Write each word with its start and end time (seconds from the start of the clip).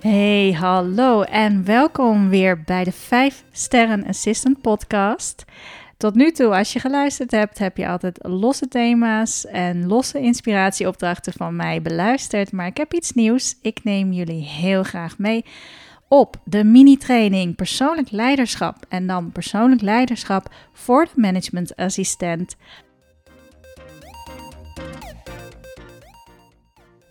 Hey, 0.00 0.52
hallo 0.52 1.22
en 1.22 1.64
welkom 1.64 2.28
weer 2.28 2.62
bij 2.62 2.84
de 2.84 2.92
5 2.92 3.44
Sterren 3.52 4.06
Assistant 4.06 4.60
podcast. 4.60 5.44
Tot 5.96 6.14
nu 6.14 6.30
toe, 6.30 6.56
als 6.56 6.72
je 6.72 6.78
geluisterd 6.78 7.30
hebt, 7.30 7.58
heb 7.58 7.76
je 7.76 7.88
altijd 7.88 8.18
losse 8.22 8.68
thema's 8.68 9.46
en 9.46 9.86
losse 9.86 10.20
inspiratieopdrachten 10.20 11.32
van 11.32 11.56
mij 11.56 11.82
beluisterd. 11.82 12.52
Maar 12.52 12.66
ik 12.66 12.76
heb 12.76 12.94
iets 12.94 13.12
nieuws. 13.12 13.58
Ik 13.62 13.84
neem 13.84 14.12
jullie 14.12 14.42
heel 14.42 14.82
graag 14.82 15.18
mee 15.18 15.44
op 16.08 16.36
de 16.44 16.64
mini-training 16.64 17.56
persoonlijk 17.56 18.10
leiderschap. 18.10 18.76
En 18.88 19.06
dan 19.06 19.32
persoonlijk 19.32 19.80
leiderschap 19.80 20.54
voor 20.72 21.04
de 21.04 21.20
managementassistent. 21.20 22.56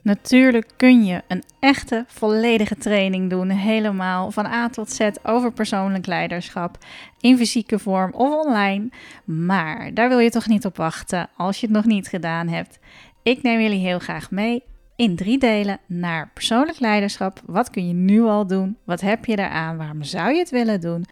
Natuurlijk 0.08 0.72
kun 0.76 1.06
je 1.06 1.22
een 1.28 1.44
echte 1.60 2.04
volledige 2.08 2.76
training 2.76 3.30
doen, 3.30 3.50
helemaal 3.50 4.32
van 4.32 4.46
A 4.46 4.70
tot 4.70 4.92
Z 4.92 5.10
over 5.24 5.52
persoonlijk 5.52 6.06
leiderschap, 6.06 6.78
in 7.20 7.38
fysieke 7.38 7.80
vorm 7.80 8.14
of 8.14 8.46
online. 8.46 8.90
Maar 9.24 9.94
daar 9.94 10.10
wil 10.10 10.20
je 10.20 10.30
toch 10.30 10.48
niet 10.48 10.66
op 10.66 10.78
wachten 10.78 11.30
als 11.38 11.60
je 11.60 11.66
het 11.66 11.76
nog 11.76 11.86
niet 11.86 12.08
gedaan 12.08 12.48
hebt. 12.48 12.80
Ik 13.24 13.42
neem 13.42 13.60
jullie 13.60 13.80
heel 13.80 14.00
graag 14.00 14.32
mee 14.32 14.64
in 14.96 15.16
drie 15.16 15.38
delen 15.38 15.80
naar 15.86 16.32
persoonlijk 16.34 16.80
leiderschap. 16.80 17.42
Wat 17.46 17.70
kun 17.70 17.88
je 17.88 17.94
nu 17.94 18.22
al 18.22 18.48
doen? 18.48 18.78
Wat 18.84 19.02
heb 19.02 19.26
je 19.26 19.36
daaraan? 19.36 19.78
Waarom 19.78 20.04
zou 20.04 20.32
je 20.32 20.40
het 20.40 20.50
willen 20.50 20.82
doen? 20.82 21.06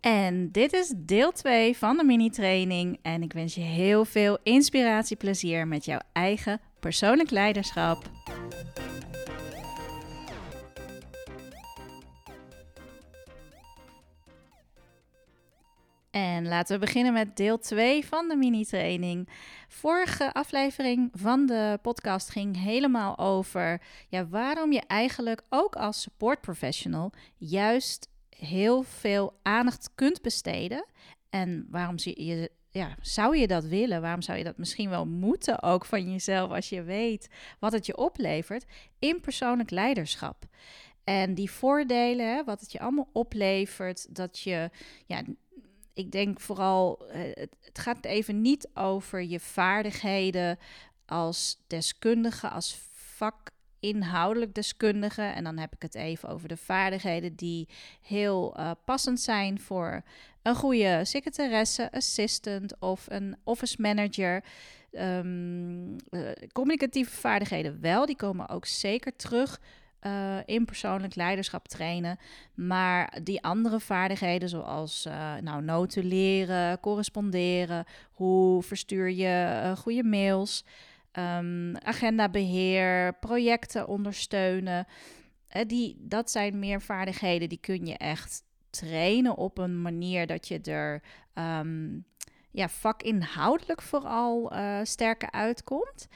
En 0.00 0.50
dit 0.52 0.72
is 0.72 0.92
deel 0.96 1.32
2 1.32 1.76
van 1.76 1.96
de 1.96 2.04
mini-training. 2.04 2.98
En 3.02 3.22
ik 3.22 3.32
wens 3.32 3.54
je 3.54 3.60
heel 3.60 4.04
veel 4.04 4.38
inspiratie, 4.42 5.16
plezier 5.16 5.66
met 5.66 5.84
jouw 5.84 6.00
eigen 6.12 6.60
persoonlijk 6.80 7.30
leiderschap. 7.30 8.10
En 16.10 16.48
laten 16.48 16.78
we 16.78 16.84
beginnen 16.84 17.12
met 17.12 17.36
deel 17.36 17.58
2 17.58 18.06
van 18.06 18.28
de 18.28 18.36
mini-training. 18.36 19.28
Vorige 19.68 20.32
aflevering 20.32 21.10
van 21.12 21.46
de 21.46 21.78
podcast 21.82 22.30
ging 22.30 22.62
helemaal 22.62 23.18
over 23.18 23.80
ja, 24.08 24.26
waarom 24.26 24.72
je 24.72 24.82
eigenlijk 24.86 25.42
ook 25.48 25.76
als 25.76 26.00
support 26.00 26.40
professional 26.40 27.12
juist 27.36 28.08
heel 28.38 28.82
veel 28.82 29.38
aandacht 29.42 29.90
kunt 29.94 30.22
besteden. 30.22 30.84
En 31.30 31.66
waarom 31.70 31.94
je, 31.96 32.50
ja, 32.70 32.96
zou 33.00 33.36
je 33.36 33.46
dat 33.46 33.64
willen? 33.64 34.00
Waarom 34.00 34.22
zou 34.22 34.38
je 34.38 34.44
dat 34.44 34.58
misschien 34.58 34.90
wel 34.90 35.06
moeten 35.06 35.62
ook 35.62 35.84
van 35.84 36.10
jezelf 36.10 36.50
als 36.50 36.68
je 36.68 36.82
weet 36.82 37.28
wat 37.58 37.72
het 37.72 37.86
je 37.86 37.96
oplevert 37.96 38.64
in 38.98 39.20
persoonlijk 39.20 39.70
leiderschap? 39.70 40.46
En 41.04 41.34
die 41.34 41.50
voordelen, 41.50 42.44
wat 42.44 42.60
het 42.60 42.72
je 42.72 42.80
allemaal 42.80 43.08
oplevert, 43.12 44.14
dat 44.14 44.38
je, 44.38 44.70
ja, 45.06 45.22
ik 45.94 46.12
denk 46.12 46.40
vooral, 46.40 47.06
eh, 47.08 47.20
het 47.60 47.78
gaat 47.78 48.04
even 48.04 48.42
niet 48.42 48.68
over 48.74 49.22
je 49.22 49.40
vaardigheden 49.40 50.58
als 51.06 51.64
deskundige, 51.66 52.48
als 52.48 52.78
vak 52.92 53.50
inhoudelijk 53.80 54.54
deskundige. 54.54 55.22
En 55.22 55.44
dan 55.44 55.58
heb 55.58 55.74
ik 55.74 55.82
het 55.82 55.94
even 55.94 56.28
over 56.28 56.48
de 56.48 56.56
vaardigheden 56.56 57.34
die 57.34 57.68
heel 58.00 58.54
uh, 58.58 58.70
passend 58.84 59.20
zijn 59.20 59.60
voor 59.60 60.02
een 60.42 60.54
goede 60.54 61.04
secretaresse, 61.04 61.92
assistant 61.92 62.78
of 62.78 63.06
een 63.08 63.36
office 63.44 63.76
manager. 63.80 64.44
Um, 64.92 65.96
uh, 66.10 66.30
communicatieve 66.52 67.10
vaardigheden 67.10 67.80
wel, 67.80 68.06
die 68.06 68.16
komen 68.16 68.48
ook 68.48 68.66
zeker 68.66 69.16
terug. 69.16 69.60
Uh, 70.06 70.36
in 70.44 70.64
persoonlijk 70.64 71.14
leiderschap 71.14 71.68
trainen. 71.68 72.18
Maar 72.54 73.18
die 73.22 73.42
andere 73.42 73.80
vaardigheden, 73.80 74.48
zoals 74.48 75.08
nou, 75.40 75.62
notuleren, 75.62 76.80
corresponderen, 76.80 77.84
hoe 78.12 78.62
verstuur 78.62 79.10
je 79.10 79.72
goede 79.78 80.04
mails, 80.04 80.64
um, 81.18 81.76
agendabeheer, 81.76 83.14
projecten 83.18 83.88
ondersteunen. 83.88 84.86
die, 85.66 85.96
dat 86.00 86.30
zijn 86.30 86.58
meer 86.58 86.82
vaardigheden 86.82 87.48
die 87.48 87.60
kun 87.60 87.86
je 87.86 87.96
echt 87.96 88.42
trainen 88.70 89.36
op 89.36 89.58
een 89.58 89.82
manier 89.82 90.26
dat 90.26 90.48
je 90.48 90.60
er 90.60 91.02
um, 91.34 92.04
ja, 92.50 92.68
vakinhoudelijk 92.68 93.82
vooral 93.82 94.52
uh, 94.52 94.78
sterker 94.82 95.30
uitkomt. 95.30 96.08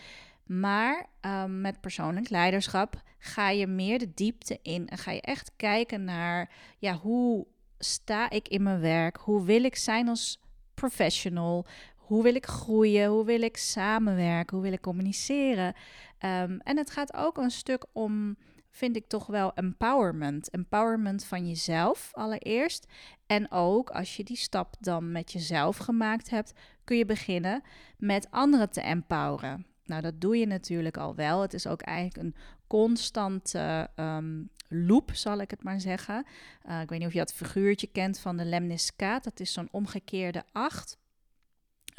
Maar 0.46 1.06
um, 1.20 1.60
met 1.60 1.80
persoonlijk 1.80 2.28
leiderschap 2.28 3.02
ga 3.18 3.48
je 3.48 3.66
meer 3.66 3.98
de 3.98 4.14
diepte 4.14 4.58
in 4.62 4.88
en 4.88 4.98
ga 4.98 5.10
je 5.10 5.20
echt 5.20 5.52
kijken 5.56 6.04
naar 6.04 6.50
ja, 6.78 6.94
hoe 6.94 7.46
sta 7.78 8.30
ik 8.30 8.48
in 8.48 8.62
mijn 8.62 8.80
werk? 8.80 9.16
Hoe 9.16 9.44
wil 9.44 9.64
ik 9.64 9.76
zijn 9.76 10.08
als 10.08 10.40
professional? 10.74 11.66
Hoe 12.12 12.22
wil 12.22 12.34
ik 12.34 12.46
groeien? 12.46 13.08
Hoe 13.08 13.24
wil 13.24 13.42
ik 13.42 13.56
samenwerken? 13.56 14.56
Hoe 14.56 14.64
wil 14.64 14.72
ik 14.72 14.80
communiceren? 14.80 15.66
Um, 15.66 16.60
en 16.60 16.76
het 16.76 16.90
gaat 16.90 17.14
ook 17.14 17.36
een 17.36 17.50
stuk 17.50 17.84
om, 17.92 18.36
vind 18.70 18.96
ik 18.96 19.06
toch 19.06 19.26
wel, 19.26 19.54
empowerment. 19.54 20.50
Empowerment 20.50 21.24
van 21.24 21.48
jezelf 21.48 22.10
allereerst. 22.12 22.86
En 23.26 23.50
ook 23.50 23.90
als 23.90 24.16
je 24.16 24.24
die 24.24 24.36
stap 24.36 24.74
dan 24.80 25.12
met 25.12 25.32
jezelf 25.32 25.76
gemaakt 25.76 26.30
hebt, 26.30 26.52
kun 26.84 26.96
je 26.96 27.06
beginnen 27.06 27.62
met 27.96 28.30
anderen 28.30 28.70
te 28.70 28.80
empoweren. 28.80 29.66
Nou, 29.84 30.02
dat 30.02 30.20
doe 30.20 30.36
je 30.36 30.46
natuurlijk 30.46 30.96
al 30.96 31.14
wel. 31.14 31.40
Het 31.40 31.54
is 31.54 31.66
ook 31.66 31.82
eigenlijk 31.82 32.26
een 32.26 32.34
constante 32.66 33.90
um, 33.96 34.50
loop, 34.68 35.10
zal 35.14 35.38
ik 35.38 35.50
het 35.50 35.62
maar 35.62 35.80
zeggen. 35.80 36.26
Uh, 36.68 36.80
ik 36.80 36.88
weet 36.88 36.98
niet 36.98 37.08
of 37.08 37.14
je 37.14 37.18
dat 37.18 37.34
figuurtje 37.34 37.86
kent 37.86 38.18
van 38.18 38.36
de 38.36 38.44
lemniscaat. 38.44 39.24
Dat 39.24 39.40
is 39.40 39.52
zo'n 39.52 39.68
omgekeerde 39.70 40.44
acht. 40.52 41.00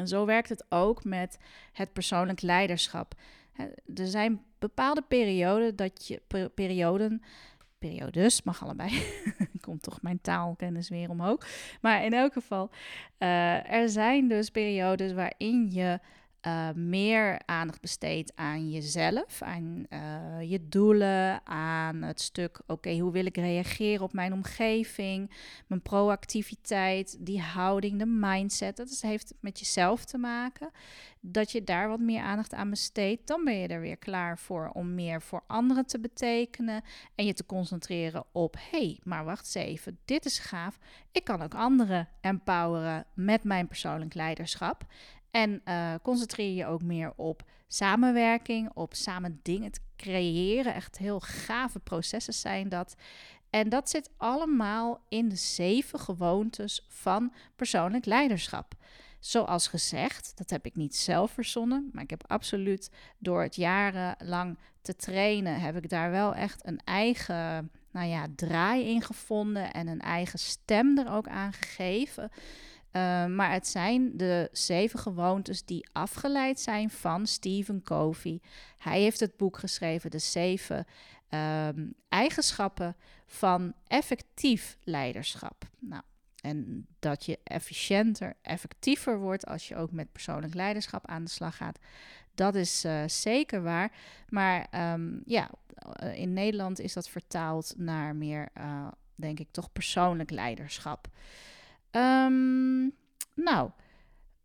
En 0.04 0.10
zo 0.10 0.26
werkt 0.26 0.50
het 0.50 0.66
ook 0.70 1.04
met 1.04 1.38
het 1.72 1.94
persoonlijk 1.94 2.42
leiderschap. 2.42 3.14
Er 3.96 4.08
zijn 4.08 4.42
bepaalde 4.60 5.02
perioden 5.02 5.76
dat 5.76 6.08
je 6.08 6.22
perioden 6.56 7.22
periodes, 7.78 8.44
mag 8.44 8.64
allebei. 8.64 9.04
Komt 9.66 9.82
toch 9.82 10.02
mijn 10.02 10.22
taalkennis 10.22 10.90
weer 10.90 11.10
omhoog. 11.10 11.48
Maar 11.82 12.04
in 12.04 12.14
elk 12.14 12.34
geval, 12.34 12.70
uh, 13.20 13.72
er 13.72 13.90
zijn 13.90 14.28
dus 14.28 14.50
periodes 14.50 15.14
waarin 15.14 15.72
je 15.72 16.00
uh, 16.48 16.70
meer 16.72 17.42
aandacht 17.46 17.82
besteedt 17.82 18.32
aan 18.36 18.70
jezelf, 18.70 19.42
aan 19.42 19.86
uh, 19.90 20.50
je 20.50 20.68
doelen, 20.70 21.48
aan 21.48 22.02
het 22.02 22.22
stuk, 22.22 22.62
oké, 22.68 22.98
hoe 22.98 23.12
wil 23.12 23.26
ik 23.26 23.38
reageren 23.38 24.04
op 24.04 24.14
mijn 24.14 24.34
omgeving, 24.34 25.32
mijn 25.68 25.82
proactiviteit, 25.82 27.18
die 27.20 27.42
houding, 27.42 28.00
de 28.00 28.06
mindset. 28.06 28.78
Dat 28.78 29.02
heeft 29.02 29.34
met 29.40 29.60
jezelf 29.60 30.06
te 30.06 30.18
maken. 30.18 30.72
Dat 31.20 31.52
je 31.52 31.64
daar 31.64 31.88
wat 31.90 32.00
meer 32.00 32.22
aandacht 32.22 32.54
aan 32.54 32.70
besteedt, 32.70 33.28
dan 33.28 33.44
ben 33.44 33.54
je 33.54 33.68
er 33.68 33.82
weer 33.82 33.98
klaar 33.98 34.38
voor 34.38 34.70
om 34.74 34.96
meer 34.96 35.22
voor 35.22 35.44
anderen 35.48 35.86
te 35.86 36.00
betekenen 36.00 36.84
en 37.16 37.26
je 37.26 37.34
te 37.34 37.46
concentreren 37.46 38.24
op, 38.32 38.56
hé, 38.72 38.78
hey, 38.78 39.00
maar 39.04 39.26
wacht 39.26 39.56
eens 39.56 39.68
even, 39.68 40.00
dit 40.06 40.26
is 40.26 40.40
gaaf. 40.40 40.78
Ik 41.12 41.24
kan 41.24 41.42
ook 41.42 41.56
anderen 41.56 42.08
empoweren 42.22 43.06
met 43.14 43.44
mijn 43.44 43.68
persoonlijk 43.68 44.14
leiderschap. 44.14 44.86
En 45.34 45.62
uh, 45.66 45.94
concentreer 46.04 46.56
je 46.56 46.66
ook 46.66 46.82
meer 46.82 47.14
op 47.16 47.44
samenwerking, 47.68 48.70
op 48.74 48.94
samen 48.94 49.40
dingen 49.44 49.72
te 49.72 49.80
creëren. 49.98 50.74
Echt 50.74 50.98
heel 50.98 51.20
gave 51.20 51.80
processen 51.80 52.34
zijn 52.34 52.70
dat. 52.70 52.96
En 53.50 53.70
dat 53.70 53.90
zit 53.90 54.10
allemaal 54.18 55.06
in 55.10 55.30
de 55.30 55.36
zeven 55.36 56.00
gewoontes 56.00 56.86
van 56.90 57.34
persoonlijk 57.56 58.06
leiderschap. 58.06 58.74
Zoals 59.20 59.68
gezegd, 59.68 60.32
dat 60.36 60.50
heb 60.50 60.66
ik 60.66 60.76
niet 60.76 60.96
zelf 60.96 61.32
verzonnen, 61.32 61.90
maar 61.94 62.04
ik 62.04 62.10
heb 62.10 62.24
absoluut 62.28 62.90
door 63.18 63.42
het 63.42 63.56
jarenlang 63.56 64.58
te 64.82 64.96
trainen, 64.96 65.60
heb 65.60 65.76
ik 65.76 65.90
daar 65.90 66.12
wel 66.12 66.36
echt 66.36 66.68
een 66.68 66.80
eigen, 66.84 67.72
nou 67.92 68.08
ja, 68.08 68.28
draai 68.36 68.86
in 68.86 69.02
gevonden 69.02 69.72
en 69.72 69.88
een 69.88 70.02
eigen 70.02 70.40
stem 70.40 70.98
er 70.98 71.12
ook 71.12 71.28
aan 71.28 71.54
gegeven. 71.54 72.32
Uh, 72.96 73.26
maar 73.26 73.52
het 73.52 73.68
zijn 73.68 74.18
de 74.18 74.50
zeven 74.52 75.00
gewoontes 75.00 75.66
die 75.66 75.90
afgeleid 75.92 76.60
zijn 76.60 76.90
van 76.90 77.28
Stephen 77.28 77.84
Covey. 77.84 78.42
Hij 78.78 79.02
heeft 79.02 79.20
het 79.20 79.38
boek 79.38 79.58
geschreven, 79.58 80.12
de 80.12 80.20
zeven 80.20 80.86
um, 81.30 81.94
eigenschappen 82.10 82.96
van 83.26 83.74
effectief 83.88 84.78
leiderschap. 84.84 85.70
Nou, 85.80 86.02
en 86.42 86.88
dat 87.00 87.26
je 87.26 87.40
efficiënter, 87.44 88.36
effectiever 88.42 89.20
wordt 89.20 89.46
als 89.46 89.68
je 89.68 89.76
ook 89.76 89.92
met 89.92 90.12
persoonlijk 90.12 90.54
leiderschap 90.54 91.08
aan 91.08 91.24
de 91.24 91.30
slag 91.30 91.58
gaat. 91.58 91.80
Dat 92.36 92.56
is 92.56 92.86
uh, 92.86 93.04
zeker 93.08 93.64
waar. 93.64 93.92
Maar 94.30 94.68
um, 94.94 95.22
ja, 95.26 95.50
in 96.14 96.34
Nederland 96.34 96.80
is 96.80 96.94
dat 96.94 97.10
vertaald 97.10 97.74
naar 97.78 98.16
meer, 98.16 98.50
denk 99.16 99.40
ik, 99.40 99.48
toch 99.52 99.72
persoonlijk 99.72 100.32
leiderschap. 100.32 101.08
Um, 101.96 102.94
nou, 103.36 103.70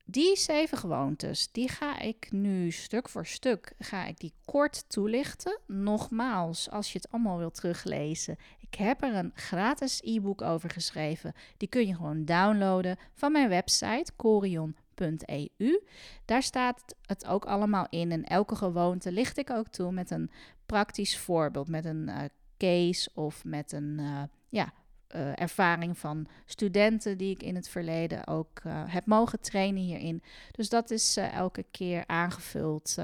die 0.05 0.37
zeven 0.37 0.79
gewoontes, 0.79 1.53
die 1.53 1.69
ga 1.69 1.99
ik 1.99 2.29
nu 2.31 2.71
stuk 2.71 3.09
voor 3.09 3.27
stuk, 3.27 3.73
ga 3.79 4.05
ik 4.05 4.19
die 4.19 4.33
kort 4.45 4.85
toelichten. 4.89 5.59
Nogmaals, 5.67 6.71
als 6.71 6.93
je 6.93 6.99
het 6.99 7.11
allemaal 7.11 7.39
wilt 7.39 7.55
teruglezen, 7.55 8.37
ik 8.59 8.75
heb 8.75 9.03
er 9.03 9.15
een 9.15 9.33
gratis 9.35 10.00
e-book 10.05 10.43
over 10.43 10.71
geschreven. 10.71 11.33
Die 11.56 11.69
kun 11.69 11.87
je 11.87 11.95
gewoon 11.95 12.25
downloaden 12.25 12.97
van 13.15 13.33
mijn 13.33 13.49
website 13.49 14.12
corion.eu. 14.17 15.81
Daar 16.25 16.43
staat 16.43 16.95
het 17.06 17.27
ook 17.27 17.45
allemaal 17.45 17.87
in 17.91 18.12
en 18.12 18.25
elke 18.25 18.56
gewoonte 18.56 19.12
licht 19.12 19.39
ik 19.39 19.50
ook 19.50 19.69
toe 19.69 19.93
met 19.93 20.11
een 20.11 20.31
praktisch 20.67 21.19
voorbeeld, 21.19 21.69
met 21.69 21.85
een 21.85 22.09
uh, 22.09 22.19
case 22.59 23.11
of 23.15 23.45
met 23.45 23.73
een 23.73 23.97
uh, 24.00 24.23
ja, 24.49 24.73
uh, 25.14 25.40
ervaring 25.40 25.99
van 25.99 26.26
studenten 26.44 27.19
die 27.19 27.31
ik 27.31 27.43
in 27.43 27.55
het 27.55 27.69
verleden 27.69 28.26
ook 28.26 28.60
uh, 28.66 28.82
heb 28.87 29.06
mogen 29.06 29.40
trainen 29.40 29.82
hierin. 29.82 30.22
Dus 30.50 30.69
dat 30.69 30.90
is 30.90 31.16
uh, 31.16 31.34
elke 31.34 31.64
keer 31.70 32.05
aangevuld 32.06 32.96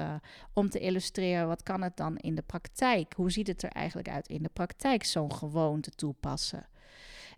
om 0.53 0.69
te 0.69 0.79
illustreren 0.79 1.47
wat 1.47 1.63
kan 1.63 1.81
het 1.81 1.97
dan 1.97 2.17
in 2.17 2.35
de 2.35 2.41
praktijk? 2.41 3.13
Hoe 3.15 3.31
ziet 3.31 3.47
het 3.47 3.63
er 3.63 3.69
eigenlijk 3.69 4.09
uit 4.09 4.27
in 4.27 4.43
de 4.43 4.49
praktijk 4.53 5.03
zo'n 5.03 5.33
gewoonte 5.33 5.91
toepassen? 5.91 6.67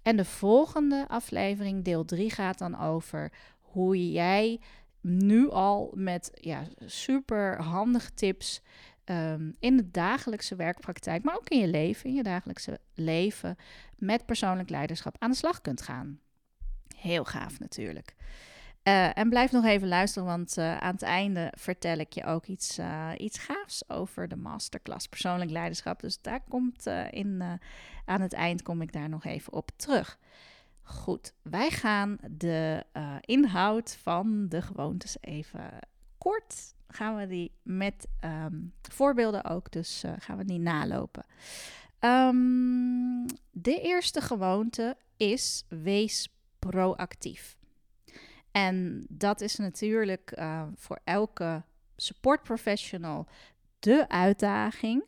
En 0.01 0.17
de 0.17 0.25
volgende 0.25 1.05
aflevering, 1.07 1.83
deel 1.83 2.05
3, 2.05 2.29
gaat 2.29 2.57
dan 2.57 2.79
over 2.79 3.31
hoe 3.61 4.11
jij 4.11 4.59
nu 5.01 5.49
al 5.49 5.91
met 5.95 6.31
ja, 6.33 6.63
super 6.85 7.61
handige 7.61 8.13
tips 8.13 8.61
um, 9.09 9.55
in 9.59 9.77
de 9.77 9.91
dagelijkse 9.91 10.55
werkpraktijk, 10.55 11.23
maar 11.23 11.35
ook 11.35 11.49
in 11.49 11.59
je 11.59 11.67
leven, 11.67 12.09
in 12.09 12.15
je 12.15 12.23
dagelijkse 12.23 12.79
leven, 12.93 13.55
met 13.95 14.25
persoonlijk 14.25 14.69
leiderschap 14.69 15.15
aan 15.19 15.31
de 15.31 15.37
slag 15.37 15.61
kunt 15.61 15.81
gaan. 15.81 16.19
Heel 16.95 17.25
gaaf 17.25 17.59
natuurlijk. 17.59 18.15
Uh, 18.83 19.17
en 19.17 19.29
blijf 19.29 19.51
nog 19.51 19.65
even 19.65 19.87
luisteren, 19.87 20.27
want 20.27 20.57
uh, 20.57 20.77
aan 20.77 20.93
het 20.93 21.01
einde 21.01 21.53
vertel 21.57 21.97
ik 21.97 22.13
je 22.13 22.25
ook 22.25 22.45
iets, 22.45 22.79
uh, 22.79 23.11
iets 23.17 23.39
gaafs 23.39 23.89
over 23.89 24.27
de 24.27 24.35
masterclass 24.35 25.07
persoonlijk 25.07 25.51
leiderschap. 25.51 25.99
Dus 25.99 26.21
daar 26.21 26.41
komt 26.49 26.85
in, 27.09 27.43
aan 28.05 28.21
het 28.21 28.33
eind 28.33 28.61
kom 28.61 28.81
ik 28.81 28.93
daar 28.93 29.09
nog 29.09 29.25
even 29.25 29.53
op 29.53 29.71
terug. 29.75 30.19
Goed, 30.81 31.33
wij 31.41 31.69
gaan 31.69 32.17
de 32.31 32.83
inhoud 33.21 33.97
van 34.01 34.49
de 34.49 34.61
gewoontes 34.61 35.17
even 35.21 35.79
kort 36.17 36.75
gaan 36.87 37.15
we 37.15 37.27
die 37.27 37.51
met 37.63 38.07
ehm, 38.19 38.55
voorbeelden 38.81 39.43
ook, 39.45 39.71
dus 39.71 40.03
uh, 40.03 40.11
gaan 40.17 40.37
we 40.37 40.45
die 40.45 40.59
nalopen. 40.59 41.25
Um, 41.99 43.25
de 43.51 43.81
eerste 43.81 44.21
gewoonte 44.21 44.97
is 45.17 45.63
wees 45.67 46.29
proactief. 46.59 47.57
En 48.51 49.05
dat 49.09 49.41
is 49.41 49.55
natuurlijk 49.55 50.33
uh, 50.37 50.63
voor 50.75 50.99
elke 51.03 51.63
support 51.95 52.43
professional 52.43 53.27
de 53.79 54.09
uitdaging. 54.09 55.03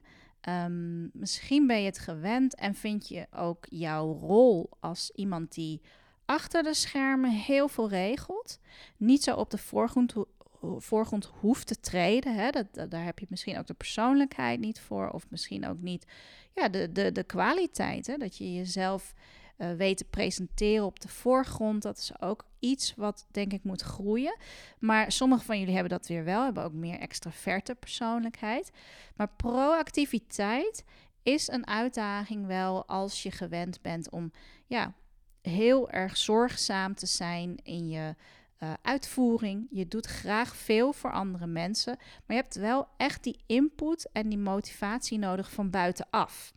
Um, 0.49 1.09
misschien 1.13 1.67
ben 1.67 1.79
je 1.79 1.85
het 1.85 1.99
gewend 1.99 2.55
en 2.55 2.75
vind 2.75 3.07
je 3.07 3.27
ook 3.31 3.65
jouw 3.69 4.13
rol 4.13 4.69
als 4.79 5.11
iemand 5.11 5.53
die 5.53 5.81
achter 6.25 6.63
de 6.63 6.73
schermen 6.73 7.31
heel 7.31 7.67
veel 7.67 7.89
regelt, 7.89 8.59
niet 8.97 9.23
zo 9.23 9.35
op 9.35 9.49
de 9.49 9.57
voorgrond 9.57 10.13
voorgrond 10.61 11.31
hoeft 11.39 11.67
te 11.67 11.79
treden. 11.79 12.35
Hè? 12.35 12.49
Dat, 12.49 12.91
daar 12.91 13.03
heb 13.03 13.19
je 13.19 13.25
misschien 13.29 13.57
ook 13.57 13.67
de 13.67 13.73
persoonlijkheid 13.73 14.59
niet 14.59 14.79
voor, 14.79 15.09
of 15.09 15.25
misschien 15.29 15.67
ook 15.67 15.79
niet 15.79 16.05
ja, 16.53 16.69
de, 16.69 16.91
de, 16.91 17.11
de 17.11 17.23
kwaliteit. 17.23 18.19
Dat 18.19 18.37
je 18.37 18.53
jezelf 18.53 19.13
uh, 19.57 19.71
weet 19.71 19.97
te 19.97 20.05
presenteren 20.05 20.85
op 20.85 20.99
de 20.99 21.07
voorgrond. 21.07 21.81
Dat 21.81 21.97
is 21.97 22.21
ook 22.21 22.45
iets 22.59 22.95
wat 22.95 23.27
denk 23.31 23.53
ik 23.53 23.63
moet 23.63 23.81
groeien. 23.81 24.37
Maar 24.79 25.11
sommige 25.11 25.45
van 25.45 25.59
jullie 25.59 25.73
hebben 25.73 25.91
dat 25.91 26.07
weer 26.07 26.23
wel, 26.23 26.43
hebben 26.43 26.63
ook 26.63 26.73
meer 26.73 26.99
extraverte 26.99 27.75
persoonlijkheid. 27.75 28.71
Maar 29.15 29.29
proactiviteit 29.35 30.83
is 31.23 31.47
een 31.47 31.67
uitdaging 31.67 32.45
wel 32.45 32.87
als 32.87 33.23
je 33.23 33.31
gewend 33.31 33.81
bent 33.81 34.09
om 34.09 34.31
ja, 34.65 34.93
heel 35.41 35.89
erg 35.89 36.17
zorgzaam 36.17 36.95
te 36.95 37.05
zijn 37.05 37.55
in 37.63 37.89
je 37.89 38.15
uh, 38.59 38.73
uitvoering. 38.81 39.67
Je 39.69 39.87
doet 39.87 40.05
graag 40.05 40.55
veel 40.55 40.93
voor 40.93 41.11
andere 41.11 41.47
mensen, 41.47 41.95
maar 41.97 42.35
je 42.35 42.41
hebt 42.41 42.55
wel 42.55 42.87
echt 42.97 43.23
die 43.23 43.39
input 43.45 44.09
en 44.11 44.29
die 44.29 44.37
motivatie 44.37 45.17
nodig 45.17 45.51
van 45.51 45.69
buitenaf. 45.69 46.53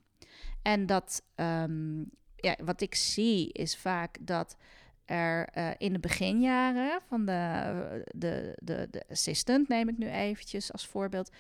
En 0.63 0.87
dat, 0.87 1.23
um, 1.37 2.11
ja, 2.37 2.57
wat 2.65 2.81
ik 2.81 2.95
zie 2.95 3.53
is 3.53 3.77
vaak 3.77 4.17
dat 4.21 4.57
er 5.05 5.49
uh, 5.57 5.71
in 5.79 5.93
de 5.93 5.99
beginjaren 5.99 7.01
van 7.07 7.27
de, 7.27 8.05
de, 8.15 8.57
de, 8.63 8.89
de 8.91 9.05
assistant, 9.11 9.69
neem 9.69 9.89
ik 9.89 9.99
nu 9.99 10.09
eventjes 10.09 10.73
als 10.73 10.87
voorbeeld, 10.87 11.31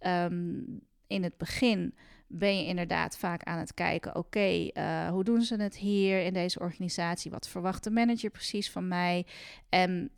um, 0.00 0.80
in 1.06 1.22
het 1.22 1.36
begin 1.36 1.94
ben 2.26 2.56
je 2.56 2.66
inderdaad 2.66 3.18
vaak 3.18 3.42
aan 3.42 3.58
het 3.58 3.74
kijken: 3.74 4.16
oké, 4.16 4.70
uh, 4.72 5.08
hoe 5.08 5.24
doen 5.24 5.42
ze 5.42 5.56
het 5.56 5.76
hier 5.76 6.22
in 6.22 6.32
deze 6.32 6.58
organisatie? 6.58 7.30
Wat 7.30 7.48
verwacht 7.48 7.84
de 7.84 7.90
manager 7.90 8.30
precies 8.30 8.70
van 8.70 8.88
mij? 8.88 9.26
En 9.68 10.10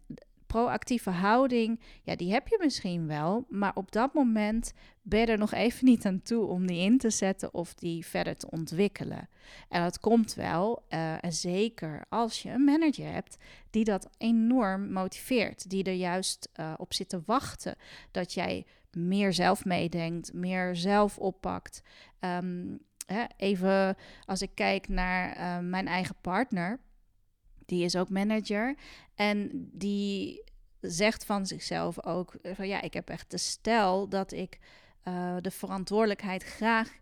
proactieve 0.49 1.10
houding, 1.10 1.81
ja, 2.02 2.16
die 2.16 2.32
heb 2.32 2.49
je 2.49 2.58
misschien 2.62 3.06
wel, 3.06 3.44
maar 3.49 3.75
op 3.75 3.93
dat 3.93 4.14
moment 4.14 4.72
ben 5.02 5.20
je 5.20 5.26
er 5.26 5.38
nog 5.38 5.52
even 5.52 5.84
niet 5.84 6.06
aan 6.06 6.22
toe 6.22 6.46
om 6.46 6.66
die 6.66 6.81
in 6.81 6.99
te 6.99 7.10
zetten 7.10 7.55
of 7.55 7.75
die 7.75 8.06
verder 8.06 8.37
te 8.37 8.50
ontwikkelen. 8.50 9.28
En 9.69 9.82
dat 9.82 10.00
komt 10.00 10.34
wel, 10.34 10.84
uh, 10.88 11.25
en 11.25 11.32
zeker 11.32 12.05
als 12.08 12.43
je 12.43 12.50
een 12.50 12.64
manager 12.64 13.12
hebt 13.12 13.37
die 13.70 13.84
dat 13.84 14.08
enorm 14.19 14.93
motiveert, 14.93 15.70
die 15.70 15.84
er 15.84 15.93
juist 15.93 16.49
uh, 16.60 16.72
op 16.76 16.94
zit 16.94 17.08
te 17.08 17.22
wachten 17.26 17.76
dat 18.10 18.32
jij 18.32 18.66
meer 18.93 19.32
zelf 19.32 19.64
meedenkt, 19.64 20.32
meer 20.32 20.76
zelf 20.76 21.19
oppakt. 21.19 21.82
Um, 22.20 22.79
hè, 23.06 23.25
even 23.37 23.96
als 24.25 24.43
ik 24.43 24.50
kijk 24.55 24.88
naar 24.88 25.37
uh, 25.37 25.69
mijn 25.69 25.87
eigen 25.87 26.17
partner, 26.20 26.81
die 27.67 27.85
is 27.85 27.96
ook 27.96 28.11
manager 28.11 28.76
en 29.14 29.50
die 29.73 30.44
zegt 30.81 31.25
van 31.25 31.46
zichzelf 31.46 32.05
ook 32.05 32.37
van 32.43 32.69
ja, 32.69 32.81
ik 32.81 32.94
heb 32.94 33.08
echt 33.08 33.31
de 33.31 33.38
stel 33.38 34.08
dat 34.08 34.32
ik 34.32 34.58
uh, 35.05 35.37
de 35.41 35.50
verantwoordelijkheid 35.50 36.43
graag 36.43 36.96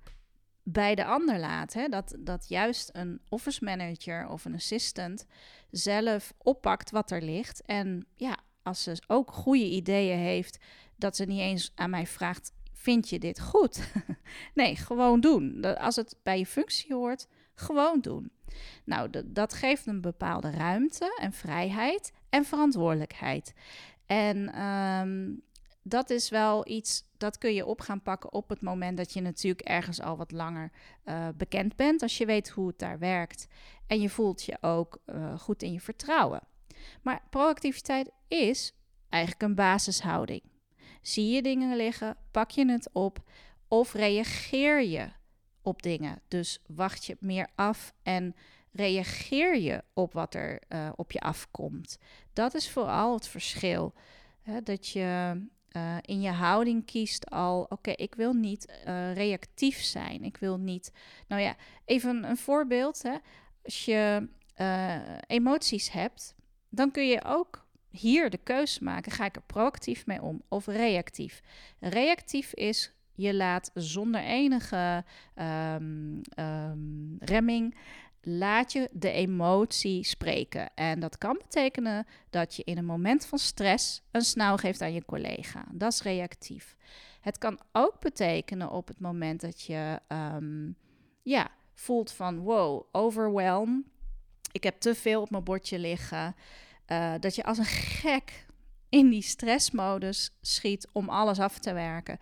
bij 0.63 0.95
de 0.95 1.05
ander 1.05 1.39
laat. 1.39 1.73
Hè? 1.73 1.89
Dat, 1.89 2.17
dat 2.19 2.49
juist 2.49 2.91
een 2.93 3.21
office 3.29 3.65
manager 3.65 4.29
of 4.29 4.45
een 4.45 4.55
assistant 4.55 5.27
zelf 5.71 6.35
oppakt 6.39 6.91
wat 6.91 7.11
er 7.11 7.23
ligt. 7.23 7.63
En 7.63 8.07
ja, 8.17 8.37
als 8.63 8.83
ze 8.83 9.03
ook 9.07 9.33
goede 9.33 9.71
ideeën 9.71 10.19
heeft, 10.19 10.59
dat 10.97 11.17
ze 11.17 11.25
niet 11.25 11.41
eens 11.41 11.73
aan 11.75 11.91
mij 11.91 12.07
vraagt: 12.07 12.53
Vind 12.73 13.09
je 13.09 13.19
dit 13.19 13.41
goed? 13.41 13.93
nee, 14.55 14.77
gewoon 14.77 15.21
doen. 15.21 15.77
Als 15.79 15.97
het 15.97 16.17
bij 16.23 16.39
je 16.39 16.47
functie 16.47 16.95
hoort, 16.95 17.27
gewoon 17.55 18.01
doen. 18.01 18.31
Nou, 18.85 19.11
dat 19.27 19.55
geeft 19.55 19.87
een 19.87 20.01
bepaalde 20.01 20.51
ruimte 20.51 21.19
en 21.21 21.33
vrijheid 21.33 22.13
en 22.29 22.45
verantwoordelijkheid. 22.45 23.53
En 24.07 24.63
um, 24.63 25.43
dat 25.83 26.11
is 26.11 26.29
wel 26.29 26.69
iets 26.69 27.05
dat 27.17 27.39
kun 27.39 27.55
je 27.55 27.67
op 27.67 27.81
gaan 27.81 28.03
pakken 28.03 28.33
op 28.33 28.49
het 28.49 28.63
moment 28.63 28.97
dat 28.97 29.13
je 29.13 29.21
natuurlijk 29.21 29.69
ergens 29.69 30.01
al 30.01 30.17
wat 30.17 30.31
langer 30.31 30.73
uh, 31.05 31.29
bekend 31.37 31.77
bent. 31.77 32.03
Als 32.03 32.19
je 32.19 32.27
weet 32.27 32.49
hoe 32.49 32.67
het 32.67 32.79
daar 32.79 32.99
werkt 32.99 33.47
en 33.87 34.01
je 34.01 34.09
voelt 34.09 34.45
je 34.45 34.57
ook 34.61 34.99
uh, 35.07 35.39
goed 35.39 35.63
in 35.63 35.73
je 35.73 35.81
vertrouwen. 35.81 36.43
Maar 37.03 37.23
proactiviteit 37.31 38.11
is 38.29 38.73
eigenlijk 39.09 39.43
een 39.43 39.55
basishouding. 39.55 40.43
Zie 41.07 41.31
je 41.31 41.43
dingen 41.43 41.77
liggen, 41.77 42.17
pak 42.31 42.51
je 42.51 42.71
het 42.71 42.91
op 42.93 43.19
of 43.69 43.93
reageer 43.93 44.83
je 44.83 45.09
op 45.63 45.83
dingen. 45.83 46.21
Dus 46.29 46.63
wacht 46.67 47.05
je 47.05 47.17
meer 47.21 47.49
af 47.55 47.93
en 48.03 48.35
reageer 48.73 49.57
je 49.57 49.85
op 49.95 50.13
wat 50.13 50.35
er 50.35 50.63
uh, 50.69 50.89
op 50.97 51.13
je 51.13 51.21
afkomt. 51.21 51.99
Dat 52.33 52.55
is 52.55 52.71
vooral 52.71 53.15
het 53.15 53.29
verschil. 53.29 53.95
Hè, 54.43 54.63
dat 54.63 54.89
je 54.89 55.41
uh, 55.73 55.97
in 56.01 56.21
je 56.21 56.31
houding 56.31 56.85
kiest 56.85 57.31
al, 57.31 57.67
oké, 57.69 57.91
ik 57.91 58.15
wil 58.15 58.33
niet 58.33 58.79
uh, 58.87 59.15
reactief 59.15 59.83
zijn. 59.83 60.25
Ik 60.25 60.37
wil 60.37 60.59
niet, 60.59 60.93
nou 61.29 61.43
ja, 61.43 61.57
even 61.85 62.25
een 62.25 62.37
voorbeeld. 62.37 63.03
Hè. 63.03 63.17
Als 63.65 63.85
je 63.85 64.29
emoties 65.27 65.91
hebt, 65.91 66.35
dan 66.69 66.91
kun 66.91 67.07
je 67.07 67.25
ook 67.25 67.66
hier 67.91 68.31
de 68.31 68.39
keuze 68.43 68.85
maken: 68.85 69.13
ga 69.13 69.25
ik 69.25 69.37
er 69.37 69.43
proactief 69.43 70.07
mee 70.07 70.23
om 70.23 70.43
of 70.49 70.67
reactief? 70.67 71.41
Reactief 71.81 72.55
is 72.55 72.93
je 73.17 73.35
laat 73.35 73.71
zonder 73.75 74.21
enige 74.21 75.05
um, 75.35 76.21
um, 76.39 77.17
remming. 77.19 77.77
Laat 78.21 78.73
je 78.73 78.89
de 78.93 79.11
emotie 79.11 80.05
spreken. 80.05 80.75
En 80.75 81.01
dat 81.01 81.19
kan 81.19 81.39
betekenen 81.43 82.07
dat 82.31 82.55
je 82.55 82.65
in 82.65 82.79
een 82.79 82.85
moment 82.85 83.27
van 83.27 83.39
stress 83.39 84.03
een 84.11 84.23
snauw 84.23 84.57
geeft 84.57 84.83
aan 84.83 84.93
je 84.93 85.05
collega. 85.05 85.65
Dat 85.73 85.93
is 85.93 86.03
reactief. 86.03 86.77
Het 87.21 87.39
kan 87.39 87.59
ook 87.73 88.01
betekenen 88.01 88.71
op 88.71 88.89
het 88.89 89.01
moment 89.01 89.41
dat 89.41 89.63
je 89.63 90.01
um, 90.09 90.77
ja, 91.23 91.51
voelt 91.75 92.13
van 92.13 92.39
wow, 92.39 92.83
overwhelm. 92.93 93.85
Ik 94.53 94.63
heb 94.63 94.81
te 94.81 94.95
veel 94.95 95.21
op 95.21 95.31
mijn 95.31 95.45
bordje 95.45 95.79
liggen. 95.79 96.35
Uh, 96.93 97.15
dat 97.21 97.35
je 97.35 97.45
als 97.45 97.59
een 97.59 97.65
gek 97.65 98.47
in 98.89 99.11
die 99.11 99.23
stressmodus 99.23 100.31
schiet 100.41 100.89
om 100.93 101.09
alles 101.09 101.39
af 101.39 101.59
te 101.59 101.73
werken. 101.73 102.19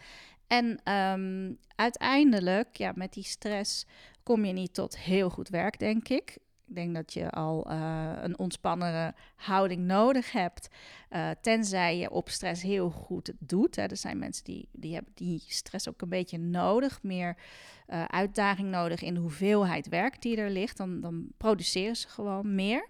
En 0.47 0.81
ehm, 0.85 1.53
uiteindelijk, 1.77 2.77
ja, 2.77 2.93
met 2.95 3.13
die 3.13 3.25
stress 3.25 3.87
kom 4.23 4.45
je 4.45 4.53
niet 4.53 4.75
tot 4.75 4.99
heel 4.99 5.31
goed 5.31 5.49
werk, 5.49 5.79
denk 5.79 6.09
ik. 6.09 6.39
Ik 6.67 6.75
denk 6.75 6.95
dat 6.95 7.13
je 7.13 7.31
al 7.31 7.71
uh, 7.71 8.13
een 8.23 8.39
ontspannere 8.39 9.15
houding 9.35 9.81
nodig 9.81 10.33
hebt. 10.33 10.69
Uh, 11.11 11.31
tenzij 11.41 11.99
je 11.99 12.11
op 12.11 12.29
stress 12.29 12.63
heel 12.63 12.91
goed 12.91 13.33
doet. 13.39 13.77
Hè. 13.77 13.83
Er 13.83 13.97
zijn 13.97 14.19
mensen 14.19 14.45
die, 14.45 14.69
die 14.73 14.95
hebben 14.95 15.13
die 15.15 15.43
stress 15.47 15.89
ook 15.89 16.03
een 16.03 16.09
beetje 16.09 16.39
nodig. 16.39 17.03
Meer 17.03 17.37
uitdaging 18.07 18.71
nodig 18.71 19.03
in 19.03 19.15
de 19.15 19.21
hoeveelheid 19.21 19.89
werk 19.89 20.23
die 20.23 20.37
er 20.37 20.51
ligt. 20.51 20.77
Dan, 20.77 21.01
dan 21.01 21.29
produceren 21.37 21.97
ze 21.97 22.09
gewoon 22.09 22.55
meer. 22.55 22.89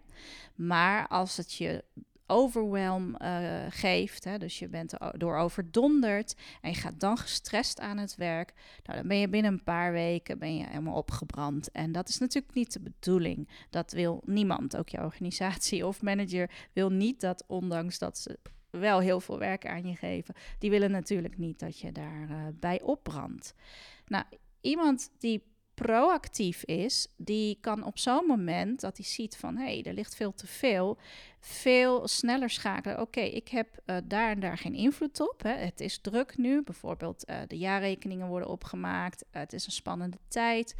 Maar 0.54 1.08
als 1.08 1.36
het 1.36 1.54
je 1.54 1.84
overwhelm 2.26 3.16
uh, 3.22 3.64
geeft. 3.68 4.24
Hè, 4.24 4.38
dus 4.38 4.58
je 4.58 4.68
bent 4.68 4.94
door 5.16 5.36
overdonderd 5.36 6.34
en 6.60 6.70
je 6.70 6.76
gaat 6.76 7.00
dan 7.00 7.18
gestrest 7.18 7.80
aan 7.80 7.98
het 7.98 8.14
werk. 8.14 8.52
Nou, 8.84 8.98
dan 8.98 9.08
ben 9.08 9.18
je 9.18 9.28
binnen 9.28 9.52
een 9.52 9.62
paar 9.62 9.92
weken 9.92 10.38
ben 10.38 10.56
je 10.56 10.66
helemaal 10.66 10.94
opgebrand. 10.94 11.70
En 11.70 11.92
dat 11.92 12.08
is 12.08 12.18
natuurlijk 12.18 12.54
niet 12.54 12.72
de 12.72 12.80
bedoeling. 12.80 13.48
Dat 13.70 13.92
wil 13.92 14.22
niemand. 14.26 14.76
Ook 14.76 14.88
je 14.88 15.02
organisatie 15.02 15.86
of 15.86 16.02
manager 16.02 16.50
wil 16.72 16.90
niet 16.90 17.20
dat, 17.20 17.44
ondanks 17.46 17.98
dat 17.98 18.18
ze 18.18 18.38
wel 18.70 18.98
heel 18.98 19.20
veel 19.20 19.38
werk 19.38 19.66
aan 19.66 19.86
je 19.86 19.96
geven, 19.96 20.34
die 20.58 20.70
willen 20.70 20.90
natuurlijk 20.90 21.38
niet 21.38 21.58
dat 21.58 21.78
je 21.78 21.92
daarbij 21.92 22.36
uh, 22.36 22.46
bij 22.60 22.82
opbrandt. 22.82 23.54
Nou, 24.06 24.24
iemand 24.60 25.10
die 25.18 25.42
proactief 25.74 26.64
is, 26.64 27.06
die 27.16 27.58
kan 27.60 27.84
op 27.84 27.98
zo'n 27.98 28.26
moment 28.26 28.80
dat 28.80 28.96
hij 28.96 29.06
ziet 29.06 29.36
van 29.36 29.56
hé, 29.56 29.64
hey, 29.64 29.82
er 29.82 29.92
ligt 29.92 30.14
veel 30.14 30.34
te 30.34 30.46
veel, 30.46 30.98
veel 31.40 32.08
sneller 32.08 32.50
schakelen. 32.50 33.00
Oké, 33.00 33.20
ik 33.20 33.48
heb 33.48 33.68
uh, 33.86 33.96
daar 34.04 34.30
en 34.30 34.40
daar 34.40 34.58
geen 34.58 34.74
invloed 34.74 35.20
op. 35.20 35.42
Hè. 35.42 35.52
Het 35.52 35.80
is 35.80 35.98
druk 35.98 36.36
nu, 36.36 36.62
bijvoorbeeld 36.62 37.30
uh, 37.30 37.36
de 37.46 37.58
jaarrekeningen 37.58 38.26
worden 38.26 38.48
opgemaakt. 38.48 39.24
Uh, 39.24 39.40
het 39.40 39.52
is 39.52 39.66
een 39.66 39.72
spannende 39.72 40.18
tijd. 40.28 40.74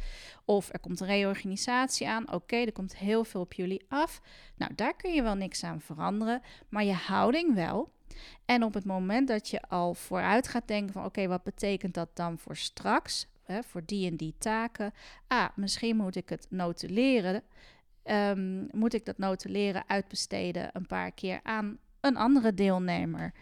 Of 0.45 0.73
er 0.73 0.79
komt 0.79 0.99
een 0.99 1.07
reorganisatie 1.07 2.07
aan. 2.07 2.33
Oké, 2.33 2.55
er 2.55 2.71
komt 2.71 2.97
heel 2.97 3.23
veel 3.23 3.41
op 3.41 3.53
jullie 3.53 3.85
af. 3.87 4.21
Nou, 4.55 4.75
daar 4.75 4.95
kun 4.95 5.13
je 5.13 5.23
wel 5.23 5.35
niks 5.35 5.63
aan 5.63 5.81
veranderen, 5.81 6.41
maar 6.69 6.83
je 6.83 6.93
houding 6.93 7.53
wel. 7.53 7.93
En 8.45 8.63
op 8.63 8.73
het 8.73 8.85
moment 8.85 9.27
dat 9.27 9.49
je 9.49 9.61
al 9.61 9.93
vooruit 9.93 10.47
gaat 10.47 10.67
denken 10.67 10.93
van 10.93 11.05
oké, 11.05 11.27
wat 11.27 11.43
betekent 11.43 11.93
dat 11.93 12.09
dan 12.13 12.37
voor 12.37 12.55
straks? 12.55 13.27
Voor 13.47 13.81
die 13.85 14.09
en 14.09 14.15
die 14.15 14.35
taken. 14.37 14.93
Ah, 15.27 15.49
misschien 15.55 15.95
moet 15.95 16.15
ik 16.15 16.29
het 16.29 16.47
notuleren. 16.49 17.43
Um, 18.03 18.67
moet 18.71 18.93
ik 18.93 19.05
dat 19.05 19.17
notuleren 19.17 19.83
uitbesteden 19.87 20.69
een 20.73 20.85
paar 20.87 21.11
keer 21.11 21.39
aan 21.43 21.77
een 21.99 22.17
andere 22.17 22.53
deelnemer 22.53 23.33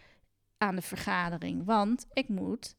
aan 0.57 0.75
de 0.75 0.81
vergadering? 0.81 1.65
Want 1.65 2.05
ik 2.13 2.29
moet 2.29 2.75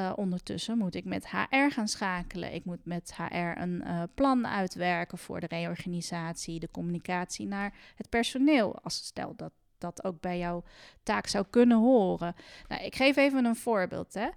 uh, 0.00 0.12
ondertussen 0.16 0.78
moet 0.78 0.94
ik 0.94 1.04
met 1.04 1.30
HR 1.30 1.70
gaan 1.70 1.88
schakelen. 1.88 2.54
Ik 2.54 2.64
moet 2.64 2.84
met 2.84 3.14
HR 3.16 3.60
een 3.60 3.82
uh, 3.84 4.02
plan 4.14 4.46
uitwerken 4.46 5.18
voor 5.18 5.40
de 5.40 5.46
reorganisatie, 5.46 6.60
de 6.60 6.70
communicatie 6.70 7.46
naar 7.46 7.74
het 7.94 8.08
personeel. 8.08 8.78
Als 8.80 8.94
stel 8.94 9.34
dat 9.36 9.52
dat 9.78 10.04
ook 10.04 10.20
bij 10.20 10.38
jouw 10.38 10.64
taak 11.02 11.26
zou 11.26 11.44
kunnen 11.50 11.78
horen. 11.78 12.34
Nou, 12.68 12.82
ik 12.82 12.94
geef 12.94 13.16
even 13.16 13.44
een 13.44 13.56
voorbeeld. 13.56 14.14
Hè. 14.14 14.28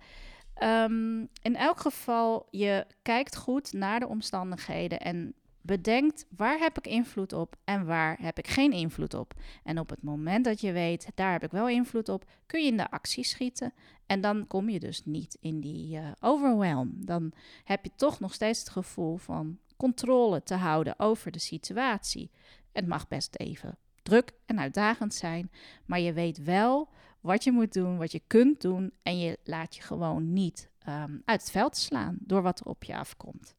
Um, 0.63 1.29
in 1.41 1.55
elk 1.55 1.79
geval, 1.79 2.47
je 2.51 2.85
kijkt 3.01 3.35
goed 3.35 3.73
naar 3.73 3.99
de 3.99 4.07
omstandigheden 4.07 4.99
en 4.99 5.33
bedenkt 5.61 6.25
waar 6.37 6.57
heb 6.57 6.77
ik 6.77 6.87
invloed 6.87 7.33
op 7.33 7.55
en 7.63 7.85
waar 7.85 8.17
heb 8.21 8.37
ik 8.37 8.47
geen 8.47 8.71
invloed 8.71 9.13
op. 9.13 9.33
En 9.63 9.79
op 9.79 9.89
het 9.89 10.03
moment 10.03 10.45
dat 10.45 10.61
je 10.61 10.71
weet, 10.71 11.07
daar 11.15 11.31
heb 11.31 11.43
ik 11.43 11.51
wel 11.51 11.69
invloed 11.69 12.09
op, 12.09 12.25
kun 12.45 12.61
je 12.61 12.67
in 12.67 12.77
de 12.77 12.91
actie 12.91 13.23
schieten. 13.23 13.73
En 14.05 14.21
dan 14.21 14.47
kom 14.47 14.69
je 14.69 14.79
dus 14.79 15.05
niet 15.05 15.37
in 15.39 15.59
die 15.59 15.97
uh, 15.97 16.07
overwhelm. 16.19 16.91
Dan 16.95 17.31
heb 17.63 17.83
je 17.83 17.91
toch 17.95 18.19
nog 18.19 18.33
steeds 18.33 18.59
het 18.59 18.69
gevoel 18.69 19.17
van 19.17 19.57
controle 19.77 20.43
te 20.43 20.55
houden 20.55 20.99
over 20.99 21.31
de 21.31 21.39
situatie. 21.39 22.31
Het 22.71 22.87
mag 22.87 23.07
best 23.07 23.35
even 23.39 23.77
druk 24.03 24.31
en 24.45 24.59
uitdagend 24.59 25.13
zijn, 25.13 25.51
maar 25.85 25.99
je 25.99 26.13
weet 26.13 26.43
wel 26.43 26.89
wat 27.25 27.43
je 27.43 27.51
moet 27.51 27.73
doen, 27.73 27.97
wat 27.97 28.11
je 28.11 28.21
kunt 28.27 28.61
doen 28.61 28.91
en 29.03 29.19
je 29.19 29.39
laat 29.43 29.75
je 29.75 29.81
gewoon 29.81 30.33
niet 30.33 30.69
um, 30.87 31.21
uit 31.25 31.41
het 31.41 31.51
veld 31.51 31.77
slaan 31.77 32.17
door 32.19 32.41
wat 32.41 32.59
er 32.59 32.65
op 32.65 32.83
je 32.83 32.97
afkomt. 32.97 33.55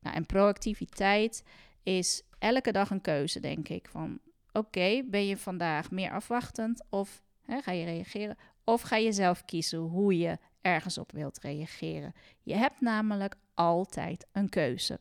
Nou, 0.00 0.16
en 0.16 0.26
proactiviteit 0.26 1.42
is 1.82 2.22
elke 2.38 2.72
dag 2.72 2.90
een 2.90 3.00
keuze, 3.00 3.40
denk 3.40 3.68
ik. 3.68 3.88
Van 3.88 4.18
oké, 4.52 5.02
ben 5.04 5.26
je 5.26 5.36
vandaag 5.36 5.90
meer 5.90 6.10
afwachtend 6.10 6.84
of 6.90 7.22
hè, 7.42 7.60
ga 7.60 7.72
je 7.72 7.84
reageren? 7.84 8.36
Of 8.64 8.80
ga 8.80 8.96
je 8.96 9.12
zelf 9.12 9.44
kiezen 9.44 9.78
hoe 9.78 10.18
je 10.18 10.38
ergens 10.60 10.98
op 10.98 11.12
wilt 11.12 11.38
reageren? 11.38 12.12
Je 12.42 12.54
hebt 12.54 12.80
namelijk 12.80 13.34
altijd 13.54 14.26
een 14.32 14.48
keuze. 14.48 15.00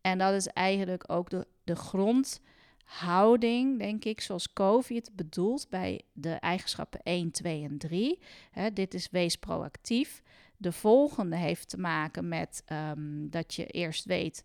En 0.00 0.18
dat 0.18 0.34
is 0.34 0.46
eigenlijk 0.46 1.12
ook 1.12 1.30
de, 1.30 1.46
de 1.64 1.76
grond 1.76 2.40
houding, 2.90 3.78
denk 3.78 4.04
ik, 4.04 4.20
zoals 4.20 4.52
COVID 4.52 5.06
het 5.06 5.16
bedoelt 5.16 5.66
bij 5.68 6.00
de 6.12 6.32
eigenschappen 6.32 7.00
1, 7.02 7.30
2 7.30 7.64
en 7.64 7.78
3. 7.78 8.18
Hè, 8.50 8.72
dit 8.72 8.94
is 8.94 9.08
wees 9.10 9.36
proactief. 9.36 10.22
De 10.56 10.72
volgende 10.72 11.36
heeft 11.36 11.68
te 11.68 11.78
maken 11.78 12.28
met 12.28 12.64
um, 12.72 13.30
dat 13.30 13.54
je 13.54 13.66
eerst 13.66 14.04
weet 14.04 14.44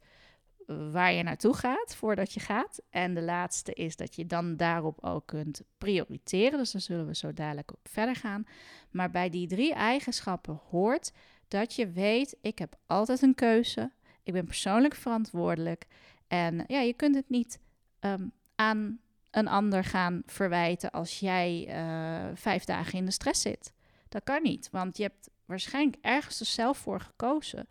eh, 0.68 0.92
waar 0.92 1.14
je 1.14 1.24
naartoe 1.24 1.54
gaat 1.54 1.96
voordat 1.96 2.34
je 2.34 2.40
gaat. 2.40 2.82
En 2.90 3.14
de 3.14 3.22
laatste 3.22 3.74
is 3.74 3.96
dat 3.96 4.16
je 4.16 4.26
dan 4.26 4.58
daarop 4.58 5.04
ook 5.04 5.26
kunt 5.26 5.62
prioriteren. 5.78 6.60
Dus 6.60 6.72
daar 6.72 6.82
zullen 6.82 7.08
we 7.08 7.16
zo 7.16 7.34
dadelijk 7.34 7.72
op 7.72 7.88
verder 7.90 8.16
gaan. 8.16 8.46
Maar 8.92 9.12
bij 9.12 9.30
die 9.30 9.48
drie 9.48 9.74
eigenschappen 9.74 10.60
hoort 10.70 11.12
dat 11.48 11.74
je 11.74 11.92
weet: 11.92 12.38
ik 12.42 12.60
heb 12.60 12.76
altijd 12.86 13.22
een 13.22 13.36
keuze. 13.36 13.92
Ik 14.24 14.34
ben 14.34 14.46
persoonlijk 14.46 14.96
verantwoordelijk. 14.96 15.88
En 16.28 16.64
ja, 16.68 16.80
je 16.80 16.94
kunt 16.94 17.16
het 17.16 17.30
niet 17.30 17.60
um, 18.06 18.32
aan 18.56 19.00
een 19.32 19.48
ander 19.48 19.84
gaan 19.84 20.22
verwijten 20.26 20.92
als 20.92 21.20
jij 21.20 21.68
uh, 21.68 22.36
vijf 22.36 22.64
dagen 22.64 22.98
in 22.98 23.06
de 23.06 23.12
stress 23.12 23.42
zit. 23.42 23.74
Dat 24.10 24.24
kan 24.24 24.42
niet, 24.42 24.70
want 24.72 24.98
je 24.98 25.04
hebt 25.04 25.30
waarschijnlijk 25.46 25.98
ergens 26.02 26.40
er 26.40 26.46
zelf 26.46 26.78
voor 26.78 27.00
gekozen 27.00 27.68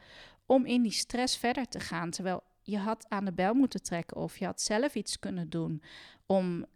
om 0.46 0.64
in 0.66 0.82
die 0.82 0.92
stress 0.92 1.36
verder 1.36 1.68
te 1.68 1.80
gaan. 1.80 2.10
Terwijl 2.10 2.42
je 2.62 2.78
had 2.78 3.06
aan 3.08 3.24
de 3.24 3.32
bel 3.32 3.54
moeten 3.54 3.82
trekken 3.82 4.16
of 4.16 4.36
je 4.38 4.44
had 4.44 4.60
zelf 4.60 4.94
iets 4.94 5.18
kunnen 5.18 5.50
doen 5.50 5.82
om 6.26 6.66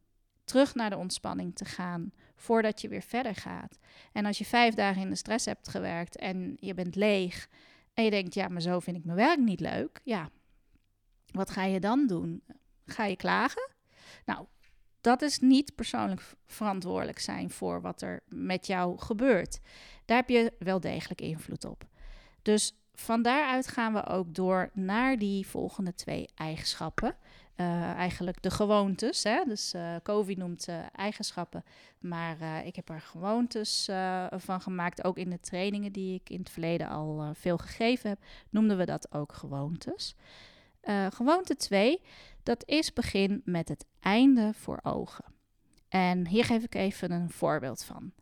terug 0.44 0.74
naar 0.74 0.90
de 0.90 0.96
ontspanning 0.96 1.56
te 1.56 1.64
gaan 1.64 2.12
voordat 2.36 2.80
je 2.80 2.88
weer 2.88 3.02
verder 3.02 3.34
gaat. 3.34 3.78
En 4.12 4.26
als 4.26 4.38
je 4.38 4.44
vijf 4.44 4.74
dagen 4.74 5.02
in 5.02 5.10
de 5.10 5.16
stress 5.16 5.44
hebt 5.44 5.68
gewerkt 5.68 6.16
en 6.16 6.56
je 6.60 6.74
bent 6.74 6.96
leeg 6.96 7.48
en 7.94 8.04
je 8.04 8.10
denkt, 8.10 8.34
ja, 8.34 8.48
maar 8.48 8.62
zo 8.62 8.80
vind 8.80 8.96
ik 8.96 9.04
mijn 9.04 9.16
werk 9.16 9.38
niet 9.38 9.60
leuk, 9.60 10.00
ja, 10.04 10.30
wat 11.26 11.50
ga 11.50 11.64
je 11.64 11.80
dan 11.80 12.06
doen? 12.06 12.42
Ga 12.90 13.04
je 13.04 13.16
klagen? 13.16 13.70
Nou, 14.24 14.46
dat 15.00 15.22
is 15.22 15.38
niet 15.38 15.74
persoonlijk 15.74 16.22
verantwoordelijk 16.46 17.18
zijn 17.18 17.50
voor 17.50 17.80
wat 17.80 18.02
er 18.02 18.20
met 18.28 18.66
jou 18.66 18.98
gebeurt. 18.98 19.60
Daar 20.04 20.16
heb 20.16 20.28
je 20.28 20.52
wel 20.58 20.80
degelijk 20.80 21.20
invloed 21.20 21.64
op. 21.64 21.86
Dus 22.42 22.74
van 22.94 23.22
daaruit 23.22 23.68
gaan 23.68 23.92
we 23.92 24.06
ook 24.06 24.34
door 24.34 24.70
naar 24.72 25.18
die 25.18 25.46
volgende 25.46 25.94
twee 25.94 26.28
eigenschappen. 26.34 27.16
Uh, 27.56 27.92
eigenlijk 27.92 28.42
de 28.42 28.50
gewoontes. 28.50 29.22
Hè? 29.22 29.44
Dus 29.44 29.74
uh, 29.74 30.36
noemt 30.36 30.68
uh, 30.68 30.78
eigenschappen. 30.92 31.64
Maar 31.98 32.66
ik 32.66 32.76
heb 32.76 32.88
er 32.88 33.00
gewoontes 33.00 33.88
van 34.30 34.60
gemaakt. 34.60 35.04
Ook 35.04 35.16
in 35.18 35.30
de 35.30 35.40
trainingen 35.40 35.92
die 35.92 36.14
ik 36.14 36.30
in 36.30 36.38
het 36.38 36.50
verleden 36.50 36.88
al 36.88 37.30
veel 37.34 37.58
gegeven 37.58 38.08
heb, 38.08 38.18
noemden 38.50 38.76
we 38.76 38.84
dat 38.84 39.12
ook 39.12 39.32
gewoontes. 39.32 40.14
gewoonte 41.10 41.56
2, 41.56 42.00
dat 42.48 42.62
is 42.66 42.92
begin 42.92 43.42
met 43.44 43.68
het 43.68 43.84
einde 44.00 44.54
voor 44.54 44.80
ogen. 44.82 45.24
En 45.88 46.26
hier 46.26 46.44
geef 46.44 46.62
ik 46.62 46.74
even 46.74 47.10
een 47.10 47.30
voorbeeld 47.30 47.84
van. 47.84 48.12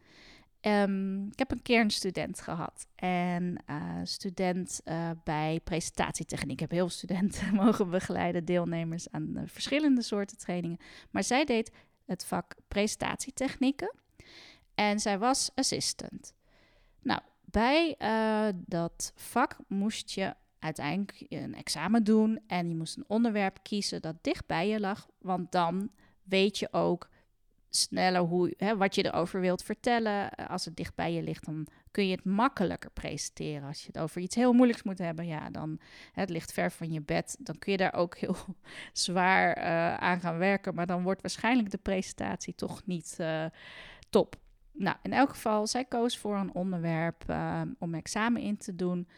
Um, 0.61 1.27
ik 1.27 1.39
heb 1.39 1.51
een 1.51 1.63
keer 1.63 1.81
een 1.81 1.91
student 1.91 2.41
gehad. 2.41 2.87
En 2.95 3.63
uh, 3.71 4.01
student 4.03 4.81
uh, 4.85 5.11
bij 5.25 5.61
presentatietechniek. 5.65 6.53
Ik 6.53 6.61
heb 6.61 6.71
heel 6.71 6.89
veel 6.89 6.97
studenten 6.97 7.55
mogen 7.65 7.91
begeleiden, 7.91 8.45
deelnemers 8.45 9.11
aan 9.11 9.33
uh, 9.37 9.43
verschillende 9.47 10.03
soorten 10.03 10.39
trainingen. 10.39 10.79
Maar 11.11 11.25
zij 11.25 11.45
deed 11.45 11.73
het 12.05 12.25
vak 12.25 12.55
presentatietechnieken. 12.69 13.95
En 14.75 15.01
zij 15.01 15.19
was 15.19 15.51
assistant. 15.55 16.35
Nou, 17.03 17.21
bij 17.45 17.97
dat 18.55 19.13
vak 19.15 19.57
moest 19.69 20.11
je 20.11 20.35
uiteindelijk 20.67 21.25
een 21.29 21.55
examen 21.55 22.05
doen 22.05 22.41
en 22.47 22.69
je 22.69 22.75
moest 22.75 22.97
een 22.97 23.05
onderwerp 23.07 23.59
kiezen 23.63 24.03
dat 24.03 24.17
dicht 24.21 24.47
bij 24.47 24.69
je 24.69 24.81
lag, 24.81 25.09
want 25.19 25.53
dan 25.53 25.91
weet 26.23 26.59
je 26.59 26.73
ook 26.73 27.09
sneller 27.71 28.21
hoe, 28.21 28.55
hè, 28.57 28.77
wat 28.77 28.95
je 28.95 29.05
erover 29.05 29.41
wilt 29.41 29.63
vertellen. 29.63 30.31
Als 30.31 30.65
het 30.65 30.77
dicht 30.77 30.95
bij 30.95 31.13
je 31.13 31.23
ligt, 31.23 31.45
dan 31.45 31.67
kun 31.91 32.07
je 32.07 32.15
het 32.15 32.25
makkelijker 32.25 32.91
presenteren. 32.91 33.69
Als 33.69 33.81
je 33.81 33.87
het 33.87 33.99
over 33.99 34.21
iets 34.21 34.35
heel 34.35 34.53
moeilijks 34.53 34.83
moet 34.83 34.99
hebben, 34.99 35.27
ja, 35.27 35.51
dan 35.51 35.79
het 36.13 36.31
ligt 36.31 36.53
ver 36.53 36.71
van 36.71 36.93
je 36.93 37.01
bed. 37.01 37.37
Dan 37.39 37.59
kun 37.59 37.73
je 37.73 37.79
daar 37.79 37.95
ook 37.95 38.17
heel 38.17 38.37
zwaar 38.93 39.59
uh, 39.59 39.95
aan 39.95 40.21
gaan 40.21 40.39
werken, 40.39 40.75
maar 40.75 40.87
dan 40.87 41.03
wordt 41.03 41.23
waarschijnlijk 41.23 41.71
de 41.71 41.79
presentatie 41.79 42.55
toch 42.55 42.83
niet 42.85 43.17
uh, 43.21 43.45
top. 44.11 44.37
nou, 44.73 44.97
in 45.03 45.13
elk 45.13 45.29
geval, 45.29 45.67
zij 45.67 45.85
koos 45.85 46.19
voor 46.19 46.37
een 46.37 46.55
onderwerp 46.55 47.25
om 47.79 47.95
examen 47.95 48.43
in 48.43 48.57
te 48.57 48.77
doen 48.77 49.09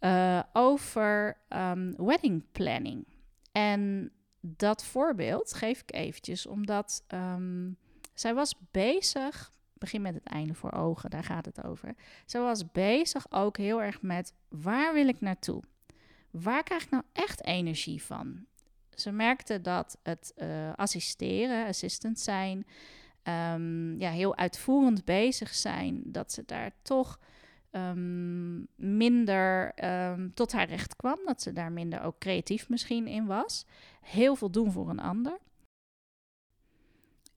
uh, 0.00 0.42
over 0.52 1.36
um, 1.48 1.94
wedding 1.96 2.44
planning. 2.52 3.06
En 3.52 4.12
dat 4.40 4.84
voorbeeld 4.84 5.54
geef 5.54 5.80
ik 5.80 5.94
eventjes, 5.94 6.46
omdat 6.46 7.04
um, 7.08 7.76
zij 8.14 8.34
was 8.34 8.54
bezig, 8.70 9.52
begin 9.72 10.02
met 10.02 10.14
het 10.14 10.26
einde 10.26 10.54
voor 10.54 10.72
ogen, 10.72 11.10
daar 11.10 11.24
gaat 11.24 11.44
het 11.44 11.64
over. 11.64 11.94
Zij 12.26 12.40
was 12.40 12.70
bezig 12.70 13.26
ook 13.30 13.56
heel 13.56 13.82
erg 13.82 14.02
met 14.02 14.34
waar 14.48 14.94
wil 14.94 15.08
ik 15.08 15.20
naartoe? 15.20 15.62
Waar 16.30 16.62
krijg 16.62 16.82
ik 16.82 16.90
nou 16.90 17.02
echt 17.12 17.44
energie 17.44 18.02
van? 18.02 18.46
Ze 18.94 19.10
merkte 19.10 19.60
dat 19.60 19.98
het 20.02 20.32
uh, 20.36 20.72
assisteren, 20.74 21.66
assistant 21.66 22.18
zijn, 22.20 22.66
um, 23.22 24.00
ja, 24.00 24.10
heel 24.10 24.36
uitvoerend 24.36 25.04
bezig 25.04 25.54
zijn, 25.54 26.02
dat 26.04 26.32
ze 26.32 26.42
daar 26.46 26.72
toch 26.82 27.18
um, 27.70 28.66
minder 28.74 29.72
um, 30.10 30.34
tot 30.34 30.52
haar 30.52 30.68
recht 30.68 30.96
kwam. 30.96 31.18
Dat 31.24 31.42
ze 31.42 31.52
daar 31.52 31.72
minder 31.72 32.02
ook 32.02 32.18
creatief 32.18 32.68
misschien 32.68 33.06
in 33.06 33.26
was. 33.26 33.66
Heel 34.00 34.34
veel 34.34 34.50
doen 34.50 34.72
voor 34.72 34.88
een 34.88 35.00
ander. 35.00 35.38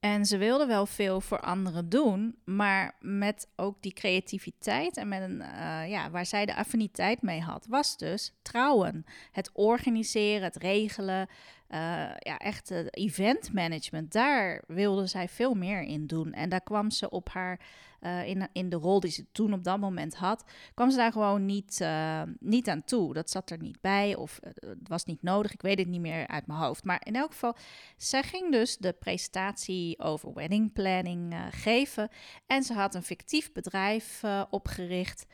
En 0.00 0.26
ze 0.26 0.38
wilde 0.38 0.66
wel 0.66 0.86
veel 0.86 1.20
voor 1.20 1.40
anderen 1.40 1.88
doen, 1.88 2.36
maar 2.44 2.96
met 3.00 3.48
ook 3.56 3.82
die 3.82 3.92
creativiteit 3.92 4.96
en 4.96 5.08
met 5.08 5.22
een, 5.22 5.40
uh, 5.40 5.90
ja, 5.90 6.10
waar 6.10 6.26
zij 6.26 6.46
de 6.46 6.54
affiniteit 6.54 7.22
mee 7.22 7.40
had, 7.40 7.66
was 7.66 7.96
dus 7.96 8.32
trouwen. 8.42 9.04
Het 9.30 9.50
organiseren, 9.52 10.42
het 10.42 10.56
regelen, 10.56 11.28
uh, 11.68 11.78
ja, 12.18 12.38
echt 12.38 12.68
het 12.68 12.96
event 12.96 13.52
management. 13.52 14.12
Daar 14.12 14.64
wilde 14.66 15.06
zij 15.06 15.28
veel 15.28 15.54
meer 15.54 15.82
in 15.82 16.06
doen. 16.06 16.32
En 16.32 16.48
daar 16.48 16.62
kwam 16.62 16.90
ze 16.90 17.10
op 17.10 17.28
haar 17.28 17.60
uh, 18.02 18.28
in, 18.28 18.48
in 18.52 18.68
de 18.68 18.76
rol 18.76 19.00
die 19.00 19.10
ze 19.10 19.32
toen 19.32 19.52
op 19.52 19.64
dat 19.64 19.78
moment 19.78 20.14
had, 20.14 20.44
kwam 20.74 20.90
ze 20.90 20.96
daar 20.96 21.12
gewoon 21.12 21.44
niet, 21.44 21.78
uh, 21.82 22.22
niet 22.38 22.68
aan 22.68 22.84
toe. 22.84 23.14
Dat 23.14 23.30
zat 23.30 23.50
er 23.50 23.58
niet 23.58 23.80
bij 23.80 24.14
of 24.14 24.40
uh, 24.44 24.50
het 24.70 24.88
was 24.88 25.04
niet 25.04 25.22
nodig. 25.22 25.52
Ik 25.52 25.62
weet 25.62 25.78
het 25.78 25.88
niet 25.88 26.00
meer 26.00 26.26
uit 26.26 26.46
mijn 26.46 26.58
hoofd. 26.58 26.84
Maar 26.84 27.00
in 27.04 27.16
elk 27.16 27.32
geval, 27.32 27.56
zij 27.96 28.22
ging 28.22 28.52
dus 28.52 28.76
de 28.76 28.92
presentatie 28.92 29.98
over 29.98 30.34
wedding 30.34 30.72
planning 30.72 31.34
geven. 31.50 32.08
En 32.46 32.62
ze 32.62 32.74
had 32.74 32.94
een 32.94 33.02
fictief 33.02 33.52
bedrijf 33.52 34.22
opgericht. 34.50 35.26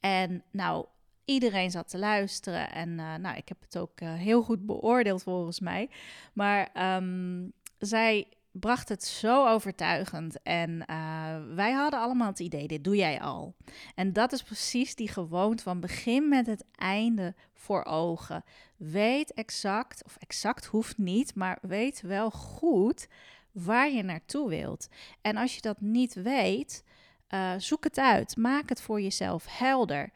En 0.00 0.44
nou, 0.50 0.86
iedereen 1.24 1.70
zat 1.70 1.88
te 1.88 1.98
luisteren. 1.98 2.72
En 2.72 2.94
nou, 2.94 3.36
ik 3.36 3.48
heb 3.48 3.60
het 3.60 3.78
ook 3.78 4.00
heel 4.00 4.42
goed 4.42 4.66
beoordeeld 4.66 5.22
volgens 5.22 5.60
mij. 5.60 5.90
Maar 6.32 6.96
um, 6.96 7.52
zij 7.78 8.26
bracht 8.60 8.88
het 8.88 9.04
zo 9.04 9.46
overtuigend. 9.48 10.42
En 10.42 10.70
uh, 10.70 11.54
wij 11.54 11.72
hadden 11.72 12.00
allemaal 12.00 12.28
het 12.28 12.40
idee, 12.40 12.66
dit 12.66 12.84
doe 12.84 12.96
jij 12.96 13.20
al. 13.20 13.54
En 13.94 14.12
dat 14.12 14.32
is 14.32 14.42
precies 14.42 14.94
die 14.94 15.08
gewoonte 15.08 15.62
van 15.62 15.80
begin 15.80 16.28
met 16.28 16.46
het 16.46 16.64
einde 16.74 17.34
voor 17.54 17.84
ogen. 17.84 18.44
Weet 18.76 19.32
exact, 19.32 20.04
of 20.04 20.16
exact 20.16 20.66
hoeft 20.66 20.98
niet, 20.98 21.34
maar 21.34 21.58
weet 21.60 22.00
wel 22.00 22.30
goed 22.30 23.08
waar 23.52 23.90
je 23.90 24.02
naartoe 24.02 24.48
wilt. 24.48 24.88
En 25.20 25.36
als 25.36 25.54
je 25.54 25.60
dat 25.60 25.80
niet 25.80 26.14
weet, 26.14 26.84
uh, 27.28 27.52
zoek 27.56 27.84
het 27.84 27.98
uit. 27.98 28.36
Maak 28.36 28.68
het 28.68 28.80
voor 28.80 29.00
jezelf 29.00 29.46
helder. 29.48 30.10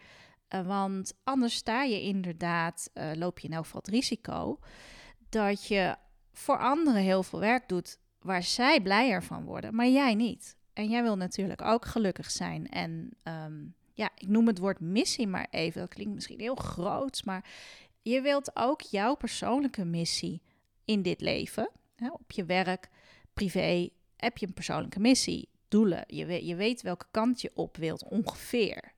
Uh, 0.55 0.67
want 0.67 1.15
anders 1.25 1.55
sta 1.55 1.83
je 1.83 2.01
inderdaad, 2.01 2.91
loop 3.15 3.39
je 3.39 3.49
in 3.49 3.55
elk 3.55 3.65
geval 3.65 3.81
het 3.81 3.91
risico 3.91 4.59
dat 5.29 5.67
je 5.67 5.97
voor 6.33 6.59
anderen 6.59 7.03
heel 7.03 7.23
veel 7.23 7.41
werk 7.41 7.69
doet 7.69 7.99
waar 8.21 8.43
zij 8.43 8.81
blijer 8.81 9.23
van 9.23 9.45
worden, 9.45 9.75
maar 9.75 9.89
jij 9.89 10.15
niet. 10.15 10.57
En 10.73 10.89
jij 10.89 11.03
wil 11.03 11.17
natuurlijk 11.17 11.63
ook 11.63 11.85
gelukkig 11.85 12.31
zijn. 12.31 12.69
En 12.69 13.11
um, 13.23 13.75
ja, 13.93 14.11
ik 14.17 14.29
noem 14.29 14.47
het 14.47 14.59
woord 14.59 14.81
missie 14.81 15.27
maar 15.27 15.47
even. 15.51 15.81
Dat 15.81 15.95
klinkt 15.95 16.15
misschien 16.15 16.41
heel 16.41 16.55
groot, 16.55 17.25
maar 17.25 17.51
je 18.03 18.21
wilt 18.21 18.51
ook 18.57 18.81
jouw 18.81 19.15
persoonlijke 19.15 19.85
missie 19.85 20.43
in 20.85 21.03
dit 21.03 21.21
leven, 21.21 21.71
hè, 21.97 22.11
op 22.11 22.31
je 22.33 22.45
werk, 22.45 22.89
privé, 23.33 23.89
heb 24.17 24.39
je 24.39 24.47
een 24.47 24.55
persoonlijke 24.55 25.01
missie, 25.01 25.49
doelen. 25.69 26.05
Je 26.07 26.27
weet, 26.27 26.47
je 26.47 26.55
weet 26.55 26.83
welke 26.83 27.07
kant 27.11 27.41
je 27.41 27.51
op 27.55 27.77
wilt 27.77 28.05
ongeveer. 28.05 28.93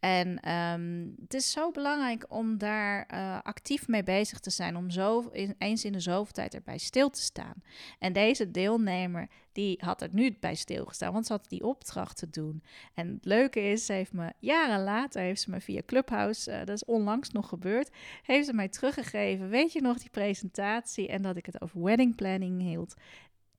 En 0.00 0.50
um, 0.50 1.14
het 1.22 1.34
is 1.34 1.50
zo 1.50 1.70
belangrijk 1.70 2.24
om 2.28 2.58
daar 2.58 3.08
uh, 3.14 3.38
actief 3.42 3.88
mee 3.88 4.02
bezig 4.02 4.38
te 4.38 4.50
zijn, 4.50 4.76
om 4.76 4.90
zo 4.90 5.30
eens 5.58 5.84
in 5.84 5.92
de 5.92 6.00
zoveel 6.00 6.32
tijd 6.32 6.54
erbij 6.54 6.78
stil 6.78 7.10
te 7.10 7.20
staan. 7.20 7.62
En 7.98 8.12
deze 8.12 8.50
deelnemer, 8.50 9.28
die 9.52 9.80
had 9.84 10.02
er 10.02 10.08
nu 10.12 10.36
bij 10.40 10.54
stilgestaan, 10.54 11.12
want 11.12 11.26
ze 11.26 11.32
had 11.32 11.48
die 11.48 11.64
opdracht 11.64 12.16
te 12.16 12.30
doen. 12.30 12.62
En 12.94 13.08
het 13.08 13.24
leuke 13.24 13.60
is, 13.60 13.86
ze 13.86 13.92
heeft 13.92 14.12
me 14.12 14.32
jaren 14.38 14.84
later, 14.84 15.22
heeft 15.22 15.40
ze 15.42 15.50
me 15.50 15.60
via 15.60 15.82
Clubhouse, 15.86 16.50
uh, 16.50 16.58
dat 16.58 16.68
is 16.68 16.84
onlangs 16.84 17.30
nog 17.30 17.48
gebeurd, 17.48 17.90
heeft 18.22 18.46
ze 18.46 18.52
mij 18.52 18.68
teruggegeven, 18.68 19.48
weet 19.48 19.72
je 19.72 19.80
nog 19.80 19.98
die 19.98 20.10
presentatie 20.10 21.08
en 21.08 21.22
dat 21.22 21.36
ik 21.36 21.46
het 21.46 21.60
over 21.60 21.82
wedding 21.82 22.14
planning 22.14 22.60
hield. 22.60 22.94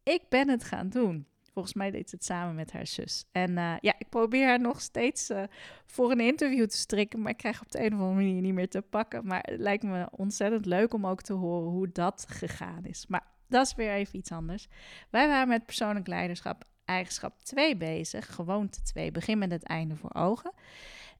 Ik 0.04 0.22
ben 0.30 0.50
het 0.50 0.64
gaan 0.64 0.90
doen. 0.90 1.26
Volgens 1.54 1.74
mij 1.74 1.92
deed 1.92 2.10
ze 2.10 2.16
het 2.16 2.26
samen 2.26 2.56
met 2.56 2.72
haar 2.72 2.88
zus. 2.88 3.26
En 3.32 3.52
uh, 3.52 3.74
ja, 3.80 3.94
ik 3.98 4.10
probeer 4.10 4.48
haar 4.48 4.60
nog 4.60 4.82
steeds 4.82 5.30
uh, 5.30 5.44
voor 5.86 6.12
een 6.12 6.20
interview 6.20 6.68
te 6.68 6.78
strikken, 6.78 7.22
maar 7.22 7.32
ik 7.32 7.38
krijg 7.38 7.62
op 7.62 7.72
de 7.72 7.80
een 7.80 7.94
of 7.94 8.00
andere 8.00 8.14
manier 8.14 8.42
niet 8.42 8.54
meer 8.54 8.70
te 8.70 8.82
pakken. 8.82 9.26
Maar 9.26 9.42
het 9.42 9.60
lijkt 9.60 9.84
me 9.84 10.08
ontzettend 10.12 10.66
leuk 10.66 10.94
om 10.94 11.08
ook 11.08 11.22
te 11.22 11.34
horen 11.34 11.72
hoe 11.72 11.92
dat 11.92 12.26
gegaan 12.30 12.86
is. 12.86 13.06
Maar 13.08 13.28
dat 13.48 13.66
is 13.66 13.76
weer 13.76 13.92
even 13.92 14.18
iets 14.18 14.32
anders. 14.32 14.68
Wij 15.10 15.28
waren 15.28 15.48
met 15.48 15.66
persoonlijk 15.66 16.08
leiderschap 16.08 16.64
eigenschap 16.86 17.40
2 17.44 17.78
bezig, 17.78 18.36
gewoonte 18.36 18.82
2, 18.82 19.12
begin 19.12 19.38
met 19.38 19.52
het 19.52 19.64
einde 19.64 19.96
voor 19.96 20.14
ogen. 20.14 20.54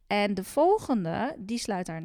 En 0.08 0.34
de 0.34 0.44
volgende, 0.44 1.36
die 1.40 1.58
sluit 1.58 1.86
daar 1.86 2.04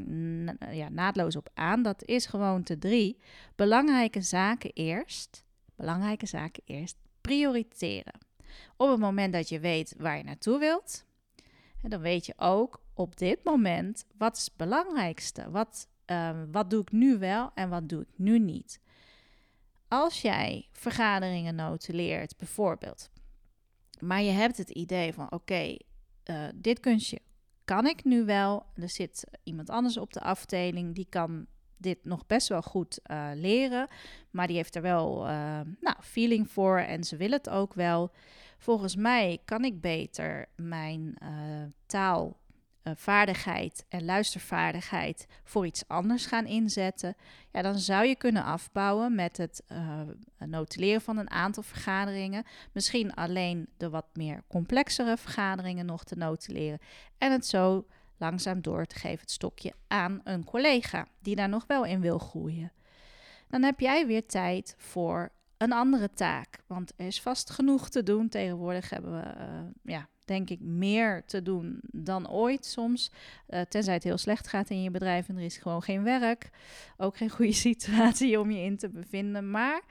ja, 0.75 0.89
naadloos 0.89 1.37
op 1.37 1.49
aan. 1.55 1.83
Dat 1.83 2.05
is 2.05 2.27
gewoonte 2.27 2.79
3. 2.79 3.19
Belangrijke 3.57 4.21
zaken 4.21 4.71
eerst. 4.75 5.45
Belangrijke 5.77 6.27
zaken 6.27 6.63
eerst 6.65 6.97
prioriteren. 7.27 8.21
Op 8.77 8.89
het 8.89 8.99
moment 8.99 9.33
dat 9.33 9.49
je 9.49 9.61
weet 9.61 9.95
waar 9.99 10.17
je 10.17 10.25
naartoe 10.25 10.59
wilt, 10.59 11.05
dan 11.83 12.01
weet 12.01 12.27
je 12.27 12.35
ook 12.37 12.83
op 12.95 13.17
dit 13.17 13.45
moment 13.45 14.07
wat 14.19 14.37
is 14.37 14.45
het 14.45 14.57
belangrijkste. 14.57 15.51
Wat, 15.51 15.89
uh, 16.07 16.43
wat 16.51 16.71
doe 16.71 16.81
ik 16.81 16.93
nu 16.93 17.19
wel 17.19 17.51
en 17.55 17.69
wat 17.69 17.89
doe 17.89 18.01
ik 18.01 18.09
nu 18.17 18.39
niet. 18.39 18.81
Als 19.89 20.23
jij 20.23 20.69
vergaderingen 20.73 21.55
notuleert, 21.55 22.37
bijvoorbeeld, 22.37 23.11
maar 24.01 24.23
je 24.23 24.31
hebt 24.31 24.57
het 24.57 24.71
idee 24.71 25.13
van: 25.13 25.33
oké, 25.33 25.77
uh, 26.25 26.49
dit 26.55 26.81
kunstje 26.81 27.21
kan 27.65 27.87
ik 27.87 28.05
nu 28.05 28.25
wel. 28.25 28.67
Er 28.75 28.89
zit 28.89 29.25
iemand 29.43 29.71
anders 29.71 29.97
op 29.97 30.13
de 30.13 30.21
afdeling 30.21 30.95
die 30.95 31.07
kan 31.09 31.47
dit 31.77 32.05
nog 32.05 32.27
best 32.27 32.49
wel 32.49 32.63
goed 32.63 33.01
uh, 33.11 33.29
leren. 33.35 33.89
Maar 34.31 34.47
die 34.47 34.57
heeft 34.57 34.75
er 34.75 34.83
wel 34.83 35.29
uh, 35.29 35.61
nou, 35.81 35.97
feeling 36.01 36.51
voor 36.51 36.79
en 36.79 37.05
ze 37.05 37.17
wil 37.17 37.31
het 37.31 37.49
ook 37.49 37.75
wel. 37.75 38.13
Volgens 38.59 38.97
mij 38.97 39.39
kan 39.45 39.65
ik 39.65 39.81
beter 39.81 40.49
mijn 40.57 41.17
uh, 41.23 41.29
taalvaardigheid 41.87 43.85
en 43.89 44.05
luistervaardigheid 44.05 45.27
voor 45.45 45.67
iets 45.67 45.89
anders 45.89 46.27
gaan 46.27 46.47
inzetten. 46.47 47.15
Ja, 47.53 47.63
dan 47.63 47.79
zou 47.79 48.07
je 48.07 48.17
kunnen 48.17 48.45
afbouwen 48.45 49.15
met 49.15 49.37
het 49.37 49.63
notuleren 50.39 51.01
van 51.01 51.17
een 51.17 51.31
aantal 51.31 51.63
vergaderingen. 51.63 52.45
Misschien 52.73 53.15
alleen 53.15 53.69
de 53.77 53.91
wat 53.91 54.07
meer 54.13 54.43
complexere 54.49 55.17
vergaderingen 55.17 55.87
nog 55.87 56.05
te 56.05 56.17
notuleren. 56.17 56.79
En 57.19 57.33
het 57.33 57.47
zo 57.47 57.87
langzaam 58.19 58.61
door 58.61 58.87
te 58.87 58.99
geven 58.99 59.21
het 59.21 59.31
stokje 59.31 59.73
aan 59.87 60.21
een 60.25 60.45
collega 60.45 61.07
die 61.21 61.37
daar 61.37 61.49
nog 61.49 61.67
wel 61.67 61.85
in 61.85 62.01
wil 62.01 62.19
groeien. 62.19 62.73
Dan 63.49 63.63
heb 63.63 63.81
jij 63.81 64.07
weer 64.07 64.27
tijd 64.27 64.75
voor 64.79 65.31
een 65.57 65.73
andere 65.73 66.11
taak, 66.11 66.59
want 66.67 66.93
er 66.97 67.07
is 67.07 67.21
vast 67.21 67.51
genoeg 67.51 67.89
te 67.89 68.03
doen. 68.03 68.29
Tegenwoordig 68.29 68.91
hebben 68.91 69.13
we, 69.21 69.27
uh, 69.27 69.61
ja, 69.83 70.09
denk 70.25 70.51
ik, 70.51 70.61
meer 70.61 71.25
te 71.27 71.43
doen 71.43 71.81
dan 71.83 72.31
ooit 72.31 72.67
soms. 72.67 73.11
Uh, 73.49 73.61
tenzij 73.61 73.95
het 73.95 74.05
heel 74.05 74.19
slecht 74.19 74.49
gaat 74.49 74.71
in 74.71 74.83
je 74.83 74.91
bedrijf 74.91 75.29
en 75.29 75.37
er 75.37 75.43
is 75.43 75.57
gewoon 75.57 75.83
geen 75.83 76.03
werk. 76.03 76.51
Ook 76.97 77.17
geen 77.17 77.31
goede 77.31 77.53
situatie 77.69 78.41
om 78.41 78.51
je 78.51 78.63
in 78.63 78.77
te 78.77 78.89
bevinden. 78.89 79.51
Maar 79.51 79.83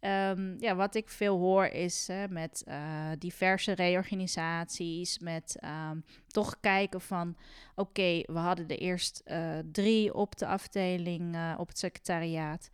Um, 0.00 0.56
ja, 0.60 0.74
wat 0.74 0.94
ik 0.94 1.08
veel 1.08 1.38
hoor 1.38 1.64
is 1.64 2.08
met 2.28 2.64
uh, 2.68 3.10
diverse 3.18 3.72
reorganisaties, 3.72 5.18
met 5.18 5.58
um, 5.90 6.04
toch 6.26 6.60
kijken 6.60 7.00
van 7.00 7.36
oké, 7.74 8.20
we 8.24 8.38
hadden 8.38 8.68
er 8.68 8.78
eerst 8.78 9.22
uh, 9.26 9.58
drie 9.72 10.14
op 10.14 10.38
de 10.38 10.46
afdeling, 10.46 11.56
op 11.56 11.68
het 11.68 11.78
secretariaat. 11.78 12.70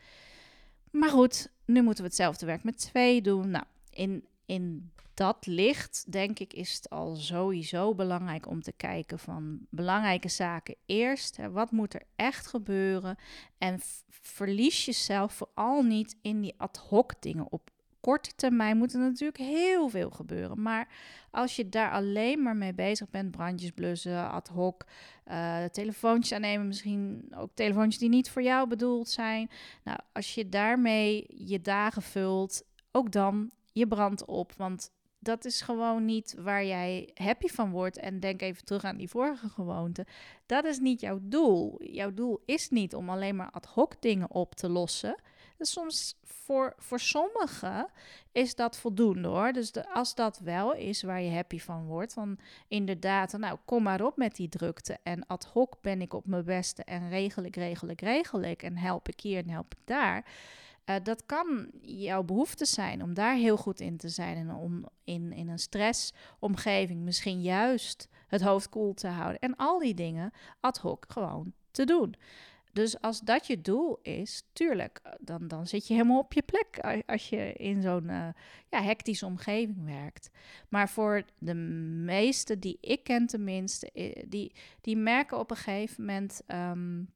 Maar 0.90 1.10
goed, 1.10 1.50
nu 1.64 1.82
moeten 1.82 2.02
we 2.02 2.08
hetzelfde 2.08 2.46
werk 2.46 2.64
met 2.64 2.78
twee 2.78 3.22
doen. 3.22 3.50
Nou, 3.50 3.64
in, 3.90 4.24
in 4.46 4.92
dat 5.14 5.46
licht, 5.46 6.12
denk 6.12 6.38
ik, 6.38 6.53
is 6.53 6.74
het 6.74 6.90
al 6.90 7.16
sowieso 7.16 7.94
belangrijk 7.94 8.48
om 8.48 8.62
te 8.62 8.72
kijken 8.72 9.18
van 9.18 9.66
belangrijke 9.70 10.29
zaken 10.29 10.77
eerst. 10.87 11.37
Hè, 11.37 11.50
wat 11.50 11.70
moet 11.70 11.94
er 11.94 12.03
echt 12.16 12.46
gebeuren? 12.46 13.16
En 13.59 13.81
verlies 14.09 14.85
jezelf 14.85 15.33
vooral 15.33 15.83
niet 15.83 16.16
in 16.22 16.40
die 16.40 16.55
ad 16.57 16.77
hoc 16.77 17.12
dingen 17.20 17.46
op 17.50 17.70
korte 18.05 18.35
termijn 18.35 18.77
moet 18.77 18.92
er 18.92 19.00
natuurlijk 19.00 19.38
heel 19.38 19.88
veel 19.88 20.11
gebeuren. 20.11 20.62
Maar 20.62 20.88
als 21.31 21.57
je 21.57 21.68
daar 21.68 21.90
alleen 21.90 22.42
maar 22.42 22.57
mee 22.57 22.74
bezig 22.74 23.11
bent, 23.11 23.31
brandjes 23.31 23.70
blussen, 23.70 24.31
ad 24.31 24.48
hoc, 24.48 24.85
uh, 25.27 25.64
telefoontjes 25.64 26.33
aannemen, 26.33 26.66
misschien 26.66 27.33
ook 27.37 27.50
telefoontjes 27.55 27.98
die 27.98 28.09
niet 28.09 28.31
voor 28.31 28.42
jou 28.42 28.68
bedoeld 28.68 29.09
zijn. 29.09 29.50
Nou, 29.85 29.98
als 30.12 30.35
je 30.35 30.48
daarmee 30.48 31.27
je 31.29 31.61
dagen 31.61 32.03
vult, 32.03 32.62
ook 32.92 33.12
dan 33.12 33.50
je 33.72 33.87
brand 33.87 34.24
op. 34.24 34.53
Want 34.57 34.90
dat 35.24 35.44
is 35.44 35.60
gewoon 35.60 36.04
niet 36.04 36.34
waar 36.38 36.64
jij 36.64 37.10
happy 37.14 37.46
van 37.46 37.70
wordt. 37.70 37.98
En 37.98 38.20
denk 38.20 38.42
even 38.42 38.64
terug 38.64 38.84
aan 38.84 38.96
die 38.96 39.08
vorige 39.08 39.48
gewoonte. 39.48 40.06
Dat 40.46 40.64
is 40.64 40.78
niet 40.78 41.00
jouw 41.00 41.18
doel. 41.22 41.82
Jouw 41.84 42.14
doel 42.14 42.42
is 42.44 42.70
niet 42.70 42.94
om 42.94 43.10
alleen 43.10 43.37
maar 43.37 43.50
ad 43.50 43.66
hoc 43.66 44.02
dingen 44.02 44.30
op 44.30 44.54
te 44.54 44.68
lossen. 44.68 45.16
Dus 45.56 45.72
soms 45.72 46.18
voor, 46.22 46.74
voor 46.76 47.00
sommigen 47.00 47.90
is 48.32 48.54
dat 48.54 48.76
voldoende 48.76 49.28
hoor. 49.28 49.52
Dus 49.52 49.72
de, 49.72 49.92
als 49.92 50.14
dat 50.14 50.38
wel 50.38 50.74
is 50.74 51.02
waar 51.02 51.22
je 51.22 51.34
happy 51.34 51.58
van 51.58 51.84
wordt, 51.84 52.14
dan 52.14 52.38
inderdaad, 52.68 53.32
nou 53.32 53.58
kom 53.64 53.82
maar 53.82 54.04
op 54.04 54.16
met 54.16 54.37
die 54.37 54.48
drukte. 54.48 54.98
En 55.02 55.26
ad 55.26 55.44
hoc 55.44 55.76
ben 55.80 56.00
ik 56.00 56.14
op 56.14 56.26
mijn 56.26 56.44
beste 56.44 56.84
en 56.84 57.08
regel 57.08 57.42
ik, 57.42 57.56
regel 57.56 57.88
ik, 57.88 58.00
regel 58.00 58.42
ik. 58.42 58.62
En 58.62 58.76
help 58.76 59.08
ik 59.08 59.20
hier 59.20 59.42
en 59.42 59.50
help 59.50 59.74
ik 59.74 59.87
daar. 59.87 60.24
Uh, 60.86 60.96
dat 61.02 61.26
kan 61.26 61.70
jouw 61.82 62.22
behoefte 62.22 62.64
zijn 62.64 63.02
om 63.02 63.14
daar 63.14 63.34
heel 63.34 63.56
goed 63.56 63.80
in 63.80 63.96
te 63.96 64.08
zijn 64.08 64.36
en 64.36 64.54
om 64.54 64.88
in, 65.04 65.32
in 65.32 65.48
een 65.48 65.58
stressomgeving 65.58 67.00
misschien 67.00 67.42
juist 67.42 68.08
het 68.26 68.42
hoofd 68.42 68.68
koel 68.68 68.94
te 68.94 69.08
houden 69.08 69.40
en 69.40 69.56
al 69.56 69.78
die 69.78 69.94
dingen 69.94 70.32
ad 70.60 70.78
hoc 70.78 71.04
gewoon 71.08 71.52
te 71.70 71.84
doen. 71.84 72.14
Dus 72.72 73.00
als 73.00 73.20
dat 73.20 73.46
je 73.46 73.60
doel 73.60 73.98
is, 74.02 74.42
tuurlijk, 74.52 75.00
eh, 75.02 75.12
dan, 75.20 75.48
dan 75.48 75.66
zit 75.66 75.86
je 75.86 75.94
helemaal 75.94 76.18
op 76.18 76.32
je 76.32 76.42
plek 76.42 77.02
als 77.06 77.28
je 77.28 77.52
in 77.52 77.82
zo'n 77.82 78.08
uh, 78.08 78.28
ja, 78.68 78.82
hectische 78.82 79.26
omgeving 79.26 79.84
werkt. 79.84 80.30
Maar 80.68 80.88
voor 80.88 81.24
de 81.38 81.54
meesten 81.54 82.60
die 82.60 82.78
ik 82.80 83.04
ken 83.04 83.26
tenminste, 83.26 83.90
die, 84.28 84.52
die 84.80 84.96
merken 84.96 85.38
op 85.38 85.50
een 85.50 85.56
gegeven 85.56 86.04
moment 86.04 86.42
um, 86.48 87.08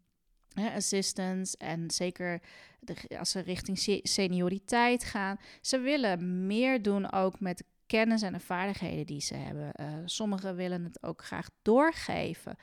assistants 0.58 1.56
en 1.56 1.90
zeker 1.90 2.40
de, 2.80 3.18
als 3.18 3.30
ze 3.30 3.40
richting 3.40 4.02
senioriteit 4.02 5.04
gaan, 5.04 5.36
ze 5.60 5.78
willen 5.78 6.46
meer 6.46 6.82
doen 6.82 7.12
ook 7.12 7.40
met 7.40 7.64
kennis 7.86 8.22
en 8.22 8.32
de 8.32 8.40
vaardigheden 8.40 9.06
die 9.06 9.20
ze 9.20 9.34
hebben. 9.34 9.72
Uh, 9.80 9.86
sommigen 10.04 10.56
willen 10.56 10.84
het 10.84 11.02
ook 11.02 11.24
graag 11.24 11.50
doorgeven, 11.62 12.56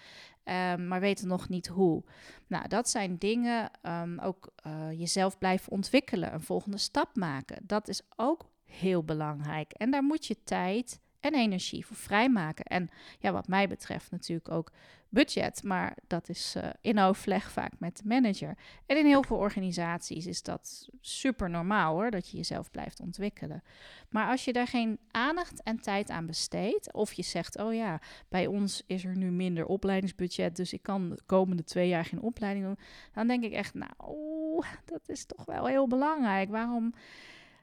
um, 0.44 0.88
maar 0.88 1.00
weten 1.00 1.28
nog 1.28 1.50
niet 1.50 1.68
hoe. 1.68 2.04
Nou, 2.48 2.68
dat 2.68 2.90
zijn 2.90 3.18
dingen, 3.18 3.72
um, 3.84 4.20
ook 4.20 4.54
uh, 4.68 4.92
jezelf 4.92 5.38
blijven 5.38 5.72
ontwikkelen, 5.72 6.34
een 6.34 6.42
volgende 6.42 6.78
stap 6.78 7.16
maken. 7.16 7.58
Dat 7.64 7.88
is 7.88 8.02
ook 8.16 8.50
heel 8.64 9.04
belangrijk. 9.04 9.72
En 9.72 9.92
daar 9.92 10.04
moet 10.04 10.26
je 10.26 10.44
tijd 10.44 11.00
en 11.20 11.34
energie 11.34 11.86
voor 11.86 11.96
vrijmaken. 11.96 12.66
En 12.66 12.90
ja, 13.20 13.32
wat 13.32 13.48
mij 13.48 13.68
betreft 13.68 14.12
natuurlijk 14.12 14.50
ook 14.50 14.72
budget, 15.16 15.64
maar 15.64 15.98
dat 16.08 16.30
is 16.30 16.56
uh, 16.58 16.70
in 16.82 17.00
overleg 17.00 17.52
vaak 17.52 17.72
met 17.80 17.98
de 17.98 18.04
manager. 18.08 18.58
En 18.86 18.98
in 18.98 19.06
heel 19.06 19.24
veel 19.24 19.38
organisaties 19.38 20.26
is 20.26 20.44
dat 20.44 20.90
super 21.02 21.50
normaal 21.50 21.94
hoor, 21.94 22.12
dat 22.12 22.30
je 22.30 22.38
jezelf 22.38 22.72
blijft 22.72 23.00
ontwikkelen. 23.00 23.64
Maar 24.10 24.30
als 24.30 24.46
je 24.46 24.54
daar 24.54 24.68
geen 24.68 25.00
aandacht 25.12 25.64
en 25.64 25.82
tijd 25.82 26.10
aan 26.10 26.26
besteedt, 26.26 26.94
of 26.94 27.14
je 27.14 27.24
zegt, 27.24 27.60
oh 27.60 27.74
ja, 27.74 28.02
bij 28.30 28.48
ons 28.48 28.84
is 28.88 29.06
er 29.06 29.18
nu 29.18 29.32
minder 29.32 29.66
opleidingsbudget, 29.66 30.56
dus 30.56 30.74
ik 30.74 30.84
kan 30.84 31.10
de 31.10 31.22
komende 31.26 31.64
twee 31.64 31.88
jaar 31.88 32.06
geen 32.06 32.22
opleiding 32.22 32.66
doen, 32.66 32.80
dan 33.14 33.28
denk 33.28 33.44
ik 33.44 33.54
echt, 33.54 33.74
nou, 33.74 34.64
dat 34.86 35.02
is 35.06 35.26
toch 35.26 35.46
wel 35.46 35.66
heel 35.66 35.88
belangrijk. 35.88 36.50
Waarom 36.50 36.94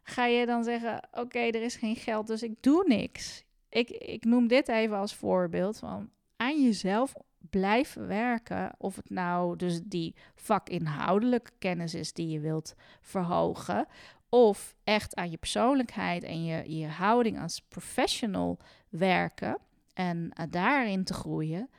ga 0.03 0.27
je 0.27 0.47
dan 0.47 0.65
zeggen, 0.65 1.09
oké, 1.13 1.39
er 1.39 1.63
is 1.63 1.77
geen 1.77 1.97
geld, 1.97 2.27
dus 2.27 2.43
ik 2.43 2.63
doe 2.63 2.85
niks? 2.87 3.45
Ik, 3.69 3.91
ik 3.91 4.25
noem 4.25 4.47
dit 4.47 4.69
even 4.69 4.97
als 4.97 5.15
voorbeeld 5.15 5.79
van 5.79 6.11
aan 6.37 6.63
jezelf 6.63 7.15
blijven 7.51 8.07
werken. 8.07 8.75
Of 8.79 8.97
het 8.97 9.11
nou 9.11 9.57
dus 9.57 9.81
die 9.83 10.15
vakinhoudelijke 10.35 11.51
kennis 11.59 11.95
is 11.95 12.13
die 12.13 12.29
je 12.29 12.41
wilt 12.41 12.75
verhogen. 13.01 13.87
Of 14.29 14.75
echt 14.85 15.15
aan 15.15 15.31
je 15.31 15.37
persoonlijkheid 15.37 16.23
en 16.23 16.45
je, 16.45 16.79
je 16.79 16.87
houding 16.87 17.41
als 17.41 17.63
professional 17.69 18.59
werken. 18.89 19.59
En 19.95 20.33
uh, 20.41 20.47
daarin 20.51 21.05
te 21.05 21.15
groeien. 21.15 21.71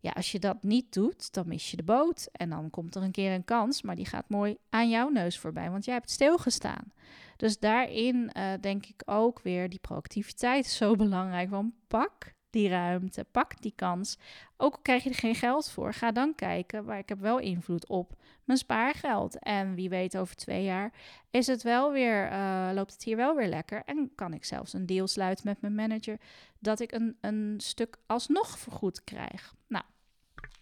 Ja, 0.00 0.10
als 0.10 0.32
je 0.32 0.38
dat 0.38 0.62
niet 0.62 0.92
doet, 0.92 1.32
dan 1.32 1.48
mis 1.48 1.70
je 1.70 1.76
de 1.76 1.82
boot. 1.82 2.28
En 2.32 2.50
dan 2.50 2.70
komt 2.70 2.94
er 2.94 3.02
een 3.02 3.10
keer 3.10 3.32
een 3.32 3.44
kans, 3.44 3.82
maar 3.82 3.96
die 3.96 4.06
gaat 4.06 4.28
mooi 4.28 4.56
aan 4.70 4.88
jouw 4.88 5.08
neus 5.08 5.38
voorbij, 5.38 5.70
want 5.70 5.84
jij 5.84 5.94
hebt 5.94 6.10
stilgestaan. 6.10 6.92
Dus 7.36 7.58
daarin 7.58 8.30
uh, 8.36 8.52
denk 8.60 8.86
ik 8.86 9.02
ook 9.04 9.40
weer, 9.40 9.68
die 9.68 9.78
proactiviteit 9.78 10.64
is 10.64 10.76
zo 10.76 10.94
belangrijk. 11.04 11.50
Want 11.50 11.72
pak 11.86 12.32
die 12.50 12.68
ruimte, 12.68 13.24
pak 13.30 13.62
die 13.62 13.72
kans. 13.76 14.18
Ook 14.56 14.74
al 14.74 14.82
krijg 14.82 15.02
je 15.02 15.08
er 15.08 15.16
geen 15.16 15.34
geld 15.34 15.70
voor, 15.70 15.92
ga 15.92 16.12
dan 16.12 16.34
kijken 16.34 16.84
waar 16.84 16.98
ik 16.98 17.08
heb 17.08 17.20
wel 17.20 17.38
invloed 17.38 17.88
op 17.88 18.16
mijn 18.44 18.58
spaargeld. 18.58 19.38
En 19.38 19.74
wie 19.74 19.88
weet 19.88 20.16
over 20.16 20.36
twee 20.36 20.64
jaar 20.64 20.92
is 21.30 21.46
het 21.46 21.62
wel 21.62 21.92
weer, 21.92 22.32
uh, 22.32 22.70
loopt 22.74 22.92
het 22.92 23.04
hier 23.04 23.16
wel 23.16 23.36
weer 23.36 23.48
lekker. 23.48 23.82
En 23.84 24.10
kan 24.14 24.34
ik 24.34 24.44
zelfs 24.44 24.72
een 24.72 24.86
deal 24.86 25.06
sluiten 25.06 25.46
met 25.46 25.60
mijn 25.60 25.74
manager 25.74 26.18
dat 26.58 26.80
ik 26.80 26.92
een, 26.92 27.16
een 27.20 27.54
stuk 27.56 27.96
alsnog 28.06 28.58
vergoed 28.58 29.04
krijg. 29.04 29.54
Nou, 29.66 29.84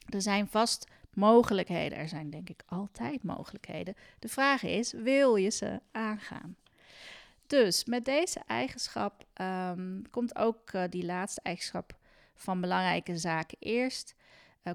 er 0.09 0.23
zijn 0.23 0.49
vast 0.49 0.87
mogelijkheden. 1.13 1.99
Er 1.99 2.09
zijn 2.09 2.31
denk 2.31 2.49
ik 2.49 2.63
altijd 2.67 3.23
mogelijkheden. 3.23 3.95
De 4.19 4.29
vraag 4.29 4.63
is, 4.63 4.93
wil 4.93 5.37
je 5.37 5.51
ze 5.51 5.81
aangaan? 5.93 6.57
Dus 7.47 7.85
met 7.85 8.05
deze 8.05 8.41
eigenschap 8.47 9.25
um, 9.41 10.03
komt 10.11 10.37
ook 10.37 10.73
uh, 10.73 10.83
die 10.91 11.05
laatste 11.05 11.41
eigenschap 11.43 11.99
van 12.35 12.61
belangrijke 12.61 13.17
zaken 13.17 13.57
eerst. 13.61 14.15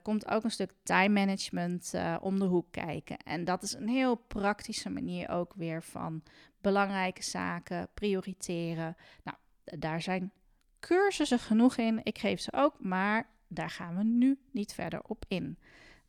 Komt 0.02 0.28
ook 0.28 0.44
een 0.44 0.52
stuk 0.52 0.72
time 0.84 1.20
management 1.20 1.92
uh, 1.96 2.18
om 2.22 2.40
de 2.40 2.46
hoek 2.46 2.72
kijken. 2.72 3.18
En 3.18 3.44
dat 3.44 3.64
is 3.64 3.74
een 3.74 3.88
heel 3.88 4.16
praktische 4.16 4.90
manier 4.90 5.30
ook 5.30 5.54
weer 5.56 5.84
van 5.84 6.24
belangrijke 6.62 7.24
zaken 7.24 7.88
prioriteren. 7.94 8.96
Nou, 9.24 9.38
daar 9.64 10.02
zijn 10.02 10.32
cursussen 10.80 11.40
genoeg 11.40 11.78
in. 11.78 12.00
Ik 12.04 12.18
geef 12.18 12.40
ze 12.40 12.54
ook, 12.54 12.76
maar 12.80 13.30
daar 13.48 13.70
gaan 13.70 13.98
we 13.98 14.04
nu 14.04 14.40
niet 14.52 14.74
verder 14.74 15.02
op 15.04 15.26
in 15.28 15.58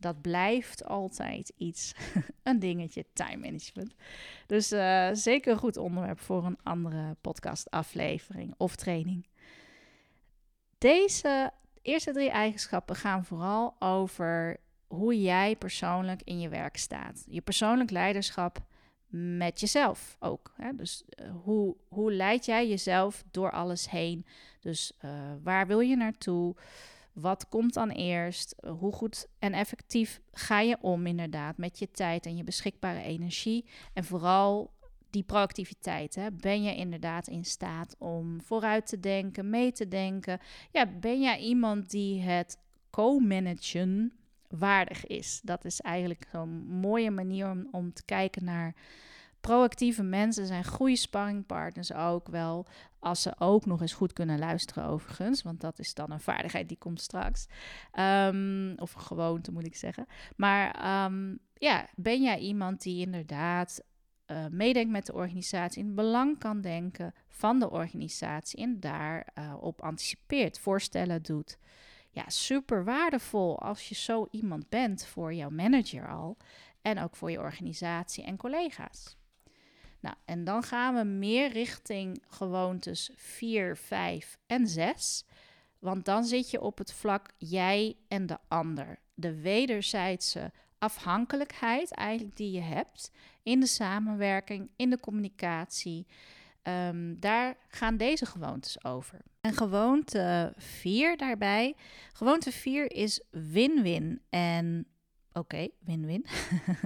dat 0.02 0.20
blijft 0.20 0.84
altijd 0.84 1.52
iets, 1.56 1.94
een 2.42 2.58
dingetje, 2.58 3.04
time 3.12 3.36
management. 3.36 3.94
Dus 4.46 4.72
uh, 4.72 5.08
zeker 5.12 5.52
een 5.52 5.58
goed 5.58 5.76
onderwerp 5.76 6.20
voor 6.20 6.44
een 6.44 6.58
andere 6.62 7.16
podcastaflevering 7.20 8.54
of 8.56 8.76
training. 8.76 9.26
Deze 10.78 11.52
eerste 11.82 12.12
drie 12.12 12.30
eigenschappen 12.30 12.96
gaan 12.96 13.24
vooral 13.24 13.74
over 13.78 14.56
hoe 14.86 15.22
jij 15.22 15.56
persoonlijk 15.56 16.22
in 16.22 16.40
je 16.40 16.48
werk 16.48 16.76
staat. 16.76 17.24
Je 17.26 17.40
persoonlijk 17.40 17.90
leiderschap 17.90 18.64
met 19.12 19.60
jezelf 19.60 20.16
ook. 20.20 20.52
Hè? 20.56 20.74
Dus 20.74 21.04
uh, 21.08 21.30
hoe, 21.42 21.76
hoe 21.88 22.12
leid 22.12 22.44
jij 22.44 22.68
jezelf 22.68 23.24
door 23.30 23.50
alles 23.50 23.90
heen? 23.90 24.26
Dus 24.60 24.92
uh, 25.04 25.10
waar 25.42 25.66
wil 25.66 25.80
je 25.80 25.96
naartoe? 25.96 26.54
Wat 27.12 27.48
komt 27.48 27.74
dan 27.74 27.90
eerst? 27.90 28.54
Hoe 28.78 28.92
goed 28.92 29.26
en 29.38 29.52
effectief 29.52 30.20
ga 30.32 30.60
je 30.60 30.76
om 30.80 31.06
inderdaad 31.06 31.56
met 31.56 31.78
je 31.78 31.90
tijd 31.90 32.26
en 32.26 32.36
je 32.36 32.44
beschikbare 32.44 33.02
energie? 33.02 33.64
En 33.92 34.04
vooral 34.04 34.72
die 35.12 35.22
proactiviteit. 35.22 36.14
Hè? 36.14 36.30
Ben 36.30 36.62
je 36.62 36.76
inderdaad 36.76 37.28
in 37.28 37.44
staat 37.44 37.96
om 37.98 38.40
vooruit 38.42 38.86
te 38.86 39.00
denken, 39.00 39.50
mee 39.50 39.72
te 39.72 39.88
denken? 39.88 40.40
Ja, 40.70 40.86
ben 40.86 41.20
jij 41.20 41.38
iemand 41.38 41.90
die 41.90 42.20
het 42.20 42.58
co-managen 42.90 44.12
waardig 44.48 45.06
is? 45.06 45.40
Dat 45.44 45.64
is 45.64 45.80
eigenlijk 45.80 46.28
zo'n 46.32 46.66
mooie 46.66 47.10
manier 47.10 47.50
om, 47.50 47.68
om 47.70 47.92
te 47.92 48.04
kijken 48.04 48.44
naar 48.44 48.74
proactieve 49.42 50.02
mensen 50.02 50.46
zijn 50.46 50.64
goede 50.64 50.96
sparringpartners 50.96 51.92
ook 51.92 52.28
wel. 52.28 52.66
Als 52.98 53.22
ze 53.22 53.34
ook 53.38 53.66
nog 53.66 53.80
eens 53.80 53.92
goed 53.92 54.12
kunnen 54.12 54.38
luisteren, 54.38 54.84
overigens. 54.84 55.42
Want 55.42 55.60
dat 55.60 55.78
is 55.78 55.94
dan 55.94 56.10
een 56.10 56.20
vaardigheid 56.20 56.68
die 56.68 56.78
komt 56.78 57.00
straks. 57.00 57.46
Um, 57.98 58.74
of 58.78 58.94
een 58.94 59.00
gewoonte, 59.00 59.52
moet 59.52 59.66
ik 59.66 59.76
zeggen. 59.76 60.06
Maar 60.36 61.04
um, 61.04 61.38
ja, 61.54 61.86
ben 61.96 62.22
jij 62.22 62.38
iemand 62.38 62.82
die 62.82 63.00
inderdaad 63.00 63.82
uh, 64.26 64.46
meedenkt 64.50 64.90
met 64.90 65.06
de 65.06 65.14
organisatie, 65.14 65.80
in 65.80 65.86
het 65.86 65.94
belang 65.94 66.38
kan 66.38 66.60
denken 66.60 67.14
van 67.28 67.58
de 67.58 67.70
organisatie 67.70 68.62
en 68.62 68.80
daarop 68.80 69.38
uh, 69.38 69.54
op 69.60 69.82
anticipeert, 69.82 70.58
voorstellen 70.58 71.22
doet? 71.22 71.58
Ja, 72.10 72.28
super 72.28 72.84
waardevol 72.84 73.60
als 73.60 73.88
je 73.88 73.94
zo 73.94 74.28
iemand 74.30 74.68
bent 74.68 75.04
voor 75.04 75.34
jouw 75.34 75.50
manager 75.50 76.08
al 76.08 76.36
en 76.82 76.98
ook 76.98 77.16
voor 77.16 77.30
je 77.30 77.40
organisatie 77.40 78.24
en 78.24 78.36
collega's. 78.36 79.16
Nou, 80.02 80.16
en 80.24 80.44
dan 80.44 80.62
gaan 80.62 80.94
we 80.94 81.04
meer 81.04 81.52
richting 81.52 82.22
gewoontes 82.28 83.10
4, 83.16 83.76
5 83.76 84.38
en 84.46 84.66
6. 84.66 85.24
Want 85.78 86.04
dan 86.04 86.24
zit 86.24 86.50
je 86.50 86.60
op 86.60 86.78
het 86.78 86.92
vlak 86.92 87.30
jij 87.38 87.96
en 88.08 88.26
de 88.26 88.38
ander. 88.48 88.98
De 89.14 89.40
wederzijdse 89.40 90.52
afhankelijkheid 90.78 91.94
eigenlijk 91.94 92.36
die 92.36 92.50
je 92.50 92.60
hebt 92.60 93.10
in 93.42 93.60
de 93.60 93.66
samenwerking, 93.66 94.70
in 94.76 94.90
de 94.90 95.00
communicatie. 95.00 96.06
Ehm, 96.62 97.14
daar 97.18 97.56
gaan 97.68 97.96
deze 97.96 98.26
gewoontes 98.26 98.84
over. 98.84 99.20
En 99.40 99.52
gewoonte 99.52 100.52
4 100.56 101.16
daarbij. 101.16 101.74
Gewoonte 102.12 102.52
4 102.52 102.92
is 102.92 103.22
win-win. 103.30 104.22
En 104.30 104.86
oké, 105.32 105.68
win-win. 105.80 106.26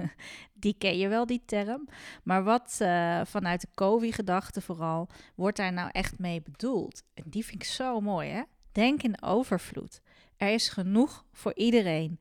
die 0.53 0.75
ken 0.77 0.97
je 0.97 1.07
wel, 1.07 1.25
die 1.25 1.41
term. 1.45 1.87
Maar 2.23 2.43
wat 2.43 2.77
uh, 2.81 3.21
vanuit 3.25 3.61
de 3.61 3.67
COVID-gedachte 3.73 4.61
vooral, 4.61 5.07
wordt 5.35 5.57
daar 5.57 5.73
nou 5.73 5.89
echt 5.91 6.19
mee 6.19 6.41
bedoeld? 6.41 7.03
En 7.13 7.23
die 7.25 7.45
vind 7.45 7.61
ik 7.61 7.67
zo 7.67 8.01
mooi, 8.01 8.29
hè? 8.29 8.41
Denk 8.71 9.03
in 9.03 9.21
overvloed. 9.21 10.01
Er 10.37 10.53
is 10.53 10.69
genoeg 10.69 11.25
voor 11.31 11.53
iedereen. 11.55 12.19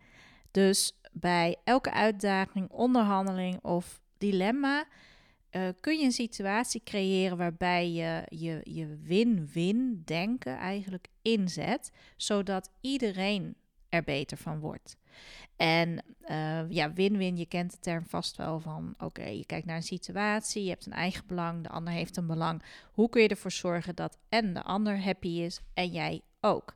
Dus 0.51 0.99
bij 1.12 1.57
elke 1.65 1.93
uitdaging, 1.93 2.71
onderhandeling 2.71 3.59
of 3.62 4.01
dilemma 4.19 4.87
uh, 5.57 5.69
kun 5.81 5.99
je 5.99 6.05
een 6.05 6.12
situatie 6.12 6.81
creëren 6.85 7.37
waarbij 7.37 7.91
je, 7.91 8.23
je 8.62 8.99
win-win 9.03 10.03
denken 10.05 10.57
eigenlijk 10.57 11.09
inzet, 11.23 11.91
zodat 12.17 12.71
iedereen 12.81 13.57
er 13.88 14.03
beter 14.03 14.37
van 14.37 14.59
wordt. 14.59 14.96
En 15.57 16.05
uh, 16.29 16.70
ja, 16.70 16.92
win-win, 16.92 17.37
je 17.37 17.46
kent 17.46 17.70
de 17.70 17.79
term 17.81 18.07
vast 18.07 18.37
wel 18.37 18.61
van, 18.61 18.94
oké, 18.99 19.25
je 19.25 19.46
kijkt 19.46 19.66
naar 19.66 19.77
een 19.77 19.83
situatie, 19.83 20.62
je 20.62 20.70
hebt 20.70 20.87
een 20.87 20.92
eigen 20.92 21.27
belang, 21.27 21.62
de 21.62 21.68
ander 21.68 21.92
heeft 21.92 22.16
een 22.16 22.27
belang. 22.27 22.62
Hoe 22.92 23.09
kun 23.09 23.22
je 23.22 23.29
ervoor 23.29 23.53
zorgen 23.53 23.94
dat 23.94 24.18
en 24.29 24.55
de 24.55 24.62
ander 24.62 25.03
happy 25.03 25.29
is 25.29 25.61
en 25.75 25.88
jij 25.88 26.20
ook? 26.40 26.75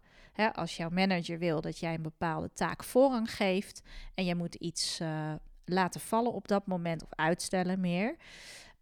als 0.52 0.76
jouw 0.76 0.88
manager 0.90 1.38
wil 1.38 1.60
dat 1.60 1.78
jij 1.78 1.94
een 1.94 2.02
bepaalde 2.02 2.50
taak 2.52 2.84
voorrang 2.84 3.34
geeft 3.34 3.82
en 4.14 4.24
jij 4.24 4.34
moet 4.34 4.54
iets 4.54 5.00
uh, 5.00 5.32
laten 5.64 6.00
vallen 6.00 6.32
op 6.32 6.48
dat 6.48 6.66
moment 6.66 7.02
of 7.02 7.08
uitstellen 7.14 7.80
meer. 7.80 8.16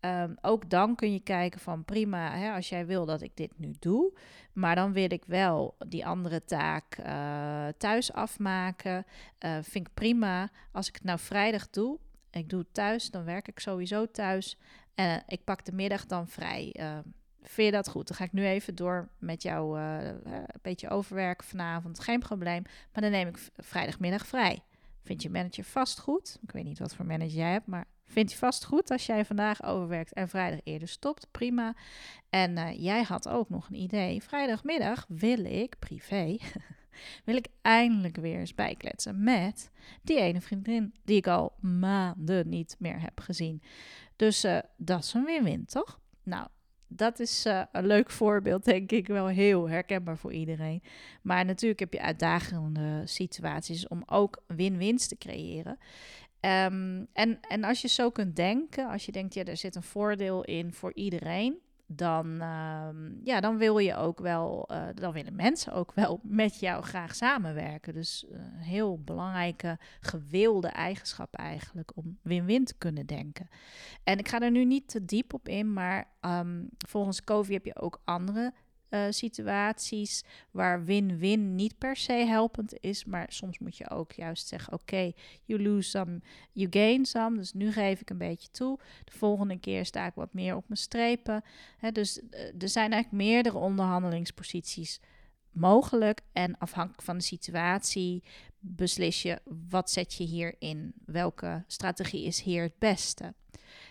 Um, 0.00 0.36
ook 0.40 0.70
dan 0.70 0.94
kun 0.94 1.12
je 1.12 1.20
kijken 1.20 1.60
van 1.60 1.84
prima, 1.84 2.36
hè, 2.36 2.52
als 2.52 2.68
jij 2.68 2.86
wil 2.86 3.06
dat 3.06 3.22
ik 3.22 3.36
dit 3.36 3.58
nu 3.58 3.74
doe, 3.78 4.18
maar 4.52 4.74
dan 4.74 4.92
wil 4.92 5.12
ik 5.12 5.24
wel 5.26 5.76
die 5.86 6.06
andere 6.06 6.44
taak 6.44 6.98
uh, 6.98 7.66
thuis 7.78 8.12
afmaken. 8.12 9.06
Uh, 9.44 9.58
vind 9.62 9.86
ik 9.86 9.94
prima. 9.94 10.50
Als 10.72 10.88
ik 10.88 10.94
het 10.94 11.04
nou 11.04 11.18
vrijdag 11.18 11.70
doe, 11.70 11.98
ik 12.30 12.48
doe 12.48 12.58
het 12.58 12.74
thuis, 12.74 13.10
dan 13.10 13.24
werk 13.24 13.48
ik 13.48 13.58
sowieso 13.58 14.10
thuis 14.10 14.58
en 14.94 15.22
ik 15.26 15.44
pak 15.44 15.64
de 15.64 15.72
middag 15.72 16.06
dan 16.06 16.28
vrij. 16.28 16.74
Uh, 16.80 16.98
vind 17.42 17.66
je 17.66 17.72
dat 17.72 17.88
goed? 17.88 18.08
Dan 18.08 18.16
ga 18.16 18.24
ik 18.24 18.32
nu 18.32 18.46
even 18.46 18.74
door 18.74 19.08
met 19.18 19.42
jou 19.42 19.80
een 19.80 20.46
beetje 20.62 20.88
overwerken 20.88 21.46
vanavond. 21.46 22.00
Geen 22.00 22.20
probleem. 22.20 22.62
Maar 22.92 23.02
dan 23.02 23.10
neem 23.10 23.28
ik 23.28 23.38
vrijdagmiddag 23.56 24.26
vrij. 24.26 24.62
Vind 25.08 25.22
je 25.22 25.30
manager 25.30 25.64
vast 25.64 26.00
goed? 26.00 26.38
Ik 26.42 26.50
weet 26.50 26.64
niet 26.64 26.78
wat 26.78 26.94
voor 26.94 27.06
manager 27.06 27.36
jij 27.36 27.52
hebt, 27.52 27.66
maar 27.66 27.86
vind 28.04 28.30
je 28.30 28.38
vast 28.38 28.64
goed 28.64 28.90
als 28.90 29.06
jij 29.06 29.24
vandaag 29.24 29.62
overwerkt 29.62 30.12
en 30.12 30.28
vrijdag 30.28 30.60
eerder 30.64 30.88
stopt? 30.88 31.26
Prima. 31.30 31.74
En 32.28 32.56
uh, 32.56 32.82
jij 32.82 33.02
had 33.02 33.28
ook 33.28 33.48
nog 33.48 33.68
een 33.68 33.74
idee. 33.74 34.22
Vrijdagmiddag 34.22 35.04
wil 35.08 35.44
ik 35.44 35.78
privé. 35.78 36.36
wil 37.24 37.36
ik 37.36 37.46
eindelijk 37.62 38.16
weer 38.16 38.38
eens 38.38 38.54
bijkletsen 38.54 39.22
met 39.22 39.70
die 40.02 40.18
ene 40.18 40.40
vriendin 40.40 40.94
die 41.04 41.16
ik 41.16 41.26
al 41.26 41.52
maanden 41.60 42.48
niet 42.48 42.76
meer 42.78 43.00
heb 43.00 43.20
gezien. 43.20 43.62
Dus 44.16 44.44
uh, 44.44 44.58
dat 44.76 45.04
is 45.04 45.14
een 45.14 45.24
win-win, 45.24 45.64
toch? 45.64 46.00
Nou, 46.22 46.48
dat 46.88 47.20
is 47.20 47.46
uh, 47.46 47.62
een 47.72 47.86
leuk 47.86 48.10
voorbeeld, 48.10 48.64
denk 48.64 48.90
ik, 48.90 49.06
wel 49.06 49.26
heel 49.26 49.68
herkenbaar 49.68 50.18
voor 50.18 50.32
iedereen. 50.32 50.82
Maar 51.22 51.44
natuurlijk 51.44 51.80
heb 51.80 51.92
je 51.92 52.00
uitdagende 52.00 53.02
situaties 53.04 53.88
om 53.88 54.02
ook 54.06 54.42
win-wins 54.46 55.08
te 55.08 55.16
creëren. 55.16 55.78
Um, 56.40 57.06
en, 57.12 57.40
en 57.40 57.64
als 57.64 57.82
je 57.82 57.88
zo 57.88 58.10
kunt 58.10 58.36
denken, 58.36 58.88
als 58.88 59.06
je 59.06 59.12
denkt, 59.12 59.34
ja, 59.34 59.44
er 59.44 59.56
zit 59.56 59.74
een 59.74 59.82
voordeel 59.82 60.44
in 60.44 60.72
voor 60.72 60.94
iedereen, 60.94 61.58
dan, 61.90 62.26
um, 62.26 63.20
ja, 63.24 63.40
dan 63.40 63.58
wil 63.58 63.78
je 63.78 63.96
ook 63.96 64.20
wel, 64.20 64.68
uh, 64.70 64.86
dan 64.94 65.12
willen 65.12 65.34
mensen 65.34 65.72
ook 65.72 65.92
wel 65.92 66.20
met 66.22 66.60
jou 66.60 66.82
graag 66.82 67.14
samenwerken. 67.14 67.94
Dus 67.94 68.24
uh, 68.30 68.38
een 68.38 68.58
heel 68.58 69.02
belangrijke, 69.02 69.78
gewilde 70.00 70.68
eigenschap 70.68 71.34
eigenlijk 71.34 71.96
om 71.96 72.18
win-win 72.22 72.64
te 72.64 72.74
kunnen 72.78 73.06
denken. 73.06 73.48
En 74.04 74.18
ik 74.18 74.28
ga 74.28 74.40
er 74.40 74.50
nu 74.50 74.64
niet 74.64 74.88
te 74.88 75.04
diep 75.04 75.34
op 75.34 75.48
in, 75.48 75.72
maar 75.72 76.08
um, 76.20 76.68
volgens 76.88 77.24
COVID 77.24 77.52
heb 77.52 77.64
je 77.64 77.80
ook 77.80 78.00
andere 78.04 78.52
uh, 78.90 79.06
situaties 79.10 80.24
waar 80.50 80.84
win-win 80.84 81.54
niet 81.54 81.78
per 81.78 81.96
se 81.96 82.12
helpend 82.12 82.80
is. 82.80 83.04
Maar 83.04 83.26
soms 83.28 83.58
moet 83.58 83.76
je 83.76 83.90
ook 83.90 84.12
juist 84.12 84.46
zeggen: 84.46 84.72
oké, 84.72 85.12
you 85.44 85.62
lose 85.62 85.88
some, 85.88 86.20
you 86.52 86.66
gain 86.70 87.06
some. 87.06 87.36
Dus 87.36 87.52
nu 87.52 87.72
geef 87.72 88.00
ik 88.00 88.10
een 88.10 88.18
beetje 88.18 88.50
toe. 88.50 88.78
De 89.04 89.18
volgende 89.18 89.58
keer 89.58 89.84
sta 89.84 90.06
ik 90.06 90.14
wat 90.14 90.32
meer 90.32 90.56
op 90.56 90.64
mijn 90.66 90.80
strepen. 90.80 91.42
Dus 91.92 92.20
uh, 92.30 92.62
er 92.62 92.68
zijn 92.68 92.92
eigenlijk 92.92 93.22
meerdere 93.22 93.58
onderhandelingsposities 93.58 95.00
mogelijk. 95.50 96.20
En 96.32 96.58
afhankelijk 96.58 97.02
van 97.02 97.18
de 97.18 97.24
situatie 97.24 98.22
beslis 98.60 99.22
je 99.22 99.40
wat 99.68 99.90
zet 99.90 100.14
je 100.14 100.24
hierin. 100.24 100.92
Welke 101.04 101.64
strategie 101.66 102.24
is 102.24 102.42
hier 102.42 102.62
het 102.62 102.78
beste? 102.78 103.34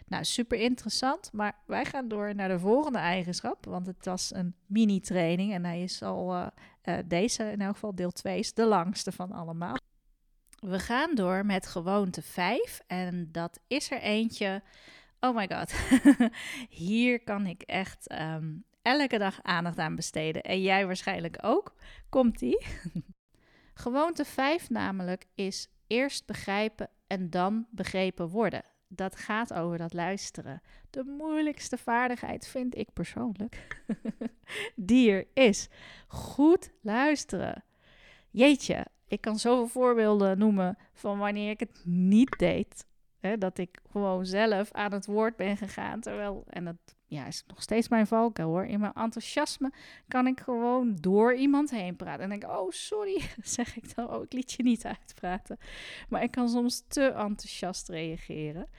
Nou, 0.07 0.23
super 0.23 0.59
interessant. 0.59 1.29
Maar 1.33 1.55
wij 1.65 1.85
gaan 1.85 2.07
door 2.07 2.35
naar 2.35 2.47
de 2.47 2.59
volgende 2.59 2.99
eigenschap. 2.99 3.65
Want 3.65 3.87
het 3.87 4.05
was 4.05 4.33
een 4.33 4.55
mini-training. 4.65 5.53
En 5.53 5.65
hij 5.65 5.83
is 5.83 6.01
al 6.01 6.35
uh, 6.35 6.47
uh, 6.83 6.97
deze, 7.05 7.51
in 7.51 7.61
elk 7.61 7.73
geval 7.73 7.95
deel 7.95 8.11
2, 8.11 8.39
is 8.39 8.53
de 8.53 8.65
langste 8.65 9.11
van 9.11 9.31
allemaal. 9.31 9.75
We 10.59 10.79
gaan 10.79 11.15
door 11.15 11.45
met 11.45 11.67
gewoonte 11.67 12.21
5. 12.21 12.81
En 12.87 13.29
dat 13.31 13.59
is 13.67 13.91
er 13.91 14.01
eentje. 14.01 14.63
Oh 15.19 15.35
my 15.35 15.49
god. 15.51 15.73
Hier 16.69 17.23
kan 17.23 17.45
ik 17.45 17.61
echt 17.61 18.11
um, 18.11 18.63
elke 18.81 19.17
dag 19.17 19.39
aandacht 19.41 19.77
aan 19.77 19.95
besteden. 19.95 20.41
En 20.41 20.61
jij 20.61 20.85
waarschijnlijk 20.85 21.37
ook. 21.41 21.75
Komt-ie? 22.09 22.65
gewoonte 23.73 24.25
5 24.25 24.69
namelijk 24.69 25.25
is 25.35 25.67
eerst 25.87 26.25
begrijpen 26.25 26.89
en 27.07 27.29
dan 27.29 27.67
begrepen 27.71 28.29
worden 28.29 28.63
dat 28.87 29.15
gaat 29.15 29.53
over 29.53 29.77
dat 29.77 29.93
luisteren. 29.93 30.61
De 30.89 31.03
moeilijkste 31.03 31.77
vaardigheid 31.77 32.47
vind 32.47 32.77
ik 32.77 32.93
persoonlijk. 32.93 33.83
die 34.75 35.27
is. 35.33 35.69
Goed 36.07 36.71
luisteren. 36.81 37.63
Jeetje, 38.29 38.85
ik 39.07 39.21
kan 39.21 39.39
zoveel 39.39 39.67
voorbeelden 39.67 40.37
noemen 40.37 40.77
van 40.93 41.17
wanneer 41.17 41.49
ik 41.49 41.59
het 41.59 41.81
niet 41.85 42.39
deed. 42.39 42.85
Hè, 43.19 43.37
dat 43.37 43.57
ik 43.57 43.79
gewoon 43.91 44.25
zelf 44.25 44.71
aan 44.71 44.91
het 44.91 45.05
woord 45.05 45.35
ben 45.35 45.57
gegaan. 45.57 45.99
Terwijl, 45.99 46.43
en 46.47 46.65
dat 46.65 46.95
ja, 47.07 47.25
is 47.25 47.43
nog 47.47 47.61
steeds 47.61 47.87
mijn 47.87 48.07
valkuil 48.07 48.49
hoor. 48.49 48.65
In 48.65 48.79
mijn 48.79 48.93
enthousiasme 48.93 49.71
kan 50.07 50.27
ik 50.27 50.39
gewoon 50.39 50.95
door 50.95 51.33
iemand 51.33 51.69
heen 51.69 51.95
praten. 51.95 52.23
En 52.23 52.29
denk 52.29 52.43
oh 52.43 52.71
sorry, 52.71 53.21
zeg 53.57 53.75
ik 53.75 53.95
dan. 53.95 54.09
Oh, 54.09 54.23
ik 54.23 54.33
liet 54.33 54.51
je 54.51 54.63
niet 54.63 54.85
uitpraten. 54.85 55.57
Maar 56.09 56.23
ik 56.23 56.31
kan 56.31 56.49
soms 56.49 56.83
te 56.87 57.01
enthousiast 57.01 57.89
reageren. 57.89 58.69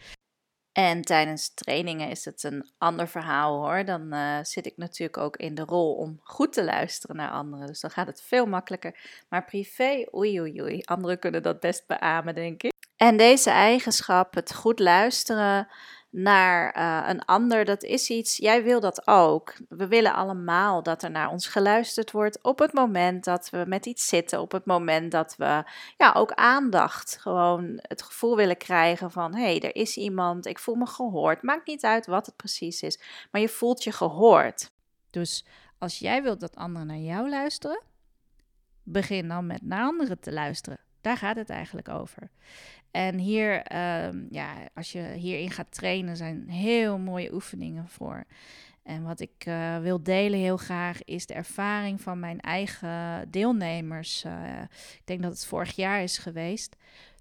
En 0.72 1.02
tijdens 1.02 1.54
trainingen 1.54 2.10
is 2.10 2.24
het 2.24 2.42
een 2.42 2.70
ander 2.78 3.08
verhaal 3.08 3.56
hoor. 3.56 3.84
Dan 3.84 4.14
uh, 4.14 4.38
zit 4.42 4.66
ik 4.66 4.76
natuurlijk 4.76 5.18
ook 5.18 5.36
in 5.36 5.54
de 5.54 5.64
rol 5.64 5.94
om 5.94 6.20
goed 6.22 6.52
te 6.52 6.64
luisteren 6.64 7.16
naar 7.16 7.30
anderen. 7.30 7.66
Dus 7.66 7.80
dan 7.80 7.90
gaat 7.90 8.06
het 8.06 8.22
veel 8.22 8.46
makkelijker. 8.46 9.24
Maar 9.28 9.44
privé, 9.44 10.04
oei 10.14 10.40
oei 10.40 10.62
oei. 10.62 10.80
Anderen 10.84 11.18
kunnen 11.18 11.42
dat 11.42 11.60
best 11.60 11.86
beamen, 11.86 12.34
denk 12.34 12.62
ik. 12.62 12.72
En 12.96 13.16
deze 13.16 13.50
eigenschap, 13.50 14.34
het 14.34 14.54
goed 14.54 14.78
luisteren, 14.78 15.68
naar 16.10 16.76
uh, 16.76 17.08
een 17.08 17.24
ander, 17.24 17.64
dat 17.64 17.82
is 17.82 18.10
iets, 18.10 18.36
jij 18.36 18.62
wil 18.62 18.80
dat 18.80 19.06
ook. 19.06 19.54
We 19.68 19.86
willen 19.88 20.14
allemaal 20.14 20.82
dat 20.82 21.02
er 21.02 21.10
naar 21.10 21.30
ons 21.30 21.46
geluisterd 21.46 22.10
wordt 22.10 22.42
op 22.42 22.58
het 22.58 22.72
moment 22.72 23.24
dat 23.24 23.50
we 23.50 23.64
met 23.66 23.86
iets 23.86 24.08
zitten, 24.08 24.40
op 24.40 24.52
het 24.52 24.66
moment 24.66 25.12
dat 25.12 25.34
we 25.36 25.64
ja, 25.96 26.12
ook 26.14 26.32
aandacht, 26.32 27.18
gewoon 27.20 27.78
het 27.82 28.02
gevoel 28.02 28.36
willen 28.36 28.56
krijgen 28.56 29.10
van 29.10 29.34
hé, 29.34 29.42
hey, 29.42 29.60
er 29.60 29.74
is 29.74 29.96
iemand, 29.96 30.46
ik 30.46 30.58
voel 30.58 30.74
me 30.74 30.86
gehoord. 30.86 31.42
Maakt 31.42 31.66
niet 31.66 31.84
uit 31.84 32.06
wat 32.06 32.26
het 32.26 32.36
precies 32.36 32.82
is, 32.82 33.00
maar 33.30 33.40
je 33.40 33.48
voelt 33.48 33.84
je 33.84 33.92
gehoord. 33.92 34.70
Dus 35.10 35.44
als 35.78 35.98
jij 35.98 36.22
wilt 36.22 36.40
dat 36.40 36.56
anderen 36.56 36.86
naar 36.86 36.96
jou 36.96 37.28
luisteren, 37.28 37.82
begin 38.82 39.28
dan 39.28 39.46
met 39.46 39.62
naar 39.62 39.84
anderen 39.84 40.20
te 40.20 40.32
luisteren. 40.32 40.78
Daar 41.00 41.16
gaat 41.16 41.36
het 41.36 41.50
eigenlijk 41.50 41.88
over. 41.88 42.30
En 42.90 43.18
hier, 43.18 43.76
um, 44.06 44.26
ja, 44.30 44.54
als 44.74 44.92
je 44.92 45.02
hierin 45.02 45.50
gaat 45.50 45.72
trainen, 45.72 46.16
zijn 46.16 46.48
heel 46.48 46.98
mooie 46.98 47.34
oefeningen 47.34 47.88
voor. 47.88 48.24
En 48.82 49.02
wat 49.02 49.20
ik 49.20 49.44
uh, 49.48 49.78
wil 49.78 50.02
delen 50.02 50.38
heel 50.38 50.56
graag 50.56 51.04
is 51.04 51.26
de 51.26 51.34
ervaring 51.34 52.00
van 52.00 52.20
mijn 52.20 52.40
eigen 52.40 53.30
deelnemers. 53.30 54.24
Uh, 54.24 54.62
ik 54.72 55.02
denk 55.04 55.22
dat 55.22 55.32
het 55.32 55.46
vorig 55.46 55.76
jaar 55.76 56.02
is 56.02 56.18
geweest. 56.18 56.76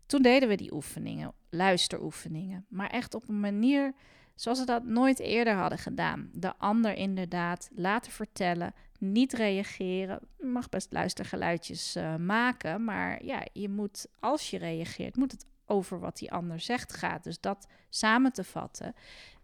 Toen 0.06 0.21
deden 0.21 0.49
we 0.49 0.56
die 0.56 0.73
oefeningen, 0.73 1.34
luisteroefeningen. 1.49 2.65
Maar 2.69 2.89
echt 2.89 3.15
op 3.15 3.30
een 3.30 3.39
manier 3.39 3.93
zoals 4.36 4.60
we 4.60 4.65
dat 4.65 4.84
nooit 4.84 5.19
eerder 5.19 5.53
hadden 5.53 5.77
gedaan. 5.77 6.30
De 6.34 6.58
ander 6.58 6.93
inderdaad 6.93 7.69
laten 7.75 8.12
vertellen, 8.12 8.73
niet 8.99 9.34
reageren. 9.34 10.19
Je 10.38 10.45
mag 10.45 10.69
best 10.69 10.91
luistergeluidjes 10.91 11.95
uh, 11.95 12.15
maken, 12.15 12.84
maar 12.84 13.25
ja, 13.25 13.45
je 13.53 13.69
moet, 13.69 14.08
als 14.19 14.49
je 14.49 14.58
reageert, 14.58 15.15
moet 15.15 15.32
het 15.32 15.45
over 15.67 15.99
wat 15.99 16.17
die 16.17 16.32
ander 16.32 16.60
zegt 16.60 16.93
gaat. 16.93 17.23
Dus 17.23 17.39
dat 17.39 17.67
samen 17.89 18.34
te 18.34 18.43
vatten. 18.43 18.95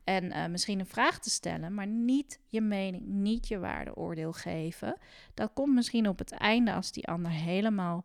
En 0.03 0.23
uh, 0.23 0.45
misschien 0.45 0.79
een 0.79 0.85
vraag 0.85 1.19
te 1.19 1.29
stellen, 1.29 1.73
maar 1.73 1.87
niet 1.87 2.39
je 2.47 2.61
mening, 2.61 3.05
niet 3.05 3.47
je 3.47 3.59
waardeoordeel 3.59 4.33
geven. 4.33 4.97
Dat 5.33 5.51
komt 5.53 5.73
misschien 5.73 6.07
op 6.07 6.19
het 6.19 6.31
einde 6.31 6.73
als 6.73 6.91
die 6.91 7.07
ander 7.07 7.31
helemaal 7.31 8.03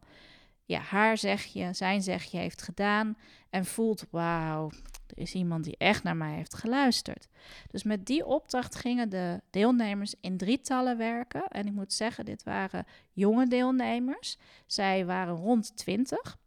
ja, 0.64 0.81
haar 0.81 1.18
zegje, 1.18 1.72
zijn 1.72 2.02
zegje 2.02 2.38
heeft 2.38 2.62
gedaan 2.62 3.16
en 3.50 3.64
voelt, 3.64 4.07
wauw, 4.11 4.70
er 5.07 5.18
is 5.18 5.35
iemand 5.35 5.64
die 5.64 5.76
echt 5.76 6.02
naar 6.02 6.16
mij 6.16 6.35
heeft 6.35 6.54
geluisterd. 6.54 7.28
Dus 7.70 7.83
met 7.83 8.07
die 8.07 8.26
opdracht 8.26 8.74
gingen 8.74 9.09
de 9.09 9.40
deelnemers 9.50 10.14
in 10.20 10.37
drietallen 10.37 10.96
werken. 10.96 11.48
En 11.48 11.66
ik 11.66 11.72
moet 11.72 11.92
zeggen, 11.92 12.24
dit 12.24 12.42
waren 12.42 12.87
jonge 13.12 13.46
deelnemers. 13.46 14.38
Zij 14.66 15.07
waren 15.07 15.35
rond 15.35 15.76
20. 15.76 16.38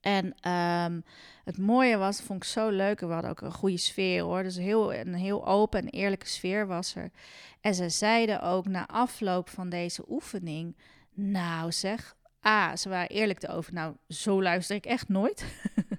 En 0.00 0.34
ehm, 0.40 1.00
het 1.44 1.58
mooie 1.58 1.96
was, 1.96 2.20
vond 2.20 2.42
ik 2.42 2.48
zo 2.48 2.68
leuk. 2.68 3.00
We 3.00 3.06
hadden 3.06 3.30
ook 3.30 3.40
een 3.40 3.52
goede 3.52 3.76
sfeer 3.76 4.22
hoor. 4.22 4.42
Dus 4.42 4.56
heel, 4.56 4.94
een 4.94 5.14
heel 5.14 5.46
open 5.46 5.80
en 5.80 5.88
eerlijke 5.88 6.26
sfeer 6.26 6.66
was 6.66 6.94
er. 6.94 7.10
En 7.60 7.74
ze 7.74 7.88
zeiden 7.88 8.42
ook 8.42 8.66
na 8.66 8.88
afloop 8.88 9.48
van 9.48 9.68
deze 9.68 10.04
oefening. 10.08 10.76
Nou 11.14 11.72
zeg, 11.72 12.16
A, 12.46 12.76
ze 12.76 12.88
waren 12.88 13.08
eerlijk 13.08 13.42
erover. 13.42 13.72
Nou, 13.72 13.94
zo 14.08 14.42
luister 14.42 14.76
ik 14.76 14.86
echt 14.86 15.08
nooit. 15.08 15.44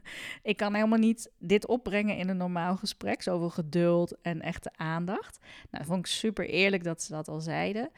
ik 0.44 0.58
kan 0.58 0.74
helemaal 0.74 0.98
niet 0.98 1.32
dit 1.40 1.68
opbrengen 1.68 2.18
in 2.18 2.30
een 2.30 2.38
normaal 2.38 2.76
gesprek. 2.78 3.22
Zoveel 3.22 3.50
geduld 3.50 4.22
en 4.22 4.42
echte 4.42 4.72
aandacht. 4.76 5.40
Nou, 5.72 5.86
vond 5.86 6.00
ik 6.00 6.06
super 6.06 6.50
eerlijk 6.50 6.84
dat 6.84 7.02
ze 7.02 7.12
dat 7.12 7.28
al 7.28 7.40
zeiden. 7.40 7.90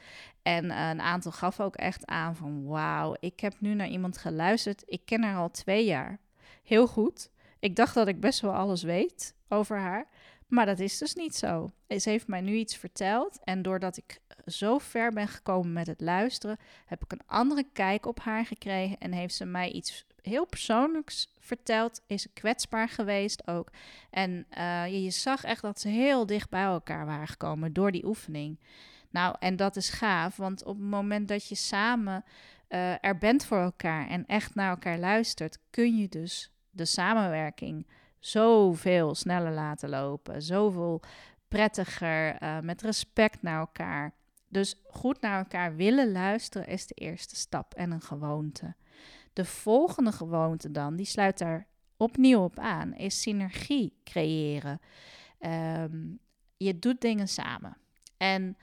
En 0.42 0.66
uh, 0.66 0.90
een 0.90 1.02
aantal 1.02 1.32
gaf 1.32 1.60
ook 1.60 1.76
echt 1.76 2.06
aan 2.06 2.36
van... 2.36 2.66
wauw, 2.66 3.16
ik 3.20 3.40
heb 3.40 3.54
nu 3.60 3.74
naar 3.74 3.88
iemand 3.88 4.18
geluisterd. 4.18 4.84
Ik 4.86 5.02
ken 5.06 5.24
haar 5.24 5.38
al 5.38 5.52
twee 5.52 5.86
jaar. 5.86 6.20
Heel 6.64 6.88
goed. 6.88 7.32
Ik 7.60 7.76
dacht 7.76 7.94
dat 7.94 8.08
ik 8.08 8.20
best 8.20 8.40
wel 8.40 8.54
alles 8.54 8.84
weet 8.84 9.36
over 9.48 9.78
haar. 9.78 10.08
Maar 10.48 10.66
dat 10.66 10.80
is 10.80 10.98
dus 10.98 11.14
niet 11.16 11.36
zo. 11.36 11.70
Ze 11.88 12.10
heeft 12.10 12.28
mij 12.28 12.42
nu 12.42 12.54
iets 12.54 12.78
verteld. 12.78 13.40
En 13.44 13.62
doordat 13.62 13.98
ik 13.98 14.22
zo 14.46 14.78
ver 14.78 15.14
ben 15.14 15.28
gekomen 15.28 15.74
met 15.74 15.88
het 15.88 16.02
luisteren, 16.02 16.58
heb 16.86 17.04
ik 17.04 17.12
een 17.12 17.26
andere 17.26 17.66
kijk 17.74 18.06
op 18.06 18.20
haar 18.20 18.46
gekregen. 18.46 18.98
En 18.98 19.12
heeft 19.12 19.36
ze 19.36 19.46
mij 19.46 19.72
iets 19.72 20.06
heel 20.22 20.46
persoonlijks 20.46 21.34
verteld. 21.40 22.02
Is 22.08 22.22
ze 22.22 22.30
kwetsbaar 22.34 22.90
geweest 22.90 23.48
ook. 23.48 23.70
En 24.10 24.46
uh, 24.58 25.04
je, 25.04 25.10
zag 25.10 25.44
echt 25.44 25.62
dat 25.62 25.80
ze 25.80 25.88
heel 25.88 26.26
dicht 26.26 26.50
bij 26.50 26.64
elkaar 26.64 27.06
waren 27.06 27.28
gekomen 27.28 27.74
door 27.74 27.92
die 27.92 28.06
oefening. 28.06 28.60
Nou, 29.10 29.36
en 29.40 29.56
dat 29.56 29.76
is 29.76 29.90
gaaf, 29.90 30.36
want 30.36 30.64
op 30.64 30.78
het 30.78 30.86
moment 30.90 31.28
dat 31.28 31.48
je 31.48 31.56
samen 31.56 32.24
uh, 32.70 33.04
er 33.04 33.18
bent 33.18 33.46
voor 33.46 33.58
elkaar 33.62 34.08
en 34.08 34.26
echt 34.26 34.56
naar 34.56 34.70
elkaar 34.70 34.98
luistert, 34.98 35.60
kun 35.70 35.98
je 35.98 36.10
dus 36.10 36.52
de 36.70 36.86
samenwerking 36.86 37.88
zoveel 38.20 39.16
sneller 39.16 39.52
laten 39.52 39.90
lopen. 39.90 40.42
Zoveel 40.42 41.02
prettiger, 41.48 42.44
uh, 42.44 42.60
met 42.60 42.82
respect 42.82 43.42
naar 43.42 43.60
elkaar. 43.60 44.14
Dus 44.54 44.76
goed 44.84 45.22
naar 45.22 45.38
elkaar 45.38 45.76
willen 45.76 46.12
luisteren 46.12 46.68
is 46.68 46.88
de 46.88 46.94
eerste 46.94 47.36
stap 47.36 47.74
en 47.74 47.92
een 47.92 48.02
gewoonte. 48.02 48.76
De 49.34 49.46
volgende 49.46 50.12
gewoonte 50.12 50.72
dan, 50.72 50.96
die 50.96 51.06
sluit 51.06 51.38
daar 51.38 51.68
opnieuw 51.98 52.44
op 52.44 52.60
aan, 52.60 52.94
is 52.94 53.22
synergie 53.22 53.94
creëren. 54.04 54.80
Um, 55.40 56.20
je 56.58 56.80
doet 56.80 57.02
dingen 57.02 57.28
samen. 57.28 57.78
En 58.18 58.58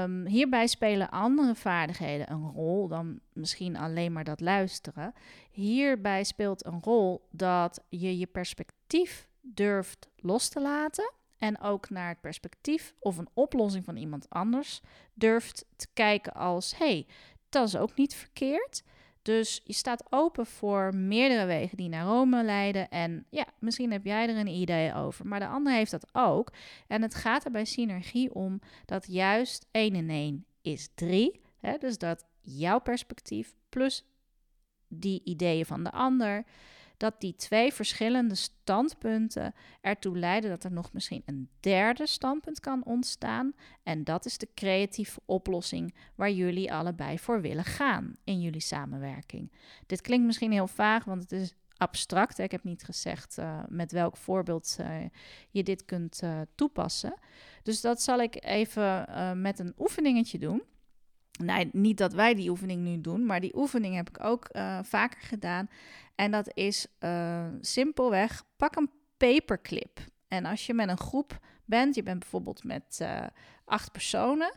um, 0.00 0.26
hierbij 0.26 0.66
spelen 0.66 1.10
andere 1.10 1.54
vaardigheden 1.54 2.30
een 2.30 2.50
rol 2.50 2.88
dan 2.88 3.20
misschien 3.32 3.76
alleen 3.76 4.12
maar 4.12 4.24
dat 4.24 4.40
luisteren. 4.40 5.12
Hierbij 5.50 6.24
speelt 6.24 6.64
een 6.66 6.82
rol 6.82 7.28
dat 7.30 7.84
je 7.88 8.18
je 8.18 8.26
perspectief 8.26 9.28
durft 9.40 10.08
los 10.16 10.48
te 10.48 10.60
laten 10.60 11.12
en 11.44 11.60
ook 11.60 11.90
naar 11.90 12.08
het 12.08 12.20
perspectief 12.20 12.94
of 12.98 13.18
een 13.18 13.28
oplossing 13.34 13.84
van 13.84 13.96
iemand 13.96 14.28
anders 14.28 14.80
durft 15.14 15.64
te 15.76 15.86
kijken 15.92 16.34
als: 16.34 16.76
hey, 16.76 17.06
dat 17.48 17.68
is 17.68 17.76
ook 17.76 17.96
niet 17.96 18.14
verkeerd. 18.14 18.82
Dus 19.22 19.60
je 19.64 19.72
staat 19.72 20.04
open 20.10 20.46
voor 20.46 20.94
meerdere 20.94 21.46
wegen 21.46 21.76
die 21.76 21.88
naar 21.88 22.04
Rome 22.04 22.44
leiden. 22.44 22.88
En 22.88 23.26
ja, 23.30 23.46
misschien 23.58 23.92
heb 23.92 24.04
jij 24.04 24.28
er 24.28 24.36
een 24.36 24.46
idee 24.46 24.94
over, 24.94 25.26
maar 25.26 25.40
de 25.40 25.46
ander 25.46 25.72
heeft 25.72 25.90
dat 25.90 26.08
ook. 26.12 26.52
En 26.86 27.02
het 27.02 27.14
gaat 27.14 27.44
er 27.44 27.50
bij 27.50 27.64
synergie 27.64 28.34
om 28.34 28.60
dat 28.84 29.06
juist 29.06 29.66
1 29.70 29.94
en 29.94 30.10
1 30.10 30.44
is 30.62 30.88
3. 30.94 31.40
Hè? 31.56 31.78
Dus 31.78 31.98
dat 31.98 32.24
jouw 32.40 32.78
perspectief 32.78 33.54
plus 33.68 34.04
die 34.88 35.20
ideeën 35.24 35.66
van 35.66 35.84
de 35.84 35.90
ander 35.90 36.44
dat 36.96 37.20
die 37.20 37.34
twee 37.36 37.72
verschillende 37.72 38.34
standpunten 38.34 39.54
ertoe 39.80 40.18
leiden 40.18 40.50
dat 40.50 40.64
er 40.64 40.72
nog 40.72 40.92
misschien 40.92 41.22
een 41.26 41.48
derde 41.60 42.06
standpunt 42.06 42.60
kan 42.60 42.84
ontstaan. 42.84 43.52
En 43.82 44.04
dat 44.04 44.24
is 44.24 44.38
de 44.38 44.48
creatieve 44.54 45.20
oplossing 45.24 45.94
waar 46.14 46.30
jullie 46.30 46.72
allebei 46.72 47.18
voor 47.18 47.40
willen 47.40 47.64
gaan 47.64 48.16
in 48.24 48.40
jullie 48.40 48.60
samenwerking. 48.60 49.52
Dit 49.86 50.00
klinkt 50.00 50.26
misschien 50.26 50.52
heel 50.52 50.66
vaag, 50.66 51.04
want 51.04 51.22
het 51.22 51.32
is 51.32 51.54
abstract. 51.76 52.38
Ik 52.38 52.50
heb 52.50 52.64
niet 52.64 52.84
gezegd 52.84 53.38
uh, 53.38 53.60
met 53.68 53.92
welk 53.92 54.16
voorbeeld 54.16 54.76
uh, 54.80 54.96
je 55.50 55.62
dit 55.62 55.84
kunt 55.84 56.20
uh, 56.24 56.40
toepassen. 56.54 57.14
Dus 57.62 57.80
dat 57.80 58.02
zal 58.02 58.18
ik 58.18 58.44
even 58.44 59.06
met 59.40 59.58
een 59.58 59.74
oefeningetje 59.78 60.38
doen. 60.38 60.62
Nee, 61.42 61.68
niet 61.72 61.98
dat 61.98 62.12
wij 62.12 62.34
die 62.34 62.50
oefening 62.50 62.82
nu 62.82 63.00
doen, 63.00 63.26
maar 63.26 63.40
die 63.40 63.56
oefening 63.56 63.94
heb 63.94 64.08
ik 64.08 64.24
ook 64.24 64.48
vaker 64.82 65.20
gedaan. 65.20 65.68
En 66.14 66.30
dat 66.30 66.50
is 66.54 66.86
uh, 67.00 67.46
simpelweg, 67.60 68.44
pak 68.56 68.76
een 68.76 68.90
paperclip. 69.16 69.98
En 70.28 70.44
als 70.44 70.66
je 70.66 70.74
met 70.74 70.88
een 70.88 70.98
groep 70.98 71.38
bent, 71.64 71.94
je 71.94 72.02
bent 72.02 72.18
bijvoorbeeld 72.18 72.64
met 72.64 72.98
uh, 73.02 73.26
acht 73.64 73.92
personen, 73.92 74.36
nou, 74.36 74.54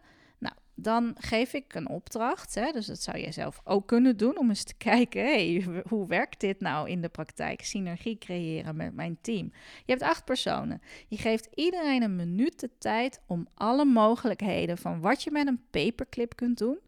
dan 0.80 1.16
geef 1.20 1.54
ik 1.54 1.74
een 1.74 1.90
opdracht. 1.90 2.56
Hè, 2.56 2.72
dus 2.72 2.86
dat 2.86 3.02
zou 3.02 3.18
je 3.18 3.32
zelf 3.32 3.62
ook 3.64 3.88
kunnen 3.88 4.18
doen 4.18 4.38
om 4.38 4.50
eens 4.50 4.64
te 4.64 4.74
kijken, 4.92 5.24
hey, 5.24 5.66
hoe 5.88 6.08
werkt 6.08 6.40
dit 6.40 6.60
nou 6.60 6.90
in 6.90 7.02
de 7.02 7.10
praktijk? 7.10 7.64
Synergie 7.64 8.18
creëren 8.18 8.76
met 8.76 8.94
mijn 8.94 9.18
team. 9.22 9.52
Je 9.86 9.92
hebt 9.92 10.02
acht 10.02 10.26
personen. 10.26 10.82
Je 11.08 11.18
geeft 11.18 11.48
iedereen 11.54 12.04
een 12.04 12.16
minuut 12.16 12.60
de 12.60 12.70
tijd 12.80 13.22
om 13.28 13.48
alle 13.54 13.86
mogelijkheden 13.86 14.78
van 14.78 15.02
wat 15.02 15.24
je 15.24 15.32
met 15.32 15.48
een 15.48 15.64
paperclip 15.70 16.36
kunt 16.36 16.58
doen, 16.58 16.80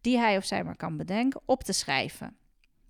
die 0.00 0.18
hij 0.18 0.36
of 0.36 0.44
zij 0.44 0.64
maar 0.64 0.76
kan 0.76 0.96
bedenken, 0.96 1.40
op 1.44 1.62
te 1.62 1.72
schrijven. 1.72 2.36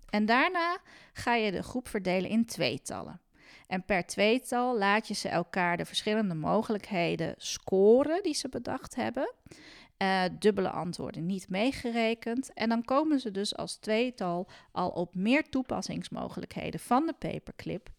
En 0.09 0.25
daarna 0.25 0.77
ga 1.13 1.35
je 1.35 1.51
de 1.51 1.63
groep 1.63 1.87
verdelen 1.87 2.29
in 2.29 2.45
tweetallen. 2.45 3.21
En 3.67 3.83
per 3.83 4.05
tweetal 4.05 4.77
laat 4.77 5.07
je 5.07 5.13
ze 5.13 5.29
elkaar 5.29 5.77
de 5.77 5.85
verschillende 5.85 6.33
mogelijkheden 6.33 7.35
scoren 7.37 8.23
die 8.23 8.33
ze 8.33 8.49
bedacht 8.49 8.95
hebben. 8.95 9.33
Uh, 10.01 10.23
dubbele 10.39 10.69
antwoorden 10.69 11.25
niet 11.25 11.49
meegerekend. 11.49 12.53
En 12.53 12.69
dan 12.69 12.83
komen 12.83 13.19
ze 13.19 13.31
dus 13.31 13.55
als 13.55 13.75
tweetal 13.75 14.47
al 14.71 14.89
op 14.89 15.15
meer 15.15 15.49
toepassingsmogelijkheden 15.49 16.79
van 16.79 17.05
de 17.05 17.13
paperclip 17.13 17.89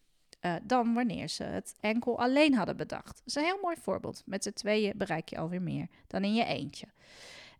uh, 0.41 0.55
dan 0.63 0.93
wanneer 0.93 1.27
ze 1.27 1.43
het 1.43 1.75
enkel 1.79 2.19
alleen 2.19 2.55
hadden 2.55 2.77
bedacht. 2.77 3.17
Dat 3.17 3.25
is 3.25 3.35
een 3.35 3.43
heel 3.43 3.59
mooi 3.61 3.75
voorbeeld. 3.81 4.23
Met 4.25 4.43
z'n 4.43 4.53
tweeën 4.53 4.93
bereik 4.97 5.29
je 5.29 5.37
alweer 5.37 5.61
meer 5.61 5.87
dan 6.07 6.23
in 6.23 6.33
je 6.33 6.45
eentje. 6.45 6.87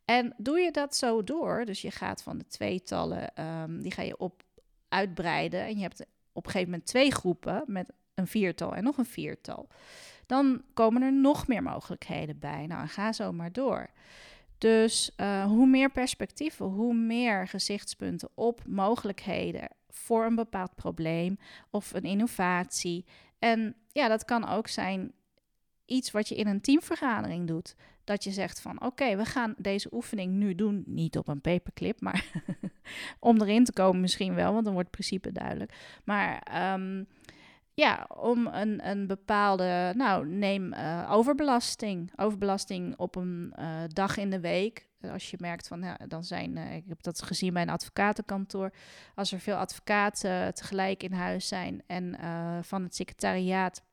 En 0.05 0.33
doe 0.37 0.59
je 0.59 0.71
dat 0.71 0.95
zo 0.95 1.23
door, 1.23 1.65
dus 1.65 1.81
je 1.81 1.91
gaat 1.91 2.23
van 2.23 2.37
de 2.37 2.47
tweetallen, 2.47 3.43
um, 3.43 3.81
die 3.81 3.91
ga 3.91 4.01
je 4.01 4.17
op 4.17 4.43
uitbreiden 4.87 5.61
en 5.61 5.75
je 5.75 5.81
hebt 5.81 6.05
op 6.31 6.45
een 6.45 6.51
gegeven 6.51 6.71
moment 6.71 6.89
twee 6.89 7.11
groepen 7.11 7.63
met 7.65 7.91
een 8.13 8.27
viertal 8.27 8.75
en 8.75 8.83
nog 8.83 8.97
een 8.97 9.05
viertal. 9.05 9.67
Dan 10.29 10.61
komen 10.73 11.01
er 11.01 11.13
nog 11.13 11.47
meer 11.47 11.63
mogelijkheden 11.63 12.39
bij. 12.39 12.65
Nou, 12.67 12.87
ga 12.87 13.13
zo 13.13 13.31
maar 13.31 13.51
door. 13.51 13.89
Dus 14.57 15.11
uh, 15.17 15.45
hoe 15.45 15.67
meer 15.67 15.91
perspectieven, 15.91 16.65
hoe 16.65 16.93
meer 16.93 17.47
gezichtspunten 17.47 18.29
op 18.33 18.61
mogelijkheden 18.67 19.69
voor 19.89 20.25
een 20.25 20.35
bepaald 20.35 20.75
probleem 20.75 21.37
of 21.69 21.93
een 21.93 22.03
innovatie. 22.03 23.05
En 23.39 23.75
ja, 23.91 24.07
dat 24.07 24.25
kan 24.25 24.47
ook 24.47 24.67
zijn 24.67 25.11
iets 25.85 26.11
wat 26.11 26.27
je 26.27 26.35
in 26.35 26.47
een 26.47 26.61
teamvergadering 26.61 27.47
doet. 27.47 27.75
Dat 28.03 28.23
je 28.23 28.31
zegt 28.31 28.61
van 28.61 28.81
oké, 28.81 29.15
we 29.15 29.25
gaan 29.25 29.55
deze 29.57 29.93
oefening 29.93 30.33
nu 30.33 30.55
doen. 30.55 30.83
Niet 30.85 31.17
op 31.17 31.27
een 31.27 31.41
paperclip, 31.41 32.01
maar 32.01 32.25
om 33.19 33.41
erin 33.41 33.63
te 33.63 33.73
komen 33.73 34.01
misschien 34.01 34.35
wel, 34.35 34.53
want 34.53 34.63
dan 34.63 34.73
wordt 34.73 34.89
het 34.91 34.97
principe 34.97 35.31
duidelijk. 35.31 35.73
Maar 36.03 36.47
um, 36.73 37.07
ja, 37.79 38.05
om 38.15 38.47
een, 38.47 38.89
een 38.89 39.07
bepaalde, 39.07 39.93
nou 39.95 40.27
neem 40.27 40.73
uh, 40.73 41.09
overbelasting. 41.11 42.11
Overbelasting 42.15 42.97
op 42.97 43.15
een 43.15 43.53
uh, 43.59 43.81
dag 43.87 44.17
in 44.17 44.29
de 44.29 44.39
week. 44.39 44.87
Als 45.11 45.31
je 45.31 45.37
merkt 45.39 45.67
van, 45.67 45.81
ja, 45.81 45.97
dan 46.07 46.23
zijn, 46.23 46.57
uh, 46.57 46.75
ik 46.75 46.83
heb 46.87 47.03
dat 47.03 47.21
gezien 47.21 47.53
bij 47.53 47.61
een 47.61 47.69
advocatenkantoor. 47.69 48.73
Als 49.15 49.31
er 49.31 49.39
veel 49.39 49.55
advocaten 49.55 50.53
tegelijk 50.53 51.03
in 51.03 51.13
huis 51.13 51.47
zijn 51.47 51.83
en 51.87 52.15
van 52.63 52.83
het 52.83 52.95
secretariaat 52.95 53.83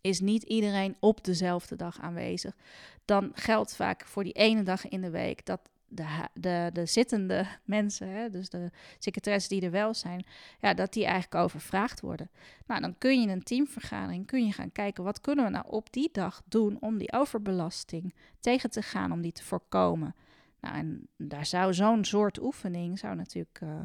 is 0.00 0.20
niet 0.20 0.42
iedereen 0.42 0.96
op 1.00 1.24
dezelfde 1.24 1.76
dag 1.76 2.00
aanwezig. 2.00 2.56
Dan 3.04 3.30
geldt 3.34 3.76
vaak 3.76 4.06
voor 4.06 4.24
die 4.24 4.32
ene 4.32 4.62
dag 4.62 4.88
in 4.88 5.00
de 5.00 5.10
week 5.10 5.46
dat 5.46 5.60
de, 5.94 6.28
de, 6.34 6.70
de 6.72 6.86
zittende 6.86 7.46
mensen, 7.64 8.08
hè, 8.08 8.30
dus 8.30 8.48
de 8.48 8.70
secretaris 8.98 9.48
die 9.48 9.62
er 9.62 9.70
wel 9.70 9.94
zijn, 9.94 10.24
ja, 10.60 10.74
dat 10.74 10.92
die 10.92 11.04
eigenlijk 11.04 11.44
overvraagd 11.44 12.00
worden. 12.00 12.30
Nou, 12.66 12.80
dan 12.80 12.98
kun 12.98 13.16
je 13.16 13.22
in 13.22 13.32
een 13.32 13.42
teamvergadering 13.42 14.26
kun 14.26 14.46
je 14.46 14.52
gaan 14.52 14.72
kijken 14.72 15.04
wat 15.04 15.20
kunnen 15.20 15.44
we 15.44 15.50
nou 15.50 15.64
op 15.68 15.92
die 15.92 16.08
dag 16.12 16.42
doen 16.48 16.76
om 16.80 16.98
die 16.98 17.12
overbelasting 17.12 18.14
tegen 18.40 18.70
te 18.70 18.82
gaan, 18.82 19.12
om 19.12 19.20
die 19.20 19.32
te 19.32 19.44
voorkomen. 19.44 20.14
Nou, 20.60 20.76
en 20.76 21.08
daar 21.16 21.46
zou 21.46 21.74
zo'n 21.74 22.04
soort 22.04 22.42
oefening 22.42 22.98
zou 22.98 23.14
natuurlijk 23.14 23.60
uh, 23.62 23.84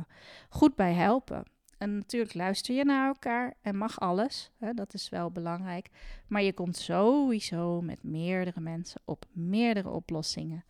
goed 0.50 0.76
bij 0.76 0.94
helpen. 0.94 1.44
En 1.78 1.96
natuurlijk 1.96 2.34
luister 2.34 2.76
je 2.76 2.86
naar 2.86 3.08
elkaar 3.08 3.54
en 3.62 3.78
mag 3.78 4.00
alles. 4.00 4.52
Hè, 4.58 4.74
dat 4.74 4.94
is 4.94 5.10
wel 5.10 5.32
belangrijk. 5.32 5.90
Maar 6.28 6.42
je 6.42 6.54
komt 6.54 6.78
sowieso 6.78 7.82
met 7.82 8.04
meerdere 8.04 8.60
mensen 8.60 9.02
op 9.06 9.26
meerdere 9.32 9.90
oplossingen. 9.90 10.64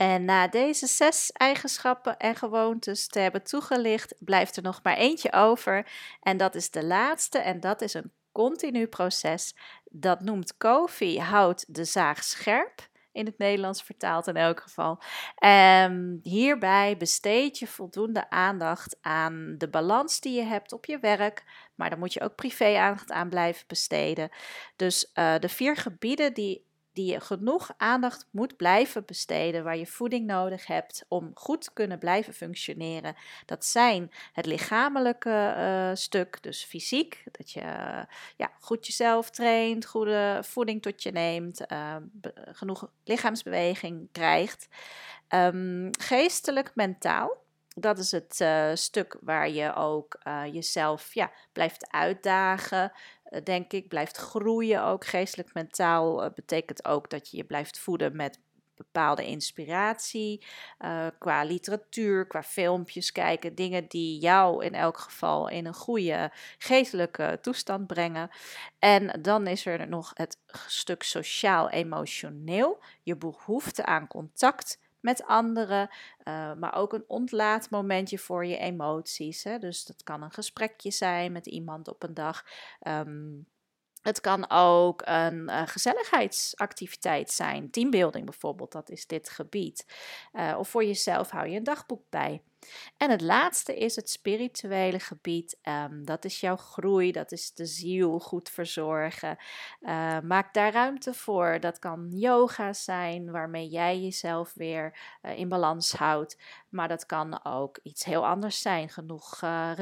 En 0.00 0.24
na 0.24 0.48
deze 0.48 0.86
zes 0.86 1.32
eigenschappen 1.32 2.16
en 2.16 2.36
gewoontes 2.36 3.06
te 3.06 3.18
hebben 3.18 3.42
toegelicht, 3.42 4.14
blijft 4.18 4.56
er 4.56 4.62
nog 4.62 4.80
maar 4.82 4.96
eentje 4.96 5.32
over. 5.32 5.86
En 6.20 6.36
dat 6.36 6.54
is 6.54 6.70
de 6.70 6.84
laatste, 6.84 7.38
en 7.38 7.60
dat 7.60 7.82
is 7.82 7.94
een 7.94 8.12
continu 8.32 8.86
proces. 8.86 9.54
Dat 9.84 10.20
noemt 10.20 10.56
Kofi 10.56 11.18
houdt 11.18 11.74
de 11.74 11.84
zaag 11.84 12.24
scherp 12.24 12.88
in 13.12 13.26
het 13.26 13.38
Nederlands 13.38 13.82
vertaald 13.82 14.26
in 14.26 14.36
elk 14.36 14.60
geval. 14.60 15.02
Um, 15.84 16.20
hierbij 16.22 16.96
besteed 16.96 17.58
je 17.58 17.66
voldoende 17.66 18.30
aandacht 18.30 18.96
aan 19.00 19.54
de 19.58 19.68
balans 19.68 20.20
die 20.20 20.34
je 20.34 20.44
hebt 20.44 20.72
op 20.72 20.84
je 20.84 20.98
werk, 20.98 21.44
maar 21.74 21.90
daar 21.90 21.98
moet 21.98 22.12
je 22.12 22.20
ook 22.20 22.34
privé 22.34 22.78
aandacht 22.78 23.12
aan 23.12 23.28
blijven 23.28 23.64
besteden. 23.66 24.30
Dus 24.76 25.10
uh, 25.14 25.38
de 25.38 25.48
vier 25.48 25.76
gebieden 25.76 26.34
die 26.34 26.68
die 26.92 27.12
je 27.12 27.20
genoeg 27.20 27.70
aandacht 27.76 28.26
moet 28.30 28.56
blijven 28.56 29.04
besteden, 29.04 29.64
waar 29.64 29.76
je 29.76 29.86
voeding 29.86 30.26
nodig 30.26 30.66
hebt 30.66 31.04
om 31.08 31.30
goed 31.34 31.62
te 31.62 31.72
kunnen 31.72 31.98
blijven 31.98 32.34
functioneren. 32.34 33.14
Dat 33.46 33.64
zijn 33.64 34.10
het 34.32 34.46
lichamelijke 34.46 35.54
uh, 35.56 35.90
stuk, 35.94 36.42
dus 36.42 36.64
fysiek, 36.64 37.24
dat 37.30 37.50
je 37.50 37.60
uh, 37.60 38.02
ja, 38.36 38.50
goed 38.60 38.86
jezelf 38.86 39.30
traint, 39.30 39.86
goede 39.86 40.38
voeding 40.42 40.82
tot 40.82 41.02
je 41.02 41.12
neemt, 41.12 41.64
uh, 41.72 41.96
genoeg 42.52 42.90
lichaamsbeweging 43.04 44.08
krijgt. 44.12 44.68
Um, 45.28 45.88
geestelijk, 45.98 46.70
mentaal. 46.74 47.38
Dat 47.74 47.98
is 47.98 48.10
het 48.10 48.38
uh, 48.42 48.70
stuk 48.74 49.16
waar 49.20 49.50
je 49.50 49.74
ook 49.74 50.18
jezelf 50.52 51.14
ja, 51.14 51.30
blijft 51.52 51.90
uitdagen, 51.90 52.92
denk 53.44 53.72
ik. 53.72 53.88
Blijft 53.88 54.16
groeien 54.16 54.84
ook. 54.84 55.04
Geestelijk, 55.04 55.54
mentaal 55.54 56.30
betekent 56.34 56.84
ook 56.84 57.10
dat 57.10 57.30
je 57.30 57.36
je 57.36 57.44
blijft 57.44 57.78
voeden 57.78 58.16
met 58.16 58.38
bepaalde 58.76 59.26
inspiratie. 59.26 60.44
qua 61.18 61.42
literatuur, 61.42 62.26
qua 62.26 62.42
filmpjes 62.42 63.12
kijken. 63.12 63.54
Dingen 63.54 63.86
die 63.88 64.18
jou 64.18 64.64
in 64.64 64.74
elk 64.74 64.98
geval 64.98 65.48
in 65.48 65.66
een 65.66 65.74
goede 65.74 66.32
geestelijke 66.58 67.38
toestand 67.42 67.86
brengen. 67.86 68.30
En 68.78 69.22
dan 69.22 69.46
is 69.46 69.66
er 69.66 69.88
nog 69.88 70.10
het 70.14 70.38
stuk 70.66 71.02
sociaal-emotioneel. 71.02 72.82
Je 73.02 73.16
behoefte 73.16 73.84
aan 73.84 74.06
contact 74.06 74.78
met 75.00 75.24
anderen, 75.24 75.88
uh, 76.28 76.54
maar 76.54 76.74
ook 76.74 76.92
een 76.92 77.04
ontlaatmomentje 77.06 78.18
voor 78.18 78.46
je 78.46 78.56
emoties. 78.56 79.44
Hè? 79.44 79.58
Dus 79.58 79.84
dat 79.84 80.02
kan 80.02 80.22
een 80.22 80.32
gesprekje 80.32 80.90
zijn 80.90 81.32
met 81.32 81.46
iemand 81.46 81.88
op 81.88 82.02
een 82.02 82.14
dag. 82.14 82.44
Um, 82.88 83.46
het 84.02 84.20
kan 84.20 84.50
ook 84.50 85.02
een 85.04 85.48
uh, 85.48 85.62
gezelligheidsactiviteit 85.66 87.30
zijn, 87.30 87.70
teambuilding 87.70 88.24
bijvoorbeeld, 88.24 88.72
dat 88.72 88.90
is 88.90 89.06
dit 89.06 89.30
gebied. 89.30 89.86
Uh, 90.32 90.56
of 90.58 90.68
voor 90.68 90.84
jezelf 90.84 91.30
hou 91.30 91.48
je 91.48 91.56
een 91.56 91.64
dagboek 91.64 92.02
bij. 92.10 92.42
En 92.96 93.10
het 93.10 93.20
laatste 93.20 93.76
is 93.76 93.96
het 93.96 94.10
spirituele 94.10 95.00
gebied. 95.00 95.58
Um, 95.62 96.04
dat 96.04 96.24
is 96.24 96.40
jouw 96.40 96.56
groei, 96.56 97.12
dat 97.12 97.32
is 97.32 97.54
de 97.54 97.66
ziel 97.66 98.18
goed 98.18 98.48
verzorgen. 98.48 99.36
Uh, 99.80 100.20
maak 100.20 100.54
daar 100.54 100.72
ruimte 100.72 101.14
voor. 101.14 101.60
Dat 101.60 101.78
kan 101.78 102.08
yoga 102.10 102.72
zijn, 102.72 103.30
waarmee 103.30 103.68
jij 103.68 104.00
jezelf 104.00 104.52
weer 104.54 104.98
uh, 105.22 105.38
in 105.38 105.48
balans 105.48 105.92
houdt. 105.92 106.38
Maar 106.68 106.88
dat 106.88 107.06
kan 107.06 107.44
ook 107.44 107.78
iets 107.82 108.04
heel 108.04 108.26
anders 108.26 108.60
zijn. 108.60 108.88
Genoeg 108.88 109.42
uh, 109.44 109.72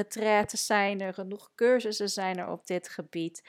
zijn 0.47 1.01
er, 1.01 1.15
genoeg 1.15 1.51
cursussen 1.55 2.09
zijn 2.09 2.39
er 2.39 2.49
op 2.49 2.67
dit 2.67 2.89
gebied. 2.89 3.43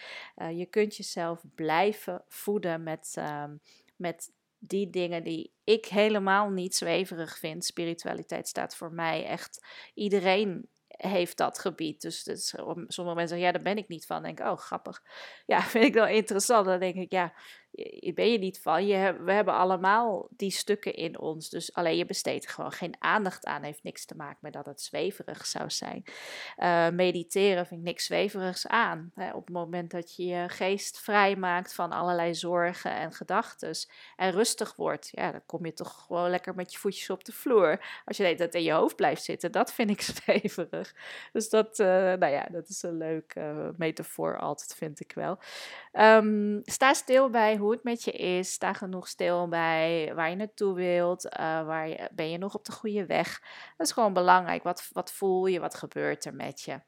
je 0.54 0.66
kunt 0.66 0.96
jezelf 0.96 1.44
blijven 1.56 2.24
voeden 2.28 2.84
met, 2.84 3.16
um, 3.18 3.62
met 3.96 4.32
die 4.60 4.90
dingen 4.90 5.24
die 5.24 5.54
ik 5.64 5.86
helemaal 5.86 6.50
niet 6.50 6.76
zweverig 6.76 7.38
vind. 7.38 7.66
Spiritualiteit 7.66 8.48
staat 8.48 8.76
voor 8.76 8.94
mij 8.94 9.26
echt 9.26 9.66
iedereen 9.94 10.70
heeft 10.88 11.38
dat 11.38 11.60
gebied. 11.60 12.02
Dus, 12.02 12.24
sommige 12.88 13.16
mensen 13.16 13.28
zeggen, 13.28 13.40
ja, 13.40 13.52
daar 13.52 13.62
ben 13.62 13.78
ik 13.78 13.88
niet 13.88 14.06
van. 14.06 14.16
Dan 14.16 14.26
denk 14.26 14.40
ik, 14.40 14.46
oh, 14.46 14.58
grappig. 14.58 15.04
Ja, 15.46 15.62
vind 15.74 15.86
ik 15.86 15.94
wel 15.94 16.08
interessant. 16.08 16.66
Dan 16.66 16.80
denk 16.80 16.96
ik, 16.96 17.12
ja, 17.12 17.34
ben 18.14 18.32
je 18.32 18.38
niet 18.38 18.60
van. 18.62 18.88
Je, 18.88 19.18
we 19.24 19.32
hebben 19.32 19.54
allemaal 19.54 20.28
die 20.30 20.52
stukken 20.52 20.94
in 20.94 21.20
ons. 21.20 21.50
Dus 21.50 21.74
alleen 21.74 21.98
je 21.98 22.06
besteedt 22.06 22.50
gewoon 22.50 22.72
geen 22.72 22.96
aandacht 23.00 23.46
aan. 23.46 23.64
Heeft 23.64 23.84
niks 23.84 24.06
te 24.06 24.16
maken 24.16 24.38
met 24.42 24.54
dat 24.54 24.66
het 24.66 24.82
zweverig 24.82 25.46
zou 25.46 25.70
zijn. 25.70 26.04
Uh, 26.58 26.90
mediteren 26.90 27.66
vind 27.66 27.80
ik 27.80 27.86
niks 27.86 28.06
zweverigs 28.06 28.68
aan. 28.68 29.12
Hè, 29.16 29.34
op 29.34 29.46
het 29.46 29.56
moment 29.56 29.92
dat 29.92 30.16
je 30.16 30.26
je 30.26 30.50
geest 30.50 31.00
vrijmaakt 31.00 31.74
van 31.74 31.92
allerlei 31.92 32.36
zorgen 32.36 32.92
en 32.92 33.14
gedachten. 33.14 33.58
En 34.16 34.32
rustig 34.32 34.76
wordt. 34.76 35.10
Ja, 35.12 35.32
dan 35.32 35.46
kom 35.46 35.66
je 35.66 35.74
toch 35.74 36.06
gewoon 36.06 36.30
lekker 36.30 36.56
met 36.56 36.72
je 36.72 36.80
voetjes 36.80 37.10
op 37.10 37.24
de 37.24 37.32
vloer. 37.32 38.02
Als 38.06 38.18
je 38.18 38.36
dat 38.36 38.54
in 38.54 38.64
je 38.64 38.72
hoofd 38.72 38.96
blijft 38.96 39.24
zitten. 39.24 39.52
Dat 39.52 39.74
vind 39.74 39.90
ik 39.90 40.02
zweverig. 40.24 40.96
Dus 41.32 41.50
dat, 41.50 41.80
uh, 41.80 41.88
nou 41.88 42.28
ja, 42.28 42.48
dat 42.52 42.70
is 42.70 42.84
een 42.84 42.98
leuke 42.98 43.40
uh, 43.40 43.70
metafoor 43.78 44.40
altijd, 44.40 44.76
vind 44.76 45.00
ik 45.00 45.12
wel. 45.16 45.40
Um, 45.94 46.62
sta 46.64 46.94
stil 46.94 47.30
bij 47.30 47.58
hoe 47.60 47.72
het 47.72 47.84
met 47.84 48.04
je 48.04 48.12
is. 48.12 48.52
Sta 48.52 48.74
genoeg 48.74 49.08
stil 49.08 49.48
bij 49.48 50.12
waar 50.16 50.30
je 50.30 50.36
naartoe 50.36 50.74
wilt. 50.74 51.26
Uh, 51.26 51.32
waar 51.66 51.88
je, 51.88 52.10
ben 52.12 52.30
je 52.30 52.38
nog 52.38 52.56
op 52.56 52.66
de 52.66 52.72
goede 52.72 53.06
weg? 53.06 53.42
Dat 53.78 53.88
is 53.88 53.94
gewoon 53.94 54.14
belangrijk. 54.14 54.64
Wat, 54.64 54.90
wat 54.92 55.12
voel 55.12 55.46
je? 55.46 55.60
Wat 55.60 55.76
gebeurt 55.76 56.26
er 56.26 56.34
met 56.34 56.62
je? 56.62 56.82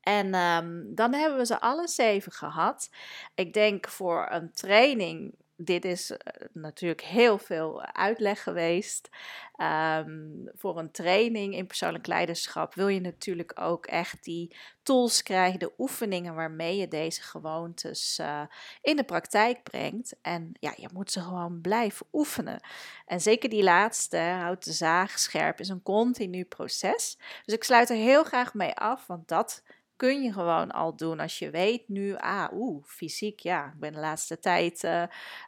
En 0.00 0.34
um, 0.34 0.94
dan 0.94 1.14
hebben 1.14 1.38
we 1.38 1.46
ze 1.46 1.60
alle 1.60 1.88
zeven 1.88 2.32
gehad. 2.32 2.90
Ik 3.34 3.52
denk 3.52 3.88
voor 3.88 4.26
een 4.30 4.52
training 4.52 5.34
dit 5.60 5.84
is 5.84 6.10
eh, 6.10 6.46
natuurlijk 6.52 7.02
heel 7.02 7.38
veel 7.38 7.82
uitleg 7.82 8.42
geweest. 8.42 9.08
Um, 9.56 10.48
voor 10.54 10.78
een 10.78 10.90
training 10.90 11.54
in 11.54 11.66
persoonlijk 11.66 12.06
leiderschap 12.06 12.74
wil 12.74 12.88
je 12.88 13.00
natuurlijk 13.00 13.60
ook 13.60 13.86
echt 13.86 14.24
die 14.24 14.56
tools 14.82 15.22
krijgen, 15.22 15.58
de 15.58 15.72
oefeningen 15.78 16.34
waarmee 16.34 16.76
je 16.76 16.88
deze 16.88 17.22
gewoontes 17.22 18.18
uh, 18.18 18.42
in 18.82 18.96
de 18.96 19.04
praktijk 19.04 19.62
brengt. 19.62 20.16
En 20.22 20.52
ja, 20.60 20.72
je 20.76 20.88
moet 20.92 21.12
ze 21.12 21.20
gewoon 21.20 21.60
blijven 21.60 22.06
oefenen. 22.12 22.60
En 23.06 23.20
zeker 23.20 23.48
die 23.48 23.62
laatste, 23.62 24.18
houdt 24.18 24.64
de 24.64 24.72
zaag 24.72 25.18
scherp, 25.18 25.60
is 25.60 25.68
een 25.68 25.82
continu 25.82 26.44
proces. 26.44 27.18
Dus 27.44 27.54
ik 27.54 27.64
sluit 27.64 27.90
er 27.90 27.96
heel 27.96 28.24
graag 28.24 28.54
mee 28.54 28.74
af, 28.74 29.06
want 29.06 29.28
dat 29.28 29.62
kun 29.98 30.22
je 30.22 30.32
gewoon 30.32 30.70
al 30.70 30.96
doen 30.96 31.20
als 31.20 31.38
je 31.38 31.50
weet 31.50 31.88
nu, 31.88 32.16
ah, 32.16 32.52
oeh, 32.52 32.84
fysiek, 32.86 33.40
ja, 33.40 33.66
ik 33.66 33.78
ben 33.78 33.92
de 33.92 33.98
laatste 33.98 34.38
tijd 34.38 34.84
uh, 34.84 35.02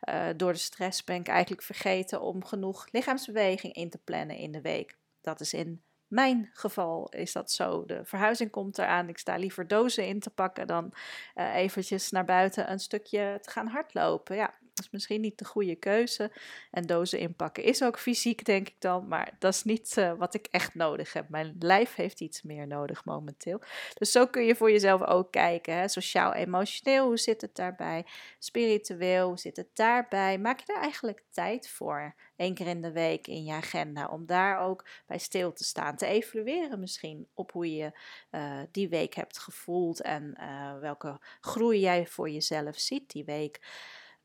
uh, 0.09 0.29
door 0.37 0.53
de 0.53 0.59
stress 0.59 1.05
ben 1.05 1.17
ik 1.17 1.29
eigenlijk 1.29 1.63
vergeten 1.63 2.21
om 2.21 2.45
genoeg 2.45 2.87
lichaamsbeweging 2.91 3.75
in 3.75 3.91
te 3.91 3.99
plannen 3.99 4.37
in 4.37 4.53
de 4.53 4.61
week. 4.61 4.99
Dat 5.21 5.41
is 5.41 5.53
in 5.53 5.83
mijn 6.11 6.51
geval 6.53 7.09
is 7.09 7.33
dat 7.33 7.53
zo. 7.53 7.85
De 7.85 8.05
verhuizing 8.05 8.51
komt 8.51 8.79
eraan. 8.79 9.09
Ik 9.09 9.19
sta 9.19 9.37
liever 9.37 9.67
dozen 9.67 10.07
in 10.07 10.21
te 10.21 10.31
pakken 10.31 10.67
dan 10.67 10.93
uh, 11.35 11.55
eventjes 11.55 12.11
naar 12.11 12.25
buiten 12.25 12.71
een 12.71 12.79
stukje 12.79 13.39
te 13.41 13.51
gaan 13.51 13.67
hardlopen. 13.67 14.37
Ja, 14.37 14.55
is 14.81 14.91
misschien 14.91 15.21
niet 15.21 15.39
de 15.39 15.45
goede 15.45 15.77
keuze. 15.77 16.33
En 16.71 16.87
dozen 16.87 17.19
inpakken 17.19 17.65
is 17.65 17.83
ook 17.83 17.99
fysiek, 17.99 18.45
denk 18.45 18.69
ik 18.69 18.81
dan. 18.81 19.09
Maar 19.09 19.37
dat 19.39 19.55
is 19.55 19.65
niet 19.65 19.97
uh, 19.99 20.13
wat 20.13 20.35
ik 20.35 20.47
echt 20.51 20.75
nodig 20.75 21.13
heb. 21.13 21.29
Mijn 21.29 21.57
lijf 21.59 21.95
heeft 21.95 22.21
iets 22.21 22.43
meer 22.43 22.67
nodig 22.67 23.05
momenteel. 23.05 23.61
Dus 23.95 24.13
zo 24.13 24.27
kun 24.27 24.45
je 24.45 24.57
voor 24.57 24.71
jezelf 24.71 25.03
ook 25.03 25.31
kijken. 25.31 25.91
Sociaal-emotioneel, 25.91 27.07
hoe 27.07 27.19
zit 27.19 27.41
het 27.41 27.57
daarbij? 27.57 28.05
Spiritueel, 28.39 29.29
hoe 29.29 29.39
zit 29.39 29.57
het 29.57 29.71
daarbij? 29.75 30.39
Maak 30.39 30.61
je 30.61 30.73
er 30.73 30.81
eigenlijk 30.81 31.23
tijd 31.31 31.69
voor? 31.69 32.15
Eén 32.37 32.55
keer 32.55 32.67
in 32.67 32.83
de 32.83 32.93
week 32.93 33.27
in 33.27 33.45
je 33.45 33.53
agenda. 33.53 34.07
Om 34.07 34.27
daar 34.27 34.59
ook 34.61 34.87
bij 35.07 35.19
stil 35.19 35.53
te 35.53 35.65
staan. 35.65 35.97
Te 35.97 36.07
evalueren 36.07 36.81
misschien 36.81 37.29
op 37.35 37.53
hoe 37.53 37.75
je 37.75 37.93
uh, 38.31 38.61
die 38.71 38.89
week 38.89 39.15
hebt 39.15 39.39
gevoeld. 39.39 40.01
En 40.01 40.35
uh, 40.41 40.79
welke 40.79 41.21
groei 41.41 41.81
jij 41.81 42.07
voor 42.07 42.31
jezelf 42.31 42.79
ziet 42.79 43.11
die 43.11 43.25
week. 43.25 43.61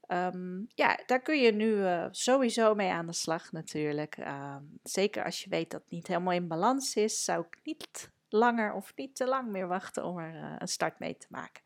Um, 0.08 0.68
ja, 0.74 1.00
daar 1.06 1.22
kun 1.22 1.42
je 1.42 1.52
nu 1.52 1.72
uh, 1.76 2.06
sowieso 2.12 2.76
mee 2.76 2.92
aan 2.92 3.06
de 3.06 3.14
slag 3.14 3.52
natuurlijk. 3.52 4.18
Uh, 4.18 4.56
zeker 4.84 5.24
als 5.24 5.44
je 5.44 5.50
weet 5.50 5.72
dat 5.72 5.82
het 5.82 5.92
niet 5.92 6.08
helemaal 6.08 6.34
in 6.34 6.48
balans 6.48 6.96
is, 6.96 7.24
zou 7.24 7.46
ik 7.50 7.60
niet 7.64 8.14
langer 8.30 8.74
of 8.74 8.92
niet 8.96 9.16
te 9.16 9.26
lang 9.26 9.52
meer 9.52 9.68
wachten 9.68 10.04
om 10.04 10.18
er 10.18 10.34
uh, 10.34 10.56
een 10.58 10.68
start 10.68 11.00
mee 11.00 11.18
te 11.18 11.28
maken. 11.30 11.62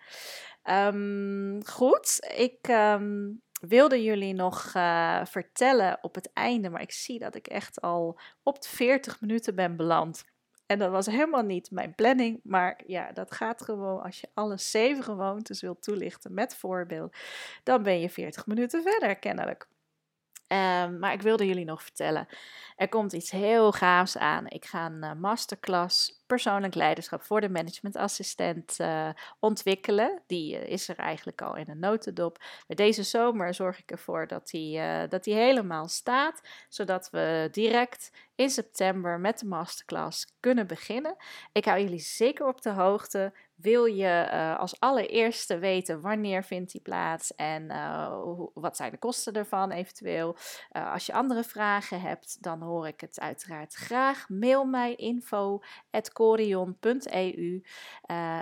Um, 0.96 1.66
goed, 1.66 2.34
ik 2.38 2.68
um, 2.68 3.42
wilde 3.62 4.04
jullie 4.04 4.34
nog 4.34 4.74
uh, 4.76 5.26
vertellen 5.26 5.98
op 6.02 6.16
het 6.16 6.34
einde, 6.34 6.70
maar 6.70 6.82
ik 6.82 6.92
zie 6.92 7.20
dat 7.20 7.36
ik 7.36 7.48
echt 7.48 7.82
al 7.82 8.20
op 8.44 8.62
de 8.62 8.70
40 8.70 9.22
minuten 9.22 9.56
ben 9.56 9.76
beland. 9.76 10.26
En 10.72 10.80
dat 10.80 10.92
was 10.92 11.06
helemaal 11.06 11.42
niet 11.42 11.72
mijn 11.72 11.96
planning, 11.96 12.40
maar 12.44 12.82
ja, 12.86 13.12
dat 13.12 13.32
gaat 13.32 13.62
gewoon 13.62 14.02
als 14.02 14.20
je 14.22 14.28
alle 14.34 14.58
zeven 14.58 15.04
gewoontes 15.04 15.62
wilt 15.62 15.82
toelichten 15.82 16.34
met 16.34 16.56
voorbeeld, 16.56 17.16
dan 17.64 17.84
ben 17.84 18.00
je 18.00 18.10
40 18.10 18.46
minuten 18.46 18.82
verder 18.84 19.16
kennelijk. 19.16 19.68
Um, 20.52 21.00
maar 21.00 21.14
ik 21.14 21.22
wilde 21.22 21.46
jullie 21.46 21.66
nog 21.66 21.84
vertellen, 21.84 22.28
er 22.76 22.90
komt 22.90 23.14
iets 23.14 23.32
heel 23.32 23.72
gaafs 23.72 24.18
aan. 24.18 24.48
Ik 24.48 24.66
ga 24.66 24.86
een 24.86 25.04
uh, 25.04 25.14
masterclass 25.14 26.24
persoonlijk 26.28 26.76
leiderschap 26.76 27.24
voor 27.24 27.42
de 27.42 27.50
managementassistent 27.50 28.78
uh, 28.80 29.10
ontwikkelen. 29.40 30.22
Die 30.28 30.56
uh, 30.56 30.68
is 30.68 30.88
er 30.88 30.98
eigenlijk 30.98 31.42
al 31.42 31.56
in 31.56 31.70
een 31.70 31.80
notendop. 31.80 32.38
Maar 32.68 32.78
deze 32.78 33.04
zomer 33.04 33.54
zorg 33.54 33.80
ik 33.80 33.92
ervoor 33.92 34.28
dat 34.28 34.48
die, 34.50 34.82
dat 35.08 35.24
die 35.24 35.34
helemaal 35.34 35.88
staat, 35.88 36.42
zodat 36.70 37.10
we 37.10 37.48
direct 37.52 38.12
in 38.36 38.50
september 38.50 39.20
met 39.20 39.40
de 39.40 39.46
masterclass 39.46 40.36
kunnen 40.40 40.68
beginnen. 40.68 41.16
Ik 41.52 41.66
hou 41.66 41.80
jullie 41.80 42.00
zeker 42.00 42.48
op 42.48 42.62
de 42.62 42.72
hoogte. 42.72 43.34
Wil 43.62 43.86
je 43.86 44.30
uh, 44.32 44.60
als 44.60 44.80
allereerste 44.80 45.58
weten 45.58 46.02
wanneer 46.02 46.44
vindt 46.44 46.72
die 46.72 46.82
plaats 46.82 47.36
en 47.36 47.72
hoe, 48.12 48.52
wat 48.54 48.76
zijn 48.76 48.92
de 48.92 48.98
kosten 48.98 49.34
ervan 49.34 49.72
eventueel? 49.72 50.36
Uh, 50.72 50.94
als 50.94 51.06
je 51.06 51.14
andere 51.14 51.44
vragen 51.44 52.02
hebt, 52.02 52.44
dan 52.44 52.62
hoor 52.62 52.88
ik 52.88 53.02
het 53.02 53.20
uiteraard 53.20 53.74
graag. 53.74 54.30
Mail 54.30 54.66
mij 54.66 54.96
info.corion.eu 54.96 57.64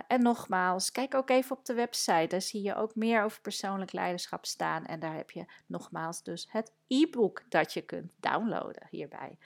En 0.07 0.21
nogmaals, 0.21 0.91
kijk 0.91 1.15
ook 1.15 1.29
even 1.29 1.57
op 1.57 1.65
de 1.65 1.73
website. 1.73 2.27
Daar 2.27 2.41
zie 2.41 2.61
je 2.61 2.75
ook 2.75 2.95
meer 2.95 3.23
over 3.23 3.41
persoonlijk 3.41 3.93
leiderschap 3.93 4.45
staan. 4.45 4.85
En 4.85 4.99
daar 4.99 5.15
heb 5.15 5.31
je 5.31 5.45
nogmaals 5.67 6.23
dus 6.23 6.47
het 6.51 6.71
e-book 6.87 7.43
dat 7.49 7.73
je 7.73 7.81
kunt 7.81 8.11
downloaden 8.19 8.87
hierbij 8.89 9.37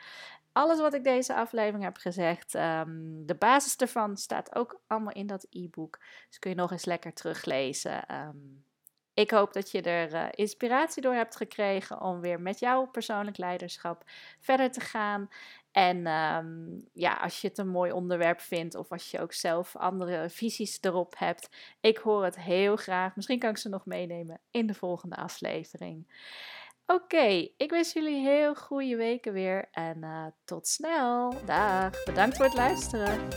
alles 0.52 0.80
wat 0.80 0.94
ik 0.94 1.04
deze 1.04 1.36
aflevering 1.36 1.84
heb 1.84 1.98
gezegd, 1.98 2.54
um, 2.54 3.26
de 3.26 3.36
basis 3.36 3.76
ervan 3.76 4.18
staat 4.18 4.56
ook 4.56 4.82
allemaal 4.88 5.14
in 5.14 5.28
dat 5.28 5.48
e-book. 5.50 6.00
Dus 6.28 6.40
kun 6.40 6.50
je 6.50 6.56
nog 6.56 6.72
eens 6.72 6.86
lekker 6.86 7.14
teruglezen. 7.14 8.16
Um, 8.16 8.66
ik 9.14 9.32
hoop 9.32 9.54
dat 9.54 9.72
je 9.72 9.82
er 9.82 10.14
uh, 10.14 10.28
inspiratie 10.32 11.02
door 11.02 11.14
hebt 11.14 11.36
gekregen 11.36 12.02
om 12.02 12.20
weer 12.20 12.42
met 12.42 12.60
jouw 12.60 12.86
persoonlijk 12.86 13.38
leiderschap 13.38 14.04
verder 14.40 14.72
te 14.72 14.80
gaan. 14.80 15.30
En 15.72 16.08
um, 16.08 16.90
ja, 16.94 17.14
als 17.14 17.42
je 17.42 17.48
het 17.48 17.58
een 17.58 17.68
mooi 17.68 17.92
onderwerp 17.92 18.42
vindt 18.42 18.76
of 18.76 18.92
als 18.92 19.12
je 19.12 19.20
ook 19.20 19.34
zelf 19.34 19.76
andere 19.76 20.30
visies 20.30 20.78
erop 20.82 21.14
hebt, 21.18 21.50
ik 21.82 21.98
hoor 21.98 22.24
het 22.24 22.40
heel 22.40 22.76
graag. 22.76 23.16
Misschien 23.16 23.40
kan 23.40 23.50
ik 23.50 23.58
ze 23.58 23.70
nog 23.70 23.86
meenemen 23.86 24.40
in 24.52 24.68
de 24.68 24.74
volgende 24.74 25.16
aflevering. 25.16 26.08
Oké, 26.94 27.48
ik 27.58 27.70
wens 27.70 27.94
jullie 27.94 28.20
heel 28.20 28.56
goede 28.56 28.96
weken 28.96 29.34
weer 29.34 29.68
en 29.72 29.98
uh, 30.04 30.26
tot 30.46 30.68
snel. 30.68 31.34
Dag, 31.46 32.04
bedankt 32.04 32.36
voor 32.36 32.46
het 32.46 32.54
luisteren. 32.54 33.28